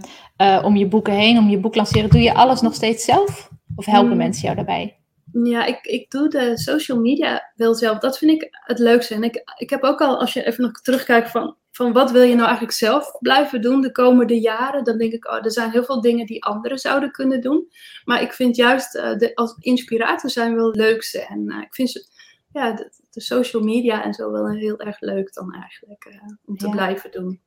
om 0.62 0.76
je 0.76 0.88
boeken 0.88 1.14
heen, 1.14 1.38
om 1.38 1.48
je 1.48 1.58
boek 1.58 1.74
lanceren. 1.74 2.10
Doe 2.10 2.22
je 2.22 2.34
alles 2.34 2.60
nog 2.60 2.74
steeds 2.74 3.04
zelf? 3.04 3.50
Of 3.76 3.86
helpen 3.86 4.12
mm. 4.12 4.16
mensen 4.16 4.42
jou 4.42 4.56
daarbij? 4.56 5.00
Ja, 5.32 5.64
ik, 5.64 5.84
ik 5.84 6.10
doe 6.10 6.28
de 6.28 6.58
social 6.58 7.00
media 7.00 7.52
wel 7.54 7.74
zelf. 7.74 7.98
Dat 7.98 8.18
vind 8.18 8.30
ik 8.30 8.48
het 8.50 8.78
leukste. 8.78 9.14
En 9.14 9.22
ik, 9.22 9.42
ik 9.56 9.70
heb 9.70 9.82
ook 9.82 10.00
al, 10.00 10.20
als 10.20 10.32
je 10.32 10.46
even 10.46 10.62
nog 10.62 10.80
terugkijkt 10.80 11.30
van 11.30 11.56
van 11.80 11.92
wat 11.92 12.10
wil 12.10 12.22
je 12.22 12.34
nou 12.34 12.46
eigenlijk 12.46 12.76
zelf 12.76 13.16
blijven 13.18 13.60
doen 13.60 13.80
de 13.80 13.92
komende 13.92 14.40
jaren, 14.40 14.84
dan 14.84 14.98
denk 14.98 15.12
ik, 15.12 15.26
oh, 15.30 15.44
er 15.44 15.52
zijn 15.52 15.70
heel 15.70 15.84
veel 15.84 16.00
dingen 16.00 16.26
die 16.26 16.44
anderen 16.44 16.78
zouden 16.78 17.10
kunnen 17.10 17.40
doen. 17.40 17.68
Maar 18.04 18.22
ik 18.22 18.32
vind 18.32 18.56
juist 18.56 18.96
uh, 18.96 19.16
de, 19.16 19.34
als 19.34 19.56
inspirator 19.58 20.30
zijn 20.30 20.54
wel 20.54 20.70
leukste. 20.70 21.26
En 21.26 21.50
uh, 21.50 21.58
ik 21.60 21.74
vind 21.74 21.90
ze, 21.90 22.06
ja, 22.52 22.72
de, 22.72 22.92
de, 23.10 23.20
social 23.20 23.62
media 23.62 24.04
en 24.04 24.14
zo 24.14 24.30
wel 24.30 24.48
heel 24.48 24.78
erg 24.80 25.00
leuk 25.00 25.32
dan 25.34 25.54
eigenlijk 25.54 26.06
uh, 26.08 26.14
om 26.44 26.56
te 26.56 26.66
ja. 26.66 26.72
blijven 26.72 27.10
doen. 27.10 27.40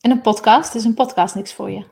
En 0.00 0.10
een 0.10 0.20
podcast? 0.20 0.74
Is 0.74 0.84
een 0.84 0.94
podcast 0.94 1.34
niks 1.34 1.54
voor 1.54 1.70
je? 1.70 1.84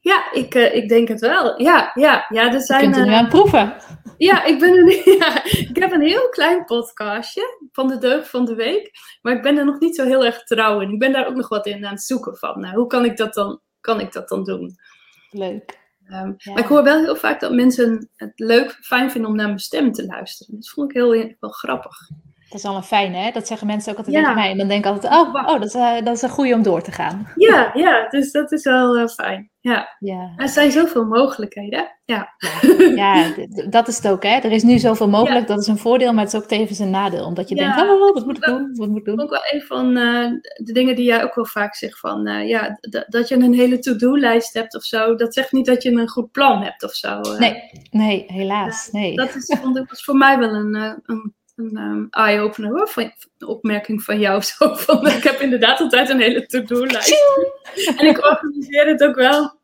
Ja, 0.00 0.32
ik, 0.32 0.54
ik 0.54 0.88
denk 0.88 1.08
het 1.08 1.20
wel. 1.20 1.62
Ja, 1.62 1.90
ja, 1.94 2.26
ja 2.28 2.52
er 2.52 2.60
zijn. 2.60 2.80
Je 2.80 2.90
kunt 2.90 2.96
er 2.96 3.06
nu 3.06 3.12
aan 3.12 3.28
proeven. 3.28 3.76
Ja, 4.18 4.44
ik, 4.44 4.58
ben 4.58 4.72
een, 4.72 5.02
ja, 5.18 5.44
ik 5.44 5.76
heb 5.76 5.92
een 5.92 6.02
heel 6.02 6.28
klein 6.28 6.64
podcastje 6.64 7.68
van 7.72 7.88
de 7.88 7.98
deugd 7.98 8.30
van 8.30 8.44
de 8.44 8.54
week. 8.54 8.90
Maar 9.22 9.36
ik 9.36 9.42
ben 9.42 9.58
er 9.58 9.64
nog 9.64 9.80
niet 9.80 9.96
zo 9.96 10.04
heel 10.04 10.24
erg 10.24 10.44
trouw 10.44 10.80
in. 10.80 10.92
Ik 10.92 10.98
ben 10.98 11.12
daar 11.12 11.26
ook 11.26 11.36
nog 11.36 11.48
wat 11.48 11.66
in 11.66 11.86
aan 11.86 11.92
het 11.92 12.02
zoeken 12.02 12.36
van. 12.36 12.60
Nou, 12.60 12.76
hoe 12.76 12.86
kan 12.86 13.04
ik 13.04 13.16
dat 13.16 13.34
dan, 13.34 13.60
kan 13.80 14.00
ik 14.00 14.12
dat 14.12 14.28
dan 14.28 14.44
doen? 14.44 14.76
Leuk. 15.30 15.78
Um, 16.10 16.34
ja. 16.38 16.52
Maar 16.52 16.62
ik 16.62 16.68
hoor 16.68 16.82
wel 16.82 16.98
heel 16.98 17.16
vaak 17.16 17.40
dat 17.40 17.52
mensen 17.52 18.10
het 18.16 18.32
leuk, 18.34 18.78
fijn 18.80 19.10
vinden 19.10 19.30
om 19.30 19.36
naar 19.36 19.46
mijn 19.46 19.58
stem 19.58 19.92
te 19.92 20.06
luisteren. 20.06 20.54
Dat 20.54 20.68
vond 20.68 20.90
ik 20.90 20.96
heel 20.96 21.34
wel 21.40 21.50
grappig. 21.50 22.08
Dat 22.50 22.60
is 22.60 22.64
een 22.64 22.82
fijne, 22.82 23.16
hè? 23.16 23.30
Dat 23.30 23.46
zeggen 23.46 23.66
mensen 23.66 23.92
ook 23.92 23.98
altijd 23.98 24.16
ja. 24.16 24.22
tegen 24.22 24.38
mij. 24.38 24.50
En 24.50 24.58
dan 24.58 24.68
denk 24.68 24.84
ik 24.84 24.90
altijd, 24.90 25.12
oh, 25.12 25.34
oh 25.34 25.60
dat, 25.60 25.64
is, 25.64 25.74
uh, 25.74 25.94
dat 26.04 26.16
is 26.16 26.22
een 26.22 26.28
goede 26.28 26.54
om 26.54 26.62
door 26.62 26.82
te 26.82 26.92
gaan. 26.92 27.32
Ja, 27.36 27.70
ja 27.74 28.08
dus 28.08 28.32
dat 28.32 28.52
is 28.52 28.64
wel 28.64 28.98
uh, 28.98 29.06
fijn. 29.06 29.50
Ja. 29.60 29.96
ja. 29.98 30.32
Er 30.36 30.48
zijn 30.48 30.70
zoveel 30.70 31.04
mogelijkheden. 31.04 31.90
Ja, 32.04 32.28
ja. 32.94 33.34
dat 33.70 33.88
is 33.88 33.96
het 33.96 34.08
ook, 34.08 34.22
hè? 34.22 34.28
Er 34.28 34.52
is 34.52 34.62
nu 34.62 34.78
zoveel 34.78 35.08
mogelijk. 35.08 35.46
Dat 35.46 35.60
is 35.60 35.66
een 35.66 35.78
voordeel, 35.78 36.12
maar 36.12 36.24
het 36.24 36.32
is 36.32 36.40
ook 36.40 36.48
tevens 36.48 36.78
een 36.78 36.90
nadeel. 36.90 37.24
Omdat 37.24 37.48
je 37.48 37.54
denkt, 37.54 37.80
oh, 37.80 37.90
oh, 37.90 38.14
wat 38.14 38.26
moet 38.26 38.36
ik 38.36 38.42
doen? 38.42 38.70
Wat 38.74 38.88
moet 38.88 38.98
ik 38.98 39.04
doen? 39.04 39.20
Ook 39.20 39.30
wel 39.30 39.42
een 39.52 39.62
van 39.62 39.96
uh, 39.96 40.30
de 40.54 40.72
dingen 40.72 40.96
die 40.96 41.04
jij 41.04 41.22
ook 41.22 41.34
wel 41.34 41.46
vaak 41.46 41.74
zegt. 41.74 41.98
Van, 41.98 42.46
ja, 42.46 42.78
dat 43.08 43.28
je 43.28 43.34
een 43.34 43.54
hele 43.54 43.78
to-do-lijst 43.78 44.54
hebt 44.54 44.76
of 44.76 44.84
zo. 44.84 45.14
Dat 45.14 45.34
zegt 45.34 45.52
niet 45.52 45.66
dat 45.66 45.82
je 45.82 45.90
een 45.90 46.08
goed 46.08 46.30
plan 46.30 46.62
hebt 46.62 46.82
of 46.82 46.94
zo. 46.94 47.20
nee, 47.38 47.70
nee, 47.90 48.24
helaas. 48.26 48.88
Nee. 48.92 49.16
Dat 49.16 49.34
is, 49.34 49.56
vond 49.62 49.76
ik, 49.76 49.88
was 49.88 50.04
voor 50.04 50.16
mij 50.16 50.38
wel 50.38 50.54
een, 50.54 50.74
een 50.74 51.34
een 51.58 51.76
um, 51.76 52.06
eye-opener 52.10 52.70
hoor, 52.70 52.88
van, 52.88 53.12
een 53.38 53.46
opmerking 53.46 54.02
van 54.02 54.18
jou. 54.18 54.42
Zo 54.42 54.74
van, 54.84 55.06
ik 55.06 55.22
heb 55.22 55.40
inderdaad 55.40 55.80
altijd 55.80 56.08
een 56.08 56.20
hele 56.20 56.46
to-do-lijst. 56.46 57.14
en 57.96 58.06
ik 58.06 58.24
organiseer 58.24 58.86
het 58.86 59.02
ook 59.02 59.14
wel. 59.14 59.56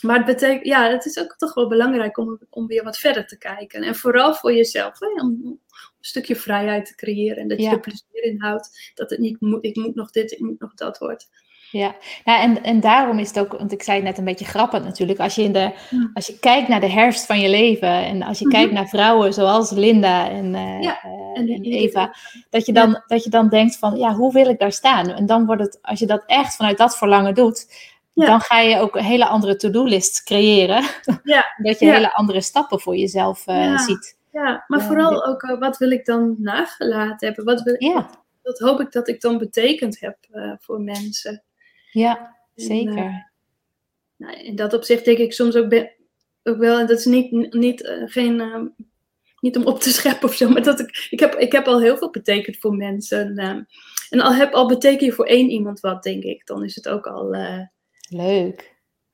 Maar 0.00 0.16
het 0.16 0.26
betekent, 0.26 0.66
ja, 0.66 0.90
het 0.90 1.04
is 1.04 1.18
ook 1.18 1.36
toch 1.36 1.54
wel 1.54 1.68
belangrijk 1.68 2.18
om, 2.18 2.38
om 2.50 2.66
weer 2.66 2.84
wat 2.84 2.98
verder 2.98 3.26
te 3.26 3.38
kijken. 3.38 3.82
En 3.82 3.94
vooral 3.94 4.34
voor 4.34 4.52
jezelf, 4.52 4.98
hè, 4.98 5.06
om 5.06 5.40
een 5.44 5.60
stukje 6.00 6.36
vrijheid 6.36 6.86
te 6.86 6.94
creëren. 6.94 7.36
En 7.36 7.48
dat 7.48 7.58
je 7.58 7.64
ja. 7.64 7.70
er 7.70 7.80
plezier 7.80 8.24
in 8.24 8.40
houdt. 8.40 8.92
Dat 8.94 9.10
het 9.10 9.18
niet 9.18 9.40
moet, 9.40 9.64
ik 9.64 9.76
moet 9.76 9.94
nog 9.94 10.10
dit, 10.10 10.32
ik 10.32 10.40
moet 10.40 10.60
nog 10.60 10.74
dat 10.74 10.98
wordt. 10.98 11.28
Ja, 11.72 11.94
nou, 12.24 12.40
en, 12.40 12.62
en 12.62 12.80
daarom 12.80 13.18
is 13.18 13.28
het 13.28 13.38
ook, 13.38 13.52
want 13.52 13.72
ik 13.72 13.82
zei 13.82 13.96
het 13.96 14.06
net 14.06 14.18
een 14.18 14.24
beetje 14.24 14.44
grappig 14.44 14.84
natuurlijk, 14.84 15.18
als 15.18 15.34
je, 15.34 15.42
in 15.42 15.52
de, 15.52 15.72
als 16.14 16.26
je 16.26 16.38
kijkt 16.38 16.68
naar 16.68 16.80
de 16.80 16.90
herfst 16.90 17.26
van 17.26 17.40
je 17.40 17.48
leven 17.48 18.04
en 18.04 18.22
als 18.22 18.38
je 18.38 18.48
kijkt 18.48 18.72
naar 18.72 18.88
vrouwen 18.88 19.34
zoals 19.34 19.70
Linda 19.70 20.28
en, 20.28 20.54
uh, 20.54 20.82
ja, 20.82 21.02
en, 21.34 21.48
en 21.48 21.62
Eva, 21.62 22.14
dat 22.50 22.66
je, 22.66 22.72
dan, 22.72 22.90
ja. 22.90 23.04
dat 23.06 23.24
je 23.24 23.30
dan 23.30 23.48
denkt 23.48 23.78
van, 23.78 23.96
ja, 23.96 24.14
hoe 24.14 24.32
wil 24.32 24.46
ik 24.46 24.58
daar 24.58 24.72
staan? 24.72 25.10
En 25.10 25.26
dan 25.26 25.46
wordt 25.46 25.62
het, 25.62 25.78
als 25.82 25.98
je 25.98 26.06
dat 26.06 26.22
echt 26.26 26.56
vanuit 26.56 26.78
dat 26.78 26.96
verlangen 26.96 27.34
doet, 27.34 27.66
dan 28.14 28.40
ga 28.40 28.60
je 28.60 28.78
ook 28.78 28.96
een 28.96 29.04
hele 29.04 29.26
andere 29.26 29.56
to-do-list 29.56 30.22
creëren. 30.22 30.84
Ja. 31.22 31.54
dat 31.62 31.78
je 31.78 31.92
hele 31.92 32.14
andere 32.14 32.40
stappen 32.40 32.80
voor 32.80 32.96
jezelf 32.96 33.46
uh, 33.46 33.78
ziet. 33.78 34.16
Ja, 34.32 34.64
maar 34.66 34.82
vooral 34.82 35.26
ook, 35.26 35.42
uh, 35.42 35.58
wat 35.58 35.76
wil 35.76 35.90
ik 35.90 36.04
dan 36.04 36.34
nagelaten 36.38 37.26
hebben? 37.26 37.44
Wat, 37.44 37.62
wil, 37.62 37.74
ja. 37.78 37.94
wat, 37.94 38.18
wat 38.42 38.58
hoop 38.58 38.80
ik 38.80 38.92
dat 38.92 39.08
ik 39.08 39.20
dan 39.20 39.38
betekend 39.38 40.00
heb 40.00 40.16
voor 40.60 40.80
mensen? 40.80 41.42
Ja, 41.92 42.36
zeker. 42.54 42.96
En, 42.96 43.04
uh, 43.04 43.16
nou, 44.16 44.40
in 44.40 44.56
dat 44.56 44.72
opzicht 44.72 45.04
denk 45.04 45.18
ik 45.18 45.32
soms 45.32 45.56
ook, 45.56 45.72
ook 46.42 46.58
wel, 46.58 46.78
en 46.78 46.86
dat 46.86 46.98
is 46.98 47.04
niet, 47.04 47.54
niet, 47.54 47.82
uh, 47.82 48.02
geen, 48.06 48.34
uh, 48.40 48.86
niet 49.40 49.56
om 49.56 49.66
op 49.66 49.80
te 49.80 49.92
scheppen 49.98 50.28
of 50.28 50.34
zo, 50.34 50.48
maar 50.48 50.62
dat 50.62 50.80
ik, 50.80 51.06
ik, 51.10 51.20
heb, 51.20 51.34
ik 51.34 51.52
heb 51.52 51.66
al 51.66 51.80
heel 51.80 51.96
veel 51.96 52.10
betekend 52.10 52.56
voor 52.56 52.74
mensen. 52.74 53.36
en 54.10 54.20
al, 54.20 54.34
heb, 54.34 54.52
al 54.52 54.66
beteken 54.66 55.06
je 55.06 55.12
voor 55.12 55.26
één 55.26 55.50
iemand 55.50 55.80
wat, 55.80 56.02
denk 56.02 56.22
ik, 56.22 56.46
dan 56.46 56.64
is 56.64 56.74
het 56.74 56.88
ook 56.88 57.06
al. 57.06 57.36
Leuk. 58.08 58.72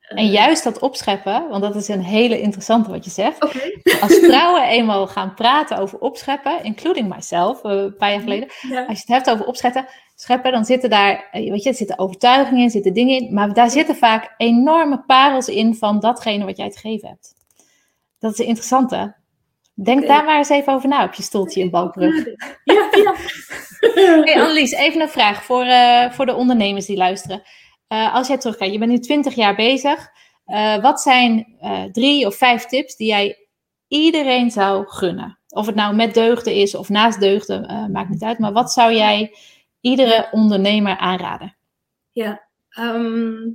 En 0.08 0.26
juist 0.26 0.64
dat 0.64 0.78
opscheppen, 0.78 1.48
want 1.48 1.62
dat 1.62 1.76
is 1.76 1.88
een 1.88 2.02
hele 2.02 2.40
interessante 2.40 2.90
wat 2.90 3.04
je 3.04 3.10
zegt. 3.10 3.44
Okay. 3.44 3.82
Als 4.00 4.18
vrouwen 4.18 4.62
eenmaal 4.76 5.06
gaan 5.06 5.34
praten 5.34 5.78
over 5.78 5.98
opscheppen, 5.98 6.64
including 6.64 7.14
myself, 7.14 7.64
een 7.64 7.96
paar 7.96 8.10
jaar 8.10 8.20
geleden. 8.20 8.48
Ja. 8.68 8.84
Als 8.86 8.98
je 8.98 9.04
het 9.06 9.24
hebt 9.24 9.30
over 9.30 9.46
opscheppen, 9.46 9.86
scheppen, 10.20 10.52
dan 10.52 10.64
zitten 10.64 10.90
daar, 10.90 11.28
weet 11.32 11.62
je, 11.62 11.68
er 11.68 11.74
zitten 11.74 11.98
overtuigingen 11.98 12.62
in, 12.62 12.70
zitten 12.70 12.92
dingen 12.92 13.20
in. 13.20 13.34
Maar 13.34 13.54
daar 13.54 13.70
zitten 13.70 13.96
vaak 13.96 14.34
enorme 14.36 15.04
parels 15.06 15.48
in 15.48 15.74
van 15.74 16.00
datgene 16.00 16.44
wat 16.44 16.56
jij 16.56 16.70
te 16.70 16.78
geven 16.78 17.08
hebt. 17.08 17.34
Dat 18.18 18.32
is 18.32 18.46
interessant, 18.46 18.90
hè? 18.90 19.06
Denk 19.74 20.02
okay. 20.02 20.16
daar 20.16 20.24
maar 20.24 20.36
eens 20.36 20.48
even 20.48 20.72
over 20.72 20.88
na 20.88 21.04
op 21.04 21.14
je 21.14 21.22
stoeltje 21.22 21.60
in 21.60 21.70
Balkbrug. 21.70 22.26
Ja, 22.64 22.88
ja. 23.04 23.14
hey 24.24 24.40
Annelies, 24.40 24.72
even 24.72 25.00
een 25.00 25.08
vraag 25.08 25.44
voor, 25.44 25.64
uh, 25.64 26.10
voor 26.10 26.26
de 26.26 26.34
ondernemers 26.34 26.86
die 26.86 26.96
luisteren. 26.96 27.42
Uh, 27.88 28.14
als 28.14 28.28
jij 28.28 28.38
terugkijkt, 28.38 28.72
je 28.72 28.78
bent 28.78 28.90
nu 28.90 28.98
20 28.98 29.34
jaar 29.34 29.54
bezig. 29.54 30.08
wat 30.80 31.00
zijn 31.00 31.56
drie 31.92 32.26
of 32.26 32.34
vijf 32.34 32.64
tips 32.64 32.96
die 32.96 33.06
jij 33.06 33.48
iedereen 33.88 34.50
zou 34.50 34.86
gunnen? 34.86 35.38
Of 35.48 35.66
het 35.66 35.74
nou 35.74 35.94
met 35.94 36.14
deugden 36.14 36.54
is 36.54 36.74
of 36.74 36.88
naast 36.88 37.20
deugden, 37.20 37.90
maakt 37.92 38.08
niet 38.08 38.22
uit. 38.22 38.38
Maar 38.38 38.52
wat 38.52 38.72
zou 38.72 38.94
jij 38.94 39.32
iedere 39.80 40.28
ondernemer 40.30 40.96
aanraden? 40.96 41.56
Ja, 42.10 42.48
ehm, 42.68 43.50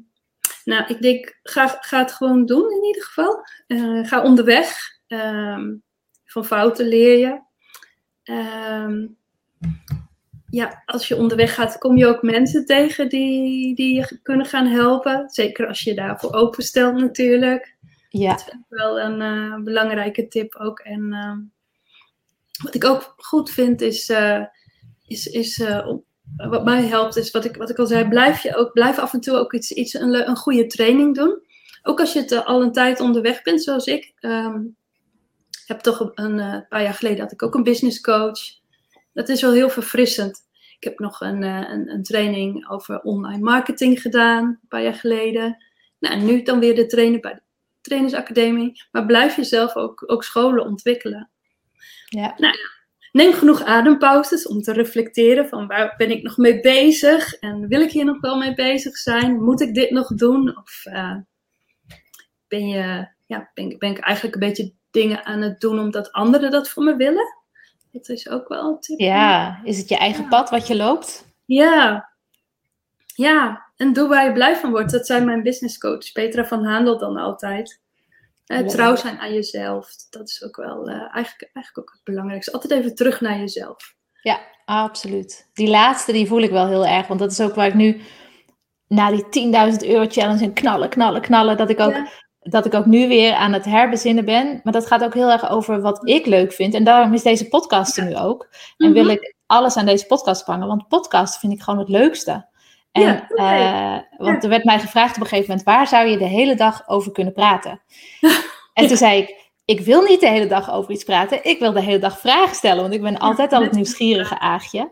nou, 0.64 0.86
ik 0.88 1.02
denk, 1.02 1.40
ga, 1.44 1.68
ga 1.68 2.00
het 2.00 2.12
gewoon 2.12 2.46
doen 2.46 2.72
in 2.72 2.84
ieder 2.84 3.04
geval. 3.04 3.46
ga 4.06 4.24
onderweg. 4.24 4.92
Um, 5.08 5.84
van 6.34 6.46
fouten 6.46 6.88
leer 6.88 7.18
je. 7.18 7.42
Um, 8.34 9.18
ja, 10.50 10.84
als 10.86 11.08
je 11.08 11.16
onderweg 11.16 11.54
gaat, 11.54 11.78
kom 11.78 11.98
je 11.98 12.06
ook 12.06 12.22
mensen 12.22 12.66
tegen 12.66 13.10
die, 13.10 13.76
die 13.76 13.96
je 13.96 14.20
kunnen 14.22 14.46
gaan 14.46 14.68
helpen. 14.68 15.30
Zeker 15.30 15.68
als 15.68 15.82
je 15.82 15.94
daarvoor 15.94 16.34
openstelt 16.34 16.96
natuurlijk. 16.96 17.76
Ja. 18.10 18.30
Dat 18.30 18.44
vind 18.44 18.56
ik 18.56 18.78
wel 18.78 19.00
een 19.00 19.22
uh, 19.22 19.64
belangrijke 19.64 20.28
tip 20.28 20.56
ook. 20.56 20.80
En 20.80 21.12
uh, 21.12 21.38
wat 22.64 22.76
ik 22.76 22.86
ook 22.86 23.14
goed 23.18 23.50
vind 23.50 23.82
is, 23.82 24.10
uh, 24.10 24.46
is, 25.08 25.26
is 25.28 25.64
wat 26.36 26.64
mij 26.64 26.84
helpt, 26.84 27.16
is 27.16 27.32
wat 27.32 27.46
ik, 27.46 27.56
wat 27.56 27.70
ik 27.70 27.80
al 27.80 27.86
zei, 27.86 28.08
blijf, 28.08 28.44
je 28.44 28.56
ook, 28.56 28.74
blijf 28.74 29.00
af 29.00 29.14
en 29.14 29.22
toe 29.22 29.38
ook 29.38 29.54
iets, 29.54 29.72
iets 29.72 29.94
een, 29.94 30.30
een 30.30 30.38
goede 30.38 30.68
training 30.68 31.16
doen. 31.16 31.42
Ook 31.84 32.00
als 32.00 32.14
je 32.14 32.20
het 32.20 32.46
al 32.46 32.62
een 32.62 32.72
tijd 32.72 33.00
onderweg 33.00 33.42
bent, 33.42 33.64
zoals 33.64 33.86
ik. 33.86 34.14
Um, 34.22 34.76
heb 35.66 35.80
toch 35.80 36.12
een 36.16 36.66
paar 36.70 36.84
jaar 36.84 36.94
geleden 36.94 37.20
had 37.20 37.32
ik 37.32 37.44
ook 37.44 37.56
een 37.56 37.64
business 37.64 38.02
coach 38.02 38.62
dat 39.14 39.30
is 39.30 39.42
wel 39.42 39.52
heel 39.52 39.70
verfrissend. 39.70 40.42
Ik 40.80 40.84
heb 40.84 41.00
nog 41.00 41.22
een, 41.22 41.44
eh, 41.44 41.70
een, 41.70 41.90
een, 41.90 42.04
training 42.04 42.70
over 42.70 43.02
online 43.02 43.44
marketing 43.44 44.02
gedaan, 44.02 44.46
een 44.46 44.68
paar 44.68 44.84
jaar 44.84 44.94
geleden. 44.94 45.64
Nou, 46.00 46.16
en 46.16 46.26
nu 46.26 46.42
dan 46.42 46.60
weer 46.60 46.76
de 46.76 46.86
trainer 46.86 47.20
bij 47.20 47.34
de 47.34 47.42
trainersacademie. 47.82 48.84
Maar 48.92 49.06
blijf 49.06 49.36
jezelf 49.36 49.76
ook, 49.76 50.04
ook 50.06 50.24
scholen 50.24 50.66
ontwikkelen. 50.66 51.30
Ja. 52.06 52.34
Nou, 52.38 52.56
neem 53.14 53.34
genoeg 53.34 53.64
adempauzes 53.64 54.48
om 54.48 54.62
te 54.62 54.74
reflecteren 54.74 55.48
van 55.48 55.68
waar 55.68 55.94
ben 55.98 56.12
ik 56.12 56.24
nog 56.24 56.38
mee 56.38 56.60
bezig? 56.60 57.34
En 57.34 57.68
wil 57.68 57.82
ik 57.82 57.92
hier 57.92 58.06
nog 58.06 58.22
wel 58.22 58.38
mee 58.38 58.54
bezig 58.54 58.98
zijn? 58.98 59.44
Moet 59.44 59.62
ik 59.62 59.74
dit 59.74 59.90
nog 59.90 60.08
doen? 60.08 60.58
Of 60.58 60.86
uh, 60.86 61.16
ben, 62.48 62.68
je, 62.68 63.08
ja, 63.26 63.52
ben, 63.54 63.76
ben 63.78 63.92
ik 63.92 64.00
eigenlijk 64.00 64.36
een 64.36 64.48
beetje 64.48 64.74
dingen 64.92 65.26
aan 65.26 65.42
het 65.42 65.60
doen 65.60 65.80
omdat 65.80 66.12
anderen 66.12 66.52
dat 66.52 66.70
voor 66.70 66.84
me 66.84 66.96
willen? 66.96 67.42
Dat 67.92 68.10
is 68.10 68.30
ook 68.30 68.48
wel 68.48 68.70
een 68.70 68.80
tip. 68.80 69.00
Ja, 69.00 69.62
is 69.64 69.78
het 69.78 69.90
je 69.90 69.98
eigen 69.98 70.28
pad 70.28 70.50
wat 70.50 70.68
je 70.68 70.76
loopt? 70.76 71.26
Ja. 71.46 72.10
Ja, 73.16 73.66
en 73.76 73.94
doe 73.94 74.08
waar 74.08 74.26
je 74.26 74.32
blij 74.32 74.56
van 74.56 74.72
wordt. 74.72 74.92
Dat 74.92 75.06
zijn 75.06 75.26
mijn 75.26 75.44
business 75.44 75.78
coach, 75.78 76.12
Petra 76.12 76.46
van 76.46 76.66
Handel 76.66 76.98
dan 76.98 77.18
altijd. 77.18 77.82
Uh, 78.48 78.68
trouw 78.68 78.96
zijn 78.96 79.20
aan 79.20 79.34
jezelf. 79.34 79.88
Dat 80.10 80.30
is 80.30 80.44
ook 80.44 80.56
wel 80.56 80.90
uh, 80.90 80.96
eigenlijk, 80.96 81.50
eigenlijk 81.54 81.78
ook 81.78 81.92
het 81.92 82.04
belangrijkste. 82.04 82.52
Altijd 82.52 82.74
even 82.74 82.96
terug 82.96 83.22
naar 83.22 83.38
jezelf. 83.38 83.96
Ja, 84.22 84.40
absoluut. 84.66 85.50
Die 85.54 85.70
laatste 85.70 86.12
die 86.12 86.28
voel 86.28 86.42
ik 86.42 86.52
wel 86.52 86.68
heel 86.68 86.86
erg. 86.86 87.08
Want 87.08 87.20
dat 87.20 87.32
is 87.32 87.42
ook 87.42 87.56
waar 87.56 87.68
ik 87.68 87.74
nu 87.74 88.02
na 88.88 89.12
die 89.12 89.52
10.000 89.82 89.88
euro 89.88 90.06
challenge 90.08 90.44
en 90.44 90.54
knallen, 90.54 90.90
knallen, 90.90 91.22
knallen. 91.22 91.58
Dat 91.58 91.70
ik 91.70 91.80
ook 91.80 91.96
dat 92.44 92.66
ik 92.66 92.74
ook 92.74 92.86
nu 92.86 93.08
weer 93.08 93.34
aan 93.34 93.54
het 93.54 93.66
herbezinnen 93.66 94.26
ben. 94.26 94.60
Maar 94.64 94.74
dat 94.74 94.88
gaat 94.88 95.04
ook 95.04 95.14
heel 95.14 95.32
erg 95.32 95.50
over 95.50 95.82
wat 95.82 96.10
ik 96.10 96.26
leuk 96.26 96.54
vind. 96.54 96.74
En 96.74 96.84
daarom 96.84 97.14
is 97.14 97.24
deze 97.24 97.48
podcast 97.48 97.98
er 97.98 98.06
nu 98.06 98.16
ook. 98.16 98.50
En 98.78 98.94
wil 98.94 99.04
mhm. 99.04 99.12
ik 99.12 99.36
alles 99.46 99.78
aan 99.78 99.86
deze 99.86 100.06
podcast 100.06 100.44
vangen. 100.44 100.68
Want 100.68 100.88
podcast 100.88 101.40
vind 101.40 101.54
ik 101.54 101.62
gewoon 101.62 101.80
het 101.80 101.90
leukste. 101.90 102.48
En, 102.94 103.28
ja, 103.36 103.96
uh, 103.96 104.02
want 104.18 104.44
er 104.44 104.50
werd 104.50 104.64
mij 104.64 104.80
gevraagd 104.80 105.16
op 105.16 105.22
een 105.22 105.28
gegeven 105.28 105.50
moment: 105.50 105.66
waar 105.66 105.88
zou 105.88 106.08
je 106.08 106.18
de 106.18 106.28
hele 106.28 106.56
dag 106.56 106.88
over 106.88 107.12
kunnen 107.12 107.34
praten? 107.34 107.82
en 108.74 108.88
toen 108.88 108.98
zei 108.98 109.22
ik: 109.22 109.50
Ik 109.66 109.80
wil 109.80 110.02
niet 110.02 110.20
de 110.20 110.28
hele 110.28 110.48
dag 110.48 110.72
over 110.72 110.92
iets 110.92 111.04
praten. 111.04 111.46
Ik 111.46 111.60
wil 111.60 111.72
de 111.72 111.82
hele 111.82 112.00
dag 112.00 112.20
vragen 112.20 112.56
stellen. 112.56 112.82
Want 112.82 112.94
ik 112.94 113.02
ben 113.02 113.18
altijd 113.18 113.54
al 113.54 113.62
het 113.62 113.72
nieuwsgierige 113.72 114.40
aagje. 114.40 114.90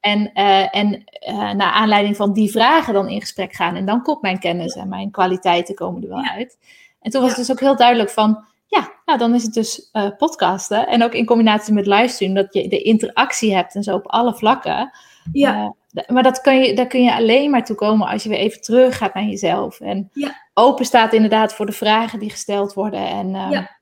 En, 0.00 0.30
uh, 0.34 0.76
en 0.76 1.04
uh, 1.28 1.50
naar 1.50 1.72
aanleiding 1.72 2.16
van 2.16 2.32
die 2.32 2.50
vragen 2.50 2.94
dan 2.94 3.08
in 3.08 3.20
gesprek 3.20 3.52
gaan. 3.54 3.76
En 3.76 3.86
dan 3.86 4.02
komt 4.02 4.22
mijn 4.22 4.38
kennis 4.38 4.74
en 4.74 4.88
mijn 4.88 5.10
kwaliteiten 5.10 5.74
komen 5.74 6.02
er 6.02 6.08
wel 6.08 6.24
uit. 6.24 6.58
En 7.00 7.10
toen 7.10 7.20
was 7.20 7.30
het 7.30 7.38
dus 7.38 7.50
ook 7.50 7.60
heel 7.60 7.76
duidelijk 7.76 8.10
van, 8.10 8.44
ja, 8.66 8.92
nou 9.04 9.18
dan 9.18 9.34
is 9.34 9.42
het 9.42 9.54
dus 9.54 9.88
uh, 9.92 10.08
podcasten. 10.16 10.86
En 10.86 11.02
ook 11.02 11.12
in 11.12 11.26
combinatie 11.26 11.74
met 11.74 11.86
livestream, 11.86 12.34
dat 12.34 12.54
je 12.54 12.68
de 12.68 12.82
interactie 12.82 13.54
hebt 13.54 13.74
en 13.74 13.82
zo 13.82 13.94
op 13.94 14.06
alle 14.06 14.34
vlakken. 14.34 14.90
Ja. 15.32 15.74
Maar 16.06 16.22
dat 16.22 16.40
kun 16.40 16.60
je, 16.60 16.74
daar 16.74 16.86
kun 16.86 17.02
je 17.02 17.14
alleen 17.14 17.50
maar 17.50 17.64
toe 17.64 17.76
komen 17.76 18.08
als 18.08 18.22
je 18.22 18.28
weer 18.28 18.38
even 18.38 18.60
terug 18.60 18.96
gaat 18.96 19.14
naar 19.14 19.24
jezelf. 19.24 19.80
En 19.80 20.10
ja. 20.12 20.48
open 20.54 20.84
staat 20.84 21.12
inderdaad 21.12 21.54
voor 21.54 21.66
de 21.66 21.72
vragen 21.72 22.18
die 22.18 22.30
gesteld 22.30 22.72
worden. 22.72 23.06
En, 23.06 23.28
uh, 23.28 23.50
ja. 23.50 23.78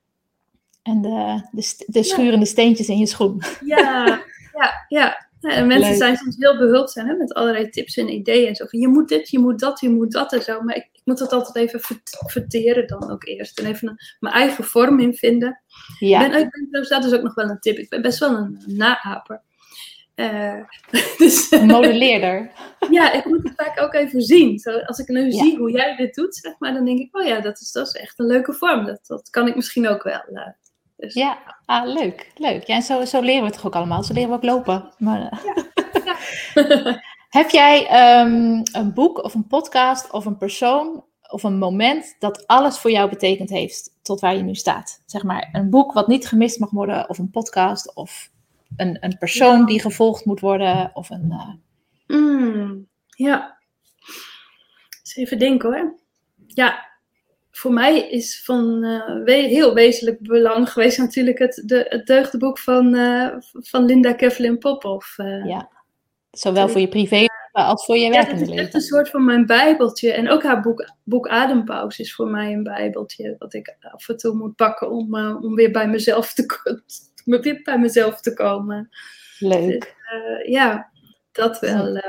en 0.83 1.03
de, 1.03 1.49
de, 1.51 1.85
de 1.87 2.03
schurende 2.03 2.47
steentjes 2.47 2.89
in 2.89 2.99
je 2.99 3.07
schoen. 3.07 3.43
Ja, 3.65 4.21
ja, 4.53 4.87
ja. 4.89 5.29
en 5.41 5.67
mensen 5.67 5.97
zijn 5.97 6.17
soms 6.17 6.37
heel 6.39 6.59
behulpzaam 6.59 7.07
hè, 7.07 7.15
met 7.15 7.35
allerlei 7.35 7.69
tips 7.69 7.97
en 7.97 8.13
ideeën. 8.13 8.49
En 8.49 8.55
zo 8.55 8.67
van, 8.67 8.81
je 8.81 8.89
moet 8.89 9.09
dit, 9.09 9.31
je 9.31 9.39
moet 9.39 9.61
dat, 9.61 9.81
je 9.81 9.91
moet 9.91 10.13
dat 10.13 10.33
en 10.33 10.43
zo. 10.43 10.61
Maar 10.61 10.77
ik, 10.77 10.89
ik 10.93 11.03
moet 11.05 11.19
dat 11.19 11.33
altijd 11.33 11.57
even 11.57 11.81
verteren 12.27 12.87
dan 12.87 13.11
ook 13.11 13.27
eerst. 13.27 13.59
En 13.59 13.67
even 13.67 13.97
mijn 14.21 14.35
eigen 14.35 14.65
vorm 14.65 15.01
in 15.01 15.15
vinden. 15.15 15.63
Ja. 15.99 16.25
Ik 16.25 16.31
ben, 16.31 16.41
ik 16.41 16.89
dat 16.89 17.05
is 17.05 17.13
ook 17.13 17.23
nog 17.23 17.35
wel 17.35 17.49
een 17.49 17.61
tip. 17.61 17.77
Ik 17.77 17.89
ben 17.89 18.03
best 18.03 18.19
wel 18.19 18.37
een 18.37 18.63
naaper. 18.67 19.43
Uh, 20.17 20.61
dus, 21.19 21.51
een 21.51 21.67
modelleerder. 21.67 22.53
ja, 22.91 23.13
ik 23.13 23.25
moet 23.25 23.43
het 23.43 23.53
vaak 23.57 23.81
ook 23.81 23.95
even 23.95 24.23
zien. 24.23 24.59
Zo, 24.59 24.79
als 24.79 24.99
ik 24.99 25.09
nu 25.09 25.31
zie 25.31 25.59
hoe 25.59 25.71
jij 25.71 25.97
dit 25.97 26.15
doet, 26.15 26.35
zeg 26.35 26.55
maar, 26.59 26.73
dan 26.73 26.85
denk 26.85 26.99
ik, 26.99 27.17
oh 27.17 27.27
ja, 27.27 27.41
dat 27.41 27.61
is, 27.61 27.73
dat 27.73 27.87
is 27.87 27.93
echt 27.93 28.19
een 28.19 28.27
leuke 28.27 28.53
vorm. 28.53 28.85
Dat, 28.85 29.07
dat 29.07 29.31
kan 29.31 29.49
ik 29.49 29.57
misschien 29.57 29.89
ook 29.89 30.03
wel. 30.03 30.23
Uh, 30.33 30.47
dus, 30.97 31.15
ja, 31.15 31.39
ah, 31.65 31.87
leuk, 31.87 32.33
leuk. 32.37 32.65
Ja, 32.65 32.75
en 32.75 32.83
zo, 32.83 33.05
zo 33.05 33.21
leren 33.21 33.41
we 33.41 33.47
het 33.47 33.55
toch 33.55 33.67
ook 33.67 33.75
allemaal. 33.75 34.03
Zo 34.03 34.15
leren 34.15 34.31
we 34.31 34.37
ook 34.37 34.43
lopen. 34.43 34.93
Maar, 34.99 35.19
ja. 35.21 35.39
ja. 36.55 37.01
Heb 37.29 37.51
jij 37.51 37.87
ehm, 37.87 38.61
een 38.73 38.93
boek 38.95 39.25
of 39.25 39.35
een 39.35 39.47
podcast 39.47 40.11
of 40.11 40.25
een 40.25 40.37
persoon 40.37 41.05
of 41.31 41.43
een 41.43 41.59
moment 41.59 42.17
dat 42.19 42.47
alles 42.47 42.79
voor 42.79 42.91
jou 42.91 43.09
betekend 43.09 43.51
heeft 43.51 43.91
tot 44.03 44.21
waar 44.21 44.37
je 44.37 44.43
nu 44.43 44.55
staat? 44.55 45.03
Zeg 45.07 45.23
maar 45.23 45.49
een 45.53 45.71
boek 45.71 45.93
wat 45.93 46.09
niet 46.09 46.27
gemist 46.27 46.59
mag 46.59 46.71
worden, 46.71 47.09
of 47.09 47.19
een 47.19 47.31
podcast, 47.31 47.95
of 47.95 48.31
een, 48.77 48.97
een 49.01 49.19
persoon 49.19 49.67
die 49.67 49.81
gevolgd 49.81 50.25
moet 50.25 50.41
worden, 50.41 50.91
of 50.95 51.11
een. 51.11 51.29
Uh... 52.07 52.19
Mm, 52.19 52.89
ja. 53.07 53.59
Eens 55.01 55.17
even 55.17 55.39
denken 55.39 55.73
hoor. 55.73 56.01
Ja, 56.47 56.91
voor 57.51 57.73
mij 57.73 58.09
is 58.09 58.45
van 58.45 58.85
uh, 58.85 59.25
heel 59.27 59.75
wezenlijk 59.75 60.21
belang 60.21 60.71
geweest 60.71 60.99
natuurlijk 60.99 61.39
het, 61.39 61.63
de, 61.67 61.87
het 61.89 62.07
deugdeboek 62.07 62.59
van, 62.59 62.95
uh, 62.95 63.29
van 63.53 63.85
Linda 63.85 64.13
Kevlin 64.13 64.59
Popov. 64.59 65.17
ja. 65.45 65.71
Zowel 66.31 66.69
voor 66.69 66.81
je 66.81 66.89
privé 66.89 67.27
als 67.53 67.85
voor 67.85 67.97
je 67.97 68.11
werkende 68.11 68.47
leven. 68.47 68.57
het 68.57 68.59
is 68.59 68.65
echt 68.65 68.75
een 68.75 68.81
soort 68.81 69.11
van 69.11 69.25
mijn 69.25 69.47
bijbeltje. 69.47 70.13
En 70.13 70.31
ook 70.31 70.43
haar 70.43 70.61
boek, 70.61 70.93
boek 71.03 71.29
Adempauze 71.29 72.03
is 72.03 72.15
voor 72.15 72.29
mij 72.29 72.53
een 72.53 72.63
bijbeltje. 72.63 73.35
Dat 73.39 73.55
ik 73.55 73.77
af 73.81 74.09
en 74.09 74.17
toe 74.17 74.35
moet 74.35 74.57
pakken 74.57 74.91
om, 74.91 75.17
uh, 75.17 75.43
om 75.43 75.55
weer 75.55 75.71
bij 75.71 75.89
mezelf 75.89 76.33
te, 76.33 76.47
weer 77.25 77.61
bij 77.63 77.79
mezelf 77.79 78.21
te 78.21 78.35
komen. 78.35 78.89
Leuk. 79.39 79.81
Dus, 79.81 79.89
uh, 80.15 80.53
ja, 80.53 80.91
dat 81.33 81.61
wel. 81.61 81.95
Het 81.95 82.05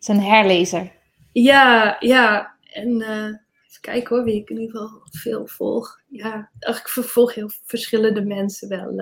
is 0.00 0.08
een 0.08 0.20
herlezer. 0.20 0.92
Ja, 1.32 1.96
ja. 2.00 2.54
En 2.72 3.02
even 3.02 3.80
kijken 3.80 4.16
hoor, 4.16 4.24
wie 4.24 4.40
ik 4.40 4.50
in 4.50 4.58
ieder 4.58 4.80
geval 4.80 5.00
veel 5.10 5.46
volg. 5.46 6.00
Ja, 6.08 6.50
ik 6.58 6.88
vervolg 6.88 7.34
heel 7.34 7.50
verschillende 7.64 8.24
mensen 8.24 8.68
wel. 8.68 8.92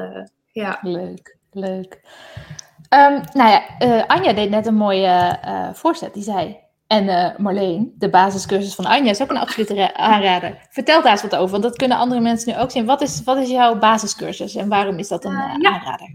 ja. 0.52 0.78
Leuk, 0.82 1.36
leuk. 1.50 2.00
Um, 2.94 3.22
nou 3.32 3.50
ja, 3.50 3.62
uh, 3.78 4.06
Anja 4.06 4.32
deed 4.32 4.50
net 4.50 4.66
een 4.66 4.74
mooie 4.74 5.38
uh, 5.44 5.72
voorzet. 5.72 6.14
Die 6.14 6.22
zei, 6.22 6.58
en 6.92 7.04
uh, 7.04 7.38
Marleen, 7.38 7.94
de 7.98 8.10
basiscursus 8.10 8.74
van 8.74 8.84
Anja 8.84 9.10
is 9.10 9.22
ook 9.22 9.30
een 9.30 9.36
absolute 9.36 9.94
aanrader. 9.94 10.66
Vertel 10.70 11.02
daar 11.02 11.12
eens 11.12 11.22
wat 11.22 11.36
over, 11.36 11.50
want 11.50 11.62
dat 11.62 11.76
kunnen 11.76 11.96
andere 11.96 12.20
mensen 12.20 12.52
nu 12.52 12.60
ook 12.60 12.70
zien. 12.70 12.84
Wat 12.84 13.00
is, 13.00 13.22
wat 13.24 13.38
is 13.38 13.48
jouw 13.48 13.78
basiscursus 13.78 14.54
en 14.54 14.68
waarom 14.68 14.98
is 14.98 15.08
dat 15.08 15.24
een 15.24 15.32
ja. 15.32 15.58
aanrader? 15.62 16.12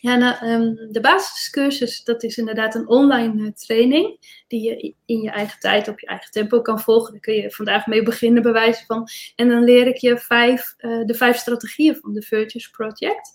Ja, 0.00 0.16
nou, 0.16 0.46
um, 0.46 0.92
de 0.92 1.00
basiscursus, 1.00 2.04
dat 2.04 2.22
is 2.22 2.36
inderdaad 2.36 2.74
een 2.74 2.88
online 2.88 3.52
training 3.52 4.16
die 4.48 4.62
je 4.62 4.94
in 5.06 5.20
je 5.20 5.30
eigen 5.30 5.60
tijd, 5.60 5.88
op 5.88 6.00
je 6.00 6.06
eigen 6.06 6.30
tempo 6.30 6.60
kan 6.60 6.80
volgen. 6.80 7.12
Daar 7.12 7.20
kun 7.20 7.34
je 7.34 7.50
vandaag 7.50 7.86
mee 7.86 8.02
beginnen, 8.02 8.42
bij 8.42 8.52
wijze 8.52 8.84
van. 8.86 9.08
En 9.36 9.48
dan 9.48 9.64
leer 9.64 9.86
ik 9.86 9.96
je 9.96 10.18
vijf, 10.18 10.74
de 10.78 11.14
vijf 11.14 11.36
strategieën 11.36 11.96
van 11.96 12.12
de 12.12 12.22
Virtuous 12.22 12.70
Project. 12.70 13.30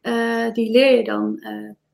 Eh, 0.00 0.52
die 0.52 0.70
leer 0.70 0.96
je 0.96 1.04
dan 1.04 1.46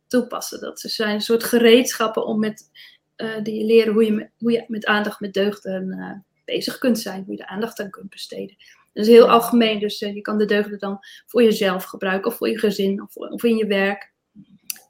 toepassen. 0.06 0.60
Dat 0.60 0.80
zijn 0.80 1.14
een 1.14 1.20
soort 1.20 1.44
gereedschappen 1.44 2.26
om 2.26 2.38
met, 2.38 2.70
uh, 3.16 3.42
die 3.42 3.58
je 3.58 3.64
leren 3.64 3.92
hoe 3.92 4.04
je, 4.04 4.12
met, 4.12 4.30
hoe 4.38 4.52
je 4.52 4.64
met 4.68 4.86
aandacht 4.86 5.20
met 5.20 5.32
deugden 5.32 6.24
bezig 6.44 6.78
kunt 6.78 6.98
zijn, 6.98 7.22
hoe 7.24 7.32
je 7.32 7.40
de 7.40 7.48
aandacht 7.48 7.80
aan 7.80 7.90
kunt 7.90 8.10
besteden. 8.10 8.56
Dat 8.92 9.04
is 9.04 9.10
heel 9.10 9.30
algemeen, 9.30 9.78
dus 9.78 9.98
je 9.98 10.20
kan 10.20 10.38
de 10.38 10.44
deugden 10.44 10.78
dan 10.78 10.98
voor 11.26 11.42
jezelf 11.42 11.84
gebruiken, 11.84 12.30
of 12.30 12.36
voor 12.36 12.48
je 12.48 12.58
gezin, 12.58 13.02
of, 13.02 13.16
of 13.16 13.42
in 13.44 13.56
je 13.56 13.66
werk. 13.66 14.12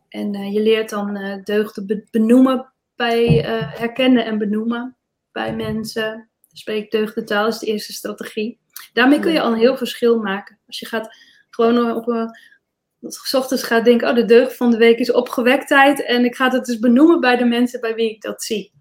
En 0.09 0.53
je 0.53 0.63
leert 0.63 0.91
dan 0.91 1.41
deugden 1.45 2.09
benoemen 2.11 2.73
bij 2.97 3.27
herkennen 3.75 4.25
en 4.25 4.39
benoemen 4.39 4.97
bij 5.33 5.55
mensen. 5.55 6.29
Spreek 6.53 6.91
deugde 6.91 7.25
taal 7.25 7.49
is 7.49 7.59
de 7.59 7.67
eerste 7.67 7.93
strategie. 7.93 8.61
Daarmee 8.93 9.21
kun 9.21 9.33
je 9.33 9.41
al 9.41 9.53
een 9.53 9.59
heel 9.59 9.77
verschil 9.77 10.19
maken. 10.19 10.59
Als 10.67 10.79
je 10.79 10.87
gaat 10.87 11.17
gewoon 11.51 11.91
op 11.97 12.09
een 12.09 12.39
s 13.09 13.35
ochtends 13.35 13.63
gaat 13.63 13.85
denken, 13.85 14.09
oh, 14.09 14.15
de 14.15 14.25
deugd 14.25 14.57
van 14.57 14.71
de 14.71 14.77
week 14.77 14.99
is 14.99 15.13
opgewektheid. 15.13 16.05
En 16.05 16.25
ik 16.25 16.37
ga 16.37 16.51
het 16.51 16.65
dus 16.65 16.79
benoemen 16.79 17.21
bij 17.21 17.37
de 17.37 17.45
mensen 17.45 17.81
bij 17.81 17.95
wie 17.95 18.11
ik 18.11 18.23
dat 18.23 18.43
zie. 18.43 18.73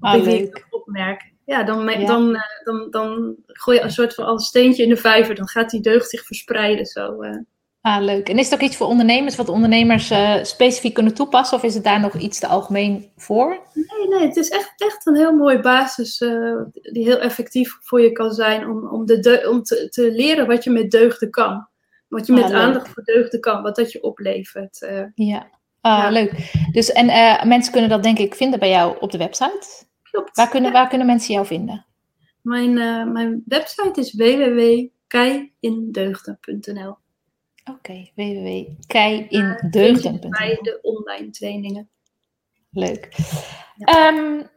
Ah, 0.00 0.22
wie 0.22 0.42
ik 0.42 0.52
dat 0.52 0.66
opmerk. 0.70 1.32
Ja, 1.44 1.62
dan, 1.62 1.86
Dan, 1.86 2.30
uh, 2.30 2.40
dan, 2.64 2.86
dan 2.90 3.36
gooi 3.46 3.78
je 3.78 3.82
een 3.82 3.90
soort 3.90 4.14
van 4.14 4.24
als 4.24 4.46
steentje 4.46 4.82
in 4.82 4.88
de 4.88 4.96
vijver. 4.96 5.34
Dan 5.34 5.48
gaat 5.48 5.70
die 5.70 5.80
deugd 5.80 6.10
zich 6.10 6.24
verspreiden 6.24 6.86
zo. 6.86 7.22
Uh. 7.22 7.36
Ah, 7.80 8.02
leuk. 8.02 8.28
En 8.28 8.38
is 8.38 8.44
het 8.44 8.54
ook 8.54 8.66
iets 8.66 8.76
voor 8.76 8.86
ondernemers, 8.86 9.36
wat 9.36 9.48
ondernemers 9.48 10.10
uh, 10.10 10.42
specifiek 10.42 10.94
kunnen 10.94 11.14
toepassen? 11.14 11.56
Of 11.56 11.62
is 11.62 11.74
het 11.74 11.84
daar 11.84 12.00
nog 12.00 12.14
iets 12.14 12.38
te 12.38 12.46
algemeen 12.46 13.10
voor? 13.16 13.60
Nee, 13.74 14.08
nee, 14.08 14.26
het 14.26 14.36
is 14.36 14.48
echt, 14.48 14.72
echt 14.76 15.06
een 15.06 15.16
heel 15.16 15.32
mooie 15.32 15.60
basis 15.60 16.18
die 16.72 17.04
heel 17.04 17.18
effectief 17.18 17.76
voor 17.80 18.00
je 18.00 18.12
kan 18.12 18.32
zijn 18.32 18.68
om, 18.68 18.88
om, 18.88 19.06
de 19.06 19.46
om 19.50 19.62
te, 19.62 19.88
te 19.88 20.12
leren 20.12 20.46
wat 20.46 20.64
je 20.64 20.70
met 20.70 20.90
deugden 20.90 21.30
kan. 21.30 21.68
Wat 22.14 22.26
je 22.26 22.32
met 22.32 22.44
ah, 22.44 22.54
aandacht 22.54 22.88
voor 22.88 23.04
deugden 23.04 23.40
kan, 23.40 23.62
wat 23.62 23.76
dat 23.76 23.92
je 23.92 24.02
oplevert. 24.02 24.82
Uh, 24.82 25.04
ja. 25.14 25.50
Ah, 25.80 26.10
leuk. 26.10 26.52
Dus, 26.72 26.92
en 26.92 27.06
uh, 27.06 27.44
mensen 27.44 27.72
kunnen 27.72 27.90
dat 27.90 28.02
denk 28.02 28.18
ik 28.18 28.34
vinden 28.34 28.58
bij 28.58 28.68
jou 28.68 28.96
op 29.00 29.10
de 29.10 29.18
website. 29.18 29.84
Klopt. 30.02 30.36
Waar 30.36 30.48
kunnen, 30.48 30.72
waar 30.72 30.88
kunnen 30.88 31.06
mensen 31.06 31.34
jou 31.34 31.46
vinden? 31.46 31.86
Mijn, 32.42 32.76
uh, 32.76 33.12
mijn 33.12 33.42
website 33.46 34.00
is 34.00 34.14
www.keiindeugden.nl 34.14 36.96
Oké, 37.64 37.70
okay, 37.70 38.12
www.keiindeugden.nl 38.14 40.30
Bij 40.30 40.58
de 40.62 40.78
online 40.82 41.30
trainingen. 41.30 41.88
Leuk. 42.70 43.08
Ja. 43.76 44.08
Um, 44.08 44.48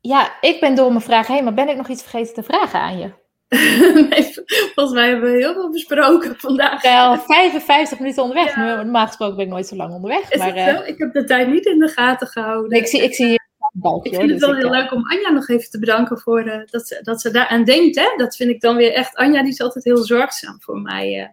ja, 0.00 0.40
ik 0.40 0.60
ben 0.60 0.74
door 0.74 0.88
mijn 0.88 1.00
vragen 1.00 1.34
heen, 1.34 1.44
maar 1.44 1.54
ben 1.54 1.68
ik 1.68 1.76
nog 1.76 1.88
iets 1.88 2.02
vergeten 2.02 2.34
te 2.34 2.42
vragen 2.42 2.80
aan 2.80 2.98
je? 2.98 3.20
volgens 4.74 4.94
mij 4.94 5.08
hebben 5.08 5.32
we 5.32 5.38
heel 5.38 5.52
veel 5.52 5.70
besproken 5.70 6.34
vandaag. 6.38 6.82
Wel 6.82 7.18
55 7.18 7.98
minuten 7.98 8.22
onderweg. 8.22 8.56
Ja. 8.56 8.82
Normaal 8.82 9.06
gesproken 9.06 9.36
ben 9.36 9.44
ik 9.44 9.50
nooit 9.50 9.66
zo 9.66 9.76
lang 9.76 9.92
onderweg. 9.92 10.36
maar, 10.36 10.56
uh, 10.56 10.88
ik 10.88 10.98
heb 10.98 11.12
de 11.12 11.24
tijd 11.24 11.48
niet 11.48 11.66
in 11.66 11.78
de 11.78 11.88
gaten 11.88 12.26
gehouden. 12.26 12.78
ik, 12.78 12.86
zie, 12.86 13.02
ik 13.02 13.14
zie 13.14 13.26
hier 13.26 13.42
een 13.58 13.80
balkje. 13.80 14.10
Ik 14.10 14.16
vind 14.16 14.30
het 14.30 14.40
dus 14.40 14.48
wel 14.48 14.58
heel 14.58 14.70
leuk 14.70 14.92
om 14.92 15.10
Anja 15.10 15.30
nog 15.30 15.48
even 15.48 15.70
te 15.70 15.78
bedanken 15.78 16.18
voor 16.18 16.46
uh, 16.46 16.60
dat, 16.66 16.88
ze, 16.88 17.00
dat 17.02 17.20
ze 17.20 17.30
daar 17.30 17.48
aan 17.48 17.64
denkt. 17.64 17.96
Hè? 17.96 18.06
Dat 18.16 18.36
vind 18.36 18.50
ik 18.50 18.60
dan 18.60 18.76
weer 18.76 18.92
echt. 18.92 19.16
Anja 19.16 19.42
die 19.42 19.52
is 19.52 19.60
altijd 19.60 19.84
heel 19.84 20.04
zorgzaam 20.04 20.56
voor 20.60 20.80
mij. 20.80 21.20
Uh, 21.20 21.26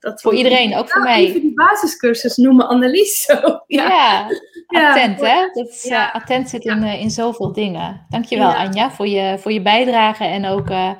dat 0.00 0.20
voor 0.20 0.34
iedereen, 0.34 0.76
ook 0.76 0.90
voor 0.90 1.02
mij. 1.02 1.24
Even 1.26 1.40
die 1.40 1.54
basiscursus 1.54 2.36
noemen 2.36 2.68
Annelies 2.68 3.22
zo. 3.22 3.34
Ja, 3.66 4.28
ja 4.66 4.88
attent 4.88 5.20
hè. 5.20 5.48
Dat 5.52 5.68
is, 5.68 5.86
uh, 5.86 6.14
attent 6.14 6.48
zit 6.48 6.64
in, 6.64 6.82
uh, 6.82 7.00
in 7.00 7.10
zoveel 7.10 7.52
dingen. 7.52 8.06
Dankjewel 8.08 8.52
Anja 8.54 8.90
voor 8.90 9.08
je, 9.08 9.38
voor 9.38 9.52
je 9.52 9.62
bijdrage 9.62 10.24
en 10.24 10.46
ook 10.46 10.70
uh, 10.70 10.90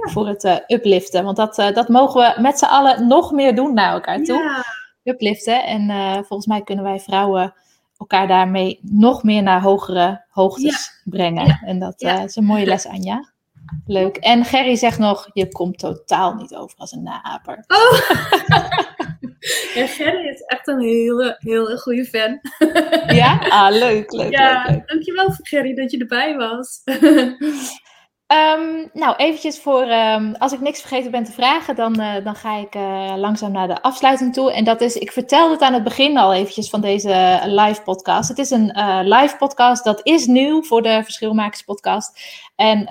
voor 0.00 0.28
het 0.28 0.64
upliften. 0.66 1.24
Want 1.24 1.36
dat, 1.36 1.54
dat 1.54 1.88
mogen 1.88 2.20
we 2.20 2.40
met 2.40 2.58
z'n 2.58 2.64
allen 2.64 3.06
nog 3.06 3.32
meer 3.32 3.54
doen 3.54 3.74
naar 3.74 3.92
elkaar 3.92 4.22
toe. 4.22 4.64
Upliften. 5.04 5.64
En 5.64 5.90
volgens 6.14 6.46
mij 6.46 6.62
kunnen 6.62 6.84
wij 6.84 7.00
vrouwen 7.00 7.54
elkaar 7.96 8.26
daarmee 8.26 8.78
nog 8.82 9.22
meer 9.22 9.42
naar 9.42 9.62
hogere 9.62 10.24
hoogtes 10.28 11.02
brengen. 11.04 11.60
En 11.64 11.78
dat 11.78 12.02
is 12.02 12.36
een 12.36 12.44
mooie 12.44 12.66
les 12.66 12.86
Anja. 12.86 13.32
Leuk. 13.86 14.16
En 14.16 14.44
Gerry 14.44 14.76
zegt 14.76 14.98
nog, 14.98 15.30
je 15.32 15.48
komt 15.48 15.78
totaal 15.78 16.34
niet 16.34 16.54
over 16.54 16.78
als 16.78 16.92
een 16.92 17.02
naaper. 17.02 17.64
Oh! 17.66 17.92
ja, 19.74 19.86
Gerry 19.86 20.28
is 20.28 20.40
echt 20.40 20.68
een 20.68 20.80
hele, 20.80 21.36
hele 21.38 21.78
goede 21.78 22.04
fan. 22.04 22.40
ja? 23.16 23.38
Ah, 23.48 23.70
leuk, 23.70 24.12
leuk, 24.12 24.30
ja, 24.30 24.62
leuk, 24.62 24.70
leuk. 24.76 24.88
dankjewel 24.88 25.30
Gerry 25.42 25.74
dat 25.74 25.90
je 25.90 25.98
erbij 25.98 26.36
was. 26.36 26.82
Um, 28.32 28.90
nou, 28.92 29.16
eventjes 29.16 29.58
voor, 29.60 29.82
um, 29.82 30.34
als 30.34 30.52
ik 30.52 30.60
niks 30.60 30.80
vergeten 30.80 31.10
ben 31.10 31.24
te 31.24 31.32
vragen, 31.32 31.76
dan, 31.76 32.00
uh, 32.00 32.24
dan 32.24 32.34
ga 32.34 32.56
ik 32.56 32.74
uh, 32.74 33.12
langzaam 33.16 33.52
naar 33.52 33.68
de 33.68 33.82
afsluiting 33.82 34.32
toe. 34.32 34.52
En 34.52 34.64
dat 34.64 34.80
is, 34.80 34.96
ik 34.96 35.12
vertelde 35.12 35.52
het 35.52 35.62
aan 35.62 35.72
het 35.72 35.84
begin 35.84 36.18
al 36.18 36.32
eventjes 36.32 36.70
van 36.70 36.80
deze 36.80 37.40
live 37.44 37.82
podcast. 37.82 38.28
Het 38.28 38.38
is 38.38 38.50
een 38.50 38.72
live 39.04 39.36
podcast, 39.36 39.84
dat 39.84 40.00
is 40.02 40.26
nieuw 40.26 40.62
voor 40.62 40.82
de 40.82 41.00
Verschilmakers 41.04 41.62
podcast. 41.62 42.20
En 42.56 42.86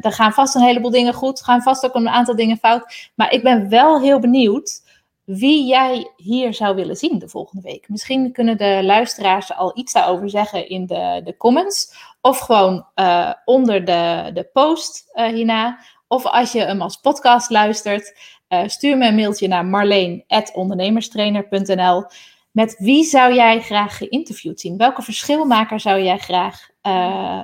er 0.00 0.12
gaan 0.12 0.32
vast 0.32 0.54
een 0.54 0.62
heleboel 0.62 0.90
dingen 0.90 1.14
goed, 1.14 1.42
gaan 1.42 1.62
vast 1.62 1.84
ook 1.84 1.94
een 1.94 2.08
aantal 2.08 2.36
dingen 2.36 2.56
fout. 2.56 3.10
Maar 3.14 3.32
ik 3.32 3.42
ben 3.42 3.68
wel 3.68 4.00
heel 4.00 4.18
benieuwd 4.18 4.82
wie 5.24 5.66
jij 5.66 6.12
hier 6.16 6.54
zou 6.54 6.74
willen 6.74 6.96
zien 6.96 7.18
de 7.18 7.28
volgende 7.28 7.62
week. 7.62 7.88
Misschien 7.88 8.32
kunnen 8.32 8.56
de 8.56 8.80
luisteraars 8.82 9.54
al 9.54 9.78
iets 9.78 9.92
daarover 9.92 10.30
zeggen 10.30 10.68
in 10.68 10.86
de, 10.86 11.20
de 11.24 11.36
comments. 11.36 11.94
Of 12.20 12.38
gewoon 12.38 12.86
uh, 12.94 13.32
onder 13.44 13.84
de, 13.84 14.30
de 14.34 14.48
post 14.52 15.10
uh, 15.14 15.26
hierna. 15.26 15.78
Of 16.08 16.26
als 16.26 16.52
je 16.52 16.60
hem 16.60 16.82
als 16.82 16.96
podcast 16.96 17.50
luistert, 17.50 18.18
uh, 18.48 18.62
stuur 18.66 18.96
me 18.96 19.06
een 19.06 19.14
mailtje 19.14 19.48
naar 19.48 19.66
marleen.ondernemerstrainer.nl. 19.66 22.04
Met 22.50 22.76
wie 22.78 23.04
zou 23.04 23.34
jij 23.34 23.60
graag 23.60 23.96
geïnterviewd 23.96 24.60
zien? 24.60 24.76
Welke 24.76 25.02
verschilmaker 25.02 25.80
zou 25.80 26.02
jij 26.02 26.18
graag 26.18 26.70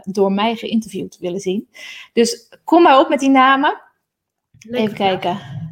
door 0.03 0.33
mij 0.33 0.57
geïnterviewd 0.57 1.19
willen 1.19 1.41
zien? 1.41 1.69
Dus 2.13 2.57
kom 2.65 2.83
maar 2.83 2.99
op 2.99 3.09
met 3.09 3.21
die 3.21 3.31
namen. 3.31 3.81
Even 4.71 4.95
kijken. 4.95 5.68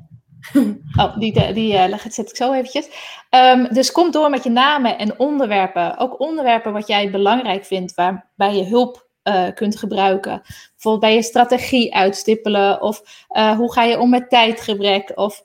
Oh, 1.00 1.18
die, 1.18 1.52
die 1.52 1.72
uh, 1.72 1.98
zet 2.08 2.30
ik 2.30 2.36
zo 2.36 2.52
eventjes. 2.52 2.88
Um, 3.30 3.68
dus 3.72 3.92
kom 3.92 4.10
door 4.10 4.30
met 4.30 4.42
je 4.42 4.50
namen 4.50 4.98
en 4.98 5.18
onderwerpen. 5.18 5.98
Ook 5.98 6.20
onderwerpen 6.20 6.72
wat 6.72 6.86
jij 6.86 7.10
belangrijk 7.10 7.64
vindt, 7.64 7.94
waarbij 7.94 8.54
je 8.54 8.64
hulp 8.64 9.08
uh, 9.24 9.46
kunt 9.54 9.76
gebruiken. 9.76 10.42
Bijvoorbeeld 10.70 11.00
bij 11.00 11.14
je 11.14 11.22
strategie 11.22 11.94
uitstippelen. 11.94 12.82
Of 12.82 13.26
uh, 13.30 13.56
hoe 13.56 13.72
ga 13.72 13.82
je 13.82 13.98
om 13.98 14.10
met 14.10 14.30
tijdgebrek. 14.30 15.12
Of 15.14 15.42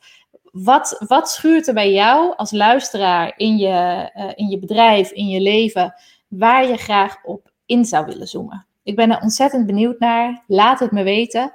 wat, 0.52 1.04
wat 1.08 1.30
schuurt 1.30 1.68
er 1.68 1.74
bij 1.74 1.92
jou 1.92 2.34
als 2.36 2.52
luisteraar 2.52 3.34
in 3.38 3.58
je, 3.58 4.10
in 4.36 4.48
je 4.48 4.60
bedrijf, 4.60 5.12
in 5.12 5.28
je 5.28 5.42
leven, 5.42 5.94
waar 6.28 6.68
je 6.68 6.78
graag 6.78 7.18
op 7.24 7.52
in 7.66 7.86
zou 7.86 8.06
willen 8.06 8.28
zoomen? 8.28 8.68
Ik 8.84 8.96
ben 8.96 9.12
er 9.12 9.22
ontzettend 9.22 9.66
benieuwd 9.66 10.00
naar. 10.00 10.44
Laat 10.48 10.80
het 10.80 10.92
me 10.92 11.04
weten. 11.04 11.54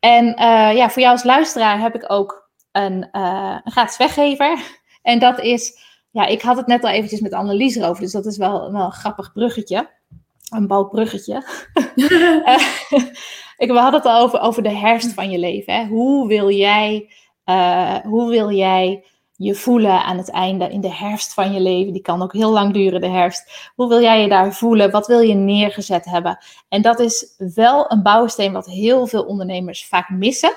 En 0.00 0.24
ja, 0.76 0.90
voor 0.90 1.02
jou 1.02 1.12
als 1.12 1.24
luisteraar 1.24 1.80
heb 1.80 1.94
ik 1.94 2.04
ook 2.12 2.47
een, 2.78 3.08
uh, 3.12 3.58
een 3.64 3.72
gratis 3.72 3.96
weggever. 3.96 4.58
En 5.02 5.18
dat 5.18 5.40
is, 5.40 5.78
ja, 6.10 6.26
ik 6.26 6.42
had 6.42 6.56
het 6.56 6.66
net 6.66 6.84
al 6.84 6.90
eventjes 6.90 7.20
met 7.20 7.32
Annelies 7.32 7.76
erover, 7.76 8.02
dus 8.02 8.12
dat 8.12 8.26
is 8.26 8.36
wel, 8.36 8.72
wel 8.72 8.84
een 8.84 8.92
grappig 8.92 9.32
bruggetje. 9.32 9.90
Een 10.50 10.66
balkbruggetje. 10.66 11.44
uh, 11.94 12.58
ik, 13.62 13.70
we 13.70 13.78
hadden 13.78 14.00
het 14.00 14.10
al 14.10 14.20
over, 14.20 14.40
over 14.40 14.62
de 14.62 14.70
herfst 14.74 15.12
van 15.12 15.30
je 15.30 15.38
leven. 15.38 15.74
Hè? 15.74 15.86
Hoe, 15.86 16.28
wil 16.28 16.50
jij, 16.50 17.10
uh, 17.44 17.96
hoe 17.96 18.30
wil 18.30 18.50
jij 18.50 19.04
je 19.36 19.54
voelen 19.54 20.04
aan 20.04 20.16
het 20.16 20.30
einde 20.30 20.68
in 20.68 20.80
de 20.80 20.92
herfst 20.92 21.34
van 21.34 21.52
je 21.52 21.60
leven? 21.60 21.92
Die 21.92 22.02
kan 22.02 22.22
ook 22.22 22.32
heel 22.32 22.50
lang 22.50 22.72
duren, 22.72 23.00
de 23.00 23.08
herfst. 23.08 23.70
Hoe 23.74 23.88
wil 23.88 24.00
jij 24.00 24.22
je 24.22 24.28
daar 24.28 24.52
voelen? 24.52 24.90
Wat 24.90 25.06
wil 25.06 25.20
je 25.20 25.34
neergezet 25.34 26.04
hebben? 26.04 26.38
En 26.68 26.82
dat 26.82 27.00
is 27.00 27.34
wel 27.54 27.92
een 27.92 28.02
bouwsteen 28.02 28.52
wat 28.52 28.66
heel 28.66 29.06
veel 29.06 29.22
ondernemers 29.22 29.86
vaak 29.86 30.08
missen. 30.08 30.52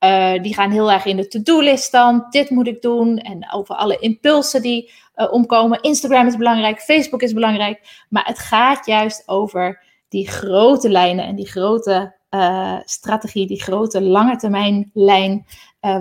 Uh, 0.00 0.42
die 0.42 0.54
gaan 0.54 0.70
heel 0.70 0.92
erg 0.92 1.04
in 1.04 1.16
de 1.16 1.28
to-do-list 1.28 1.92
dan. 1.92 2.26
Dit 2.30 2.50
moet 2.50 2.66
ik 2.66 2.82
doen. 2.82 3.18
En 3.18 3.52
over 3.52 3.74
alle 3.74 3.98
impulsen 3.98 4.62
die 4.62 4.92
uh, 5.16 5.32
omkomen. 5.32 5.82
Instagram 5.82 6.26
is 6.26 6.36
belangrijk, 6.36 6.80
Facebook 6.80 7.22
is 7.22 7.32
belangrijk. 7.32 8.04
Maar 8.08 8.26
het 8.26 8.38
gaat 8.38 8.86
juist 8.86 9.22
over 9.28 9.82
die 10.08 10.28
grote 10.28 10.90
lijnen 10.90 11.24
en 11.24 11.34
die 11.34 11.48
grote 11.48 12.14
uh, 12.30 12.78
strategie, 12.84 13.46
die 13.46 13.62
grote 13.62 14.02
lange 14.02 14.36
termijn 14.36 14.90
lijn. 14.92 15.46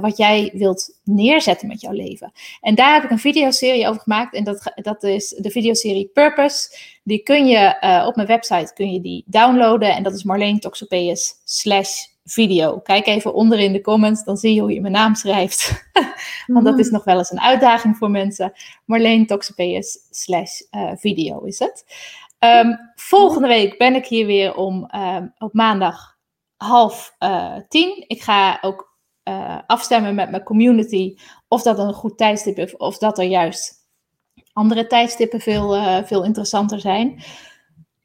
Wat 0.01 0.17
jij 0.17 0.51
wilt 0.53 0.99
neerzetten 1.03 1.67
met 1.67 1.81
jouw 1.81 1.91
leven. 1.91 2.31
En 2.61 2.75
daar 2.75 2.93
heb 2.93 3.03
ik 3.03 3.09
een 3.09 3.19
videoserie 3.19 3.88
over 3.88 4.01
gemaakt. 4.01 4.36
En 4.36 4.43
dat, 4.43 4.71
dat 4.75 5.03
is 5.03 5.29
de 5.29 5.49
videoserie 5.49 6.09
Purpose. 6.13 6.77
Die 7.03 7.23
kun 7.23 7.47
je 7.47 7.75
op 8.07 8.15
mijn 8.15 8.27
website 8.27 8.73
kun 8.73 8.91
je 8.93 9.01
die 9.01 9.23
downloaden. 9.25 9.95
En 9.95 10.03
dat 10.03 10.13
is 10.13 10.23
Marleen 10.23 10.59
Toxopeus 10.59 11.34
slash 11.43 12.05
video. 12.25 12.79
Kijk 12.79 13.07
even 13.07 13.34
onder 13.34 13.59
in 13.59 13.71
de 13.71 13.81
comments, 13.81 14.23
dan 14.23 14.38
zie 14.38 14.53
je 14.53 14.61
hoe 14.61 14.73
je 14.73 14.81
mijn 14.81 14.93
naam 14.93 15.15
schrijft. 15.15 15.88
Want 16.47 16.65
dat 16.65 16.79
is 16.79 16.88
mm. 16.88 16.93
nog 16.93 17.03
wel 17.03 17.17
eens 17.17 17.31
een 17.31 17.41
uitdaging 17.41 17.97
voor 17.97 18.11
mensen. 18.11 18.53
Marleen 18.86 19.25
Toxopeus 19.25 19.97
slash 20.09 20.61
uh, 20.71 20.91
video 20.95 21.39
is 21.39 21.59
het. 21.59 21.86
Um, 22.39 22.91
volgende 22.95 23.47
week 23.47 23.77
ben 23.77 23.95
ik 23.95 24.05
hier 24.05 24.25
weer 24.25 24.55
om 24.55 24.89
um, 24.95 25.34
op 25.38 25.53
maandag 25.53 26.17
half 26.57 27.15
uh, 27.19 27.55
tien. 27.67 28.03
Ik 28.07 28.21
ga 28.21 28.57
ook 28.61 28.92
uh, 29.30 29.57
afstemmen 29.67 30.15
met 30.15 30.30
mijn 30.30 30.43
community 30.43 31.15
of 31.47 31.61
dat 31.61 31.80
een 31.80 31.93
goed 31.93 32.17
tijdstip 32.17 32.57
is 32.57 32.78
of 32.78 32.97
dat 32.97 33.17
er 33.17 33.26
juist 33.26 33.82
andere 34.53 34.88
tijdstippen 34.88 35.39
veel, 35.39 36.03
veel 36.03 36.24
interessanter 36.24 36.80
zijn. 36.80 37.24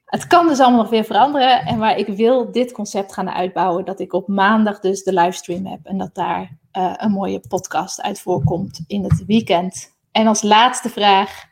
Het 0.09 0.27
kan 0.27 0.49
dus 0.49 0.61
allemaal 0.61 0.81
nog 0.81 0.91
weer 0.91 1.05
veranderen. 1.05 1.61
En 1.61 1.79
waar 1.79 1.99
ik 1.99 2.07
wil 2.07 2.53
dit 2.53 2.73
concept 2.73 3.13
gaan 3.13 3.31
uitbouwen, 3.31 3.85
dat 3.85 4.01
ik 4.01 4.13
op 4.13 4.29
maandag 4.29 4.81
dus 4.81 5.03
de 5.03 5.13
livestream 5.13 5.67
heb. 5.67 5.81
En 5.83 5.99
dat 5.99 6.15
daar 6.15 6.59
uh, 6.79 6.93
een 6.97 7.11
mooie 7.11 7.41
podcast 7.49 8.03
uit 8.03 8.21
voorkomt 8.21 8.85
in 8.87 9.05
het 9.05 9.25
weekend. 9.27 9.97
En 10.13 10.27
als 10.27 10.43
laatste 10.43 10.89
vraag 10.89 11.45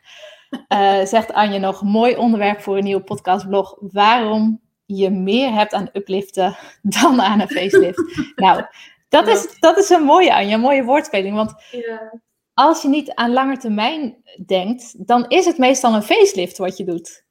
uh, 0.73 1.01
zegt 1.13 1.33
Anje 1.33 1.59
nog, 1.59 1.81
mooi 1.81 2.15
onderwerp 2.15 2.61
voor 2.61 2.77
een 2.77 2.83
nieuwe 2.83 3.03
podcastblog. 3.03 3.77
Waarom 3.79 4.61
je 4.85 5.09
meer 5.09 5.53
hebt 5.53 5.73
aan 5.73 5.89
upliften 5.93 6.57
dan 6.99 7.21
aan 7.21 7.39
een 7.39 7.49
facelift. 7.49 8.33
nou, 8.35 8.65
dat 9.09 9.27
is, 9.27 9.59
dat 9.59 9.77
is 9.77 9.89
een 9.89 10.03
mooie 10.03 10.33
Anja, 10.33 10.53
een 10.53 10.59
mooie 10.59 10.83
woordspeling. 10.83 11.35
Want 11.35 11.53
ja. 11.71 12.19
als 12.53 12.81
je 12.81 12.87
niet 12.87 13.13
aan 13.13 13.33
lange 13.33 13.57
termijn 13.57 14.21
denkt, 14.45 15.07
dan 15.07 15.25
is 15.27 15.45
het 15.45 15.57
meestal 15.57 15.93
een 15.93 16.03
facelift 16.03 16.57
wat 16.57 16.77
je 16.77 16.83
doet. 16.83 17.25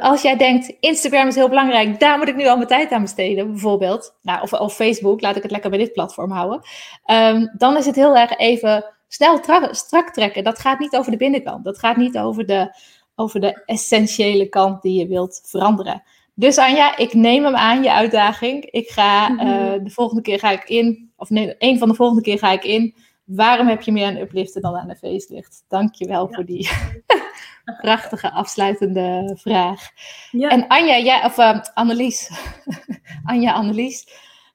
Als 0.00 0.22
jij 0.22 0.36
denkt, 0.36 0.76
Instagram 0.80 1.26
is 1.26 1.34
heel 1.34 1.48
belangrijk, 1.48 2.00
daar 2.00 2.18
moet 2.18 2.28
ik 2.28 2.36
nu 2.36 2.46
al 2.46 2.56
mijn 2.56 2.68
tijd 2.68 2.90
aan 2.90 3.02
besteden, 3.02 3.50
bijvoorbeeld. 3.50 4.16
Nou, 4.22 4.42
of, 4.42 4.52
of 4.52 4.74
Facebook, 4.74 5.20
laat 5.20 5.36
ik 5.36 5.42
het 5.42 5.50
lekker 5.50 5.70
bij 5.70 5.78
dit 5.78 5.92
platform 5.92 6.30
houden. 6.30 6.60
Ehm, 7.04 7.46
dan 7.56 7.76
is 7.76 7.86
het 7.86 7.94
heel 7.94 8.16
erg 8.16 8.36
even 8.36 8.94
snel 9.08 9.40
strak 9.70 10.10
trekken. 10.10 10.44
Dat 10.44 10.58
gaat 10.58 10.78
niet 10.78 10.96
over 10.96 11.10
de 11.10 11.16
binnenkant. 11.16 11.64
Dat 11.64 11.78
gaat 11.78 11.96
niet 11.96 12.18
over 12.18 12.46
de, 12.46 12.74
over 13.14 13.40
de 13.40 13.62
essentiële 13.64 14.48
kant 14.48 14.82
die 14.82 14.98
je 14.98 15.06
wilt 15.06 15.40
veranderen. 15.44 16.02
Dus 16.38 16.58
Anja, 16.58 16.96
ik 16.96 17.14
neem 17.14 17.44
hem 17.44 17.56
aan, 17.56 17.82
je 17.82 17.92
uitdaging. 17.92 18.64
Ik 18.70 18.88
ga 18.88 19.28
mhm. 19.28 19.46
eh, 19.46 19.84
de 19.84 19.90
volgende 19.90 20.22
keer 20.22 20.38
ga 20.38 20.50
ik 20.50 20.64
in, 20.68 21.12
of 21.16 21.30
nee, 21.30 21.54
een 21.58 21.78
van 21.78 21.88
de 21.88 21.94
volgende 21.94 22.22
keer 22.22 22.38
ga 22.38 22.52
ik 22.52 22.64
in. 22.64 22.94
Waarom 23.24 23.66
heb 23.66 23.82
je 23.82 23.92
meer 23.92 24.06
aan 24.06 24.16
upliften 24.16 24.62
dan 24.62 24.76
aan 24.76 24.88
de 24.88 24.96
facelift? 24.96 25.64
Dank 25.68 25.94
je 25.94 26.06
wel 26.06 26.28
voor 26.30 26.44
die 26.44 26.68
prachtige 27.80 28.30
afsluitende 28.30 29.36
vraag. 29.40 29.88
Ja. 30.30 30.48
En 30.48 30.66
Anja, 30.66 30.98
jij, 30.98 31.24
of 31.24 31.38
uh, 31.38 31.60
Annelies. 31.74 32.30
Anja, 33.24 33.52
Annelies. 33.52 34.06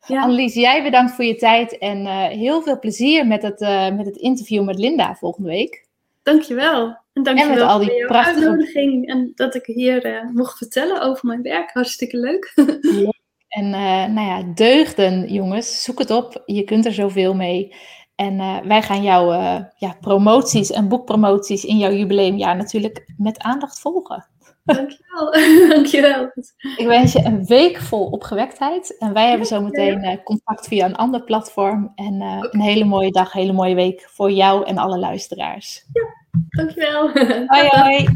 Ja. 0.06 0.22
Annelies, 0.22 0.54
jij 0.54 0.84
bedankt 0.84 1.12
voor 1.12 1.26
je 1.26 1.36
tijd 1.36 1.78
en 1.78 2.06
uh, 2.06 2.26
heel 2.26 2.62
veel 2.62 2.80
plezier 2.80 3.28
met 3.28 3.42
het, 3.42 3.62
uh, 3.62 3.90
met 3.90 4.06
het 4.06 4.18
interview 4.18 4.64
met 4.64 4.80
Linda 4.80 5.16
volgende 5.16 5.50
week. 5.50 5.86
Dankjewel. 6.24 7.01
En 7.14 7.24
dankjewel 7.24 7.54
en 7.54 7.60
met 7.60 7.68
al 7.68 7.80
die 7.80 7.90
voor 7.90 8.06
prachtige... 8.08 8.40
uitnodiging 8.40 9.08
en 9.08 9.32
dat 9.36 9.56
ik 9.56 9.66
hier 9.66 10.06
uh, 10.06 10.30
mocht 10.34 10.58
vertellen 10.58 11.02
over 11.02 11.28
mijn 11.28 11.42
werk. 11.42 11.72
Hartstikke 11.74 12.18
leuk. 12.18 12.54
en 13.60 13.70
nou 14.14 14.28
ja, 14.28 14.44
deugden 14.44 15.34
jongens, 15.34 15.84
zoek 15.84 16.00
het 16.00 16.12
op. 16.12 16.42
Je 16.46 16.64
kunt 16.64 16.86
er 16.86 16.94
zoveel 16.94 17.34
mee. 17.34 17.76
En 18.16 18.34
uh, 18.34 18.60
wij 18.60 18.82
gaan 18.82 19.04
jouw 19.04 19.32
ja, 19.78 19.98
promoties 20.02 20.72
en 20.72 20.88
boekpromoties 20.88 21.66
in 21.66 21.78
jouw 21.78 21.92
jubileumjaar 21.92 22.56
natuurlijk 22.56 23.14
met 23.18 23.40
aandacht 23.40 23.80
volgen. 23.80 24.31
Dankjewel. 24.64 25.32
Dankjewel. 25.76 26.32
Ik 26.78 26.86
wens 26.88 27.14
je 27.14 27.26
een 27.26 27.46
week 27.46 27.78
vol 27.78 28.06
opgewektheid. 28.06 28.98
En 28.98 29.14
wij 29.14 29.30
hebben 29.30 29.48
zo 29.48 29.62
meteen 29.62 30.06
uh, 30.06 30.24
contact 30.24 30.68
via 30.68 30.86
een 30.86 30.96
ander 30.96 31.24
platform. 31.24 31.92
En 31.96 32.22
een 32.22 32.62
hele 32.62 32.86
mooie 32.86 33.12
dag, 33.12 33.34
hele 33.34 33.54
mooie 33.54 33.76
week 33.76 34.10
voor 34.10 34.32
jou 34.32 34.66
en 34.66 34.78
alle 34.78 34.98
luisteraars. 34.98 35.86
Ja, 35.94 36.04
dankjewel. 36.50 37.10
Hoi, 37.54 37.68
hoi. 37.68 38.08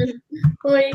Hoi. 0.58 0.94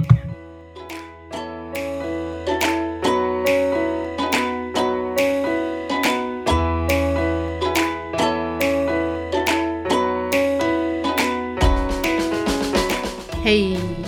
Hey, 13.43 14.00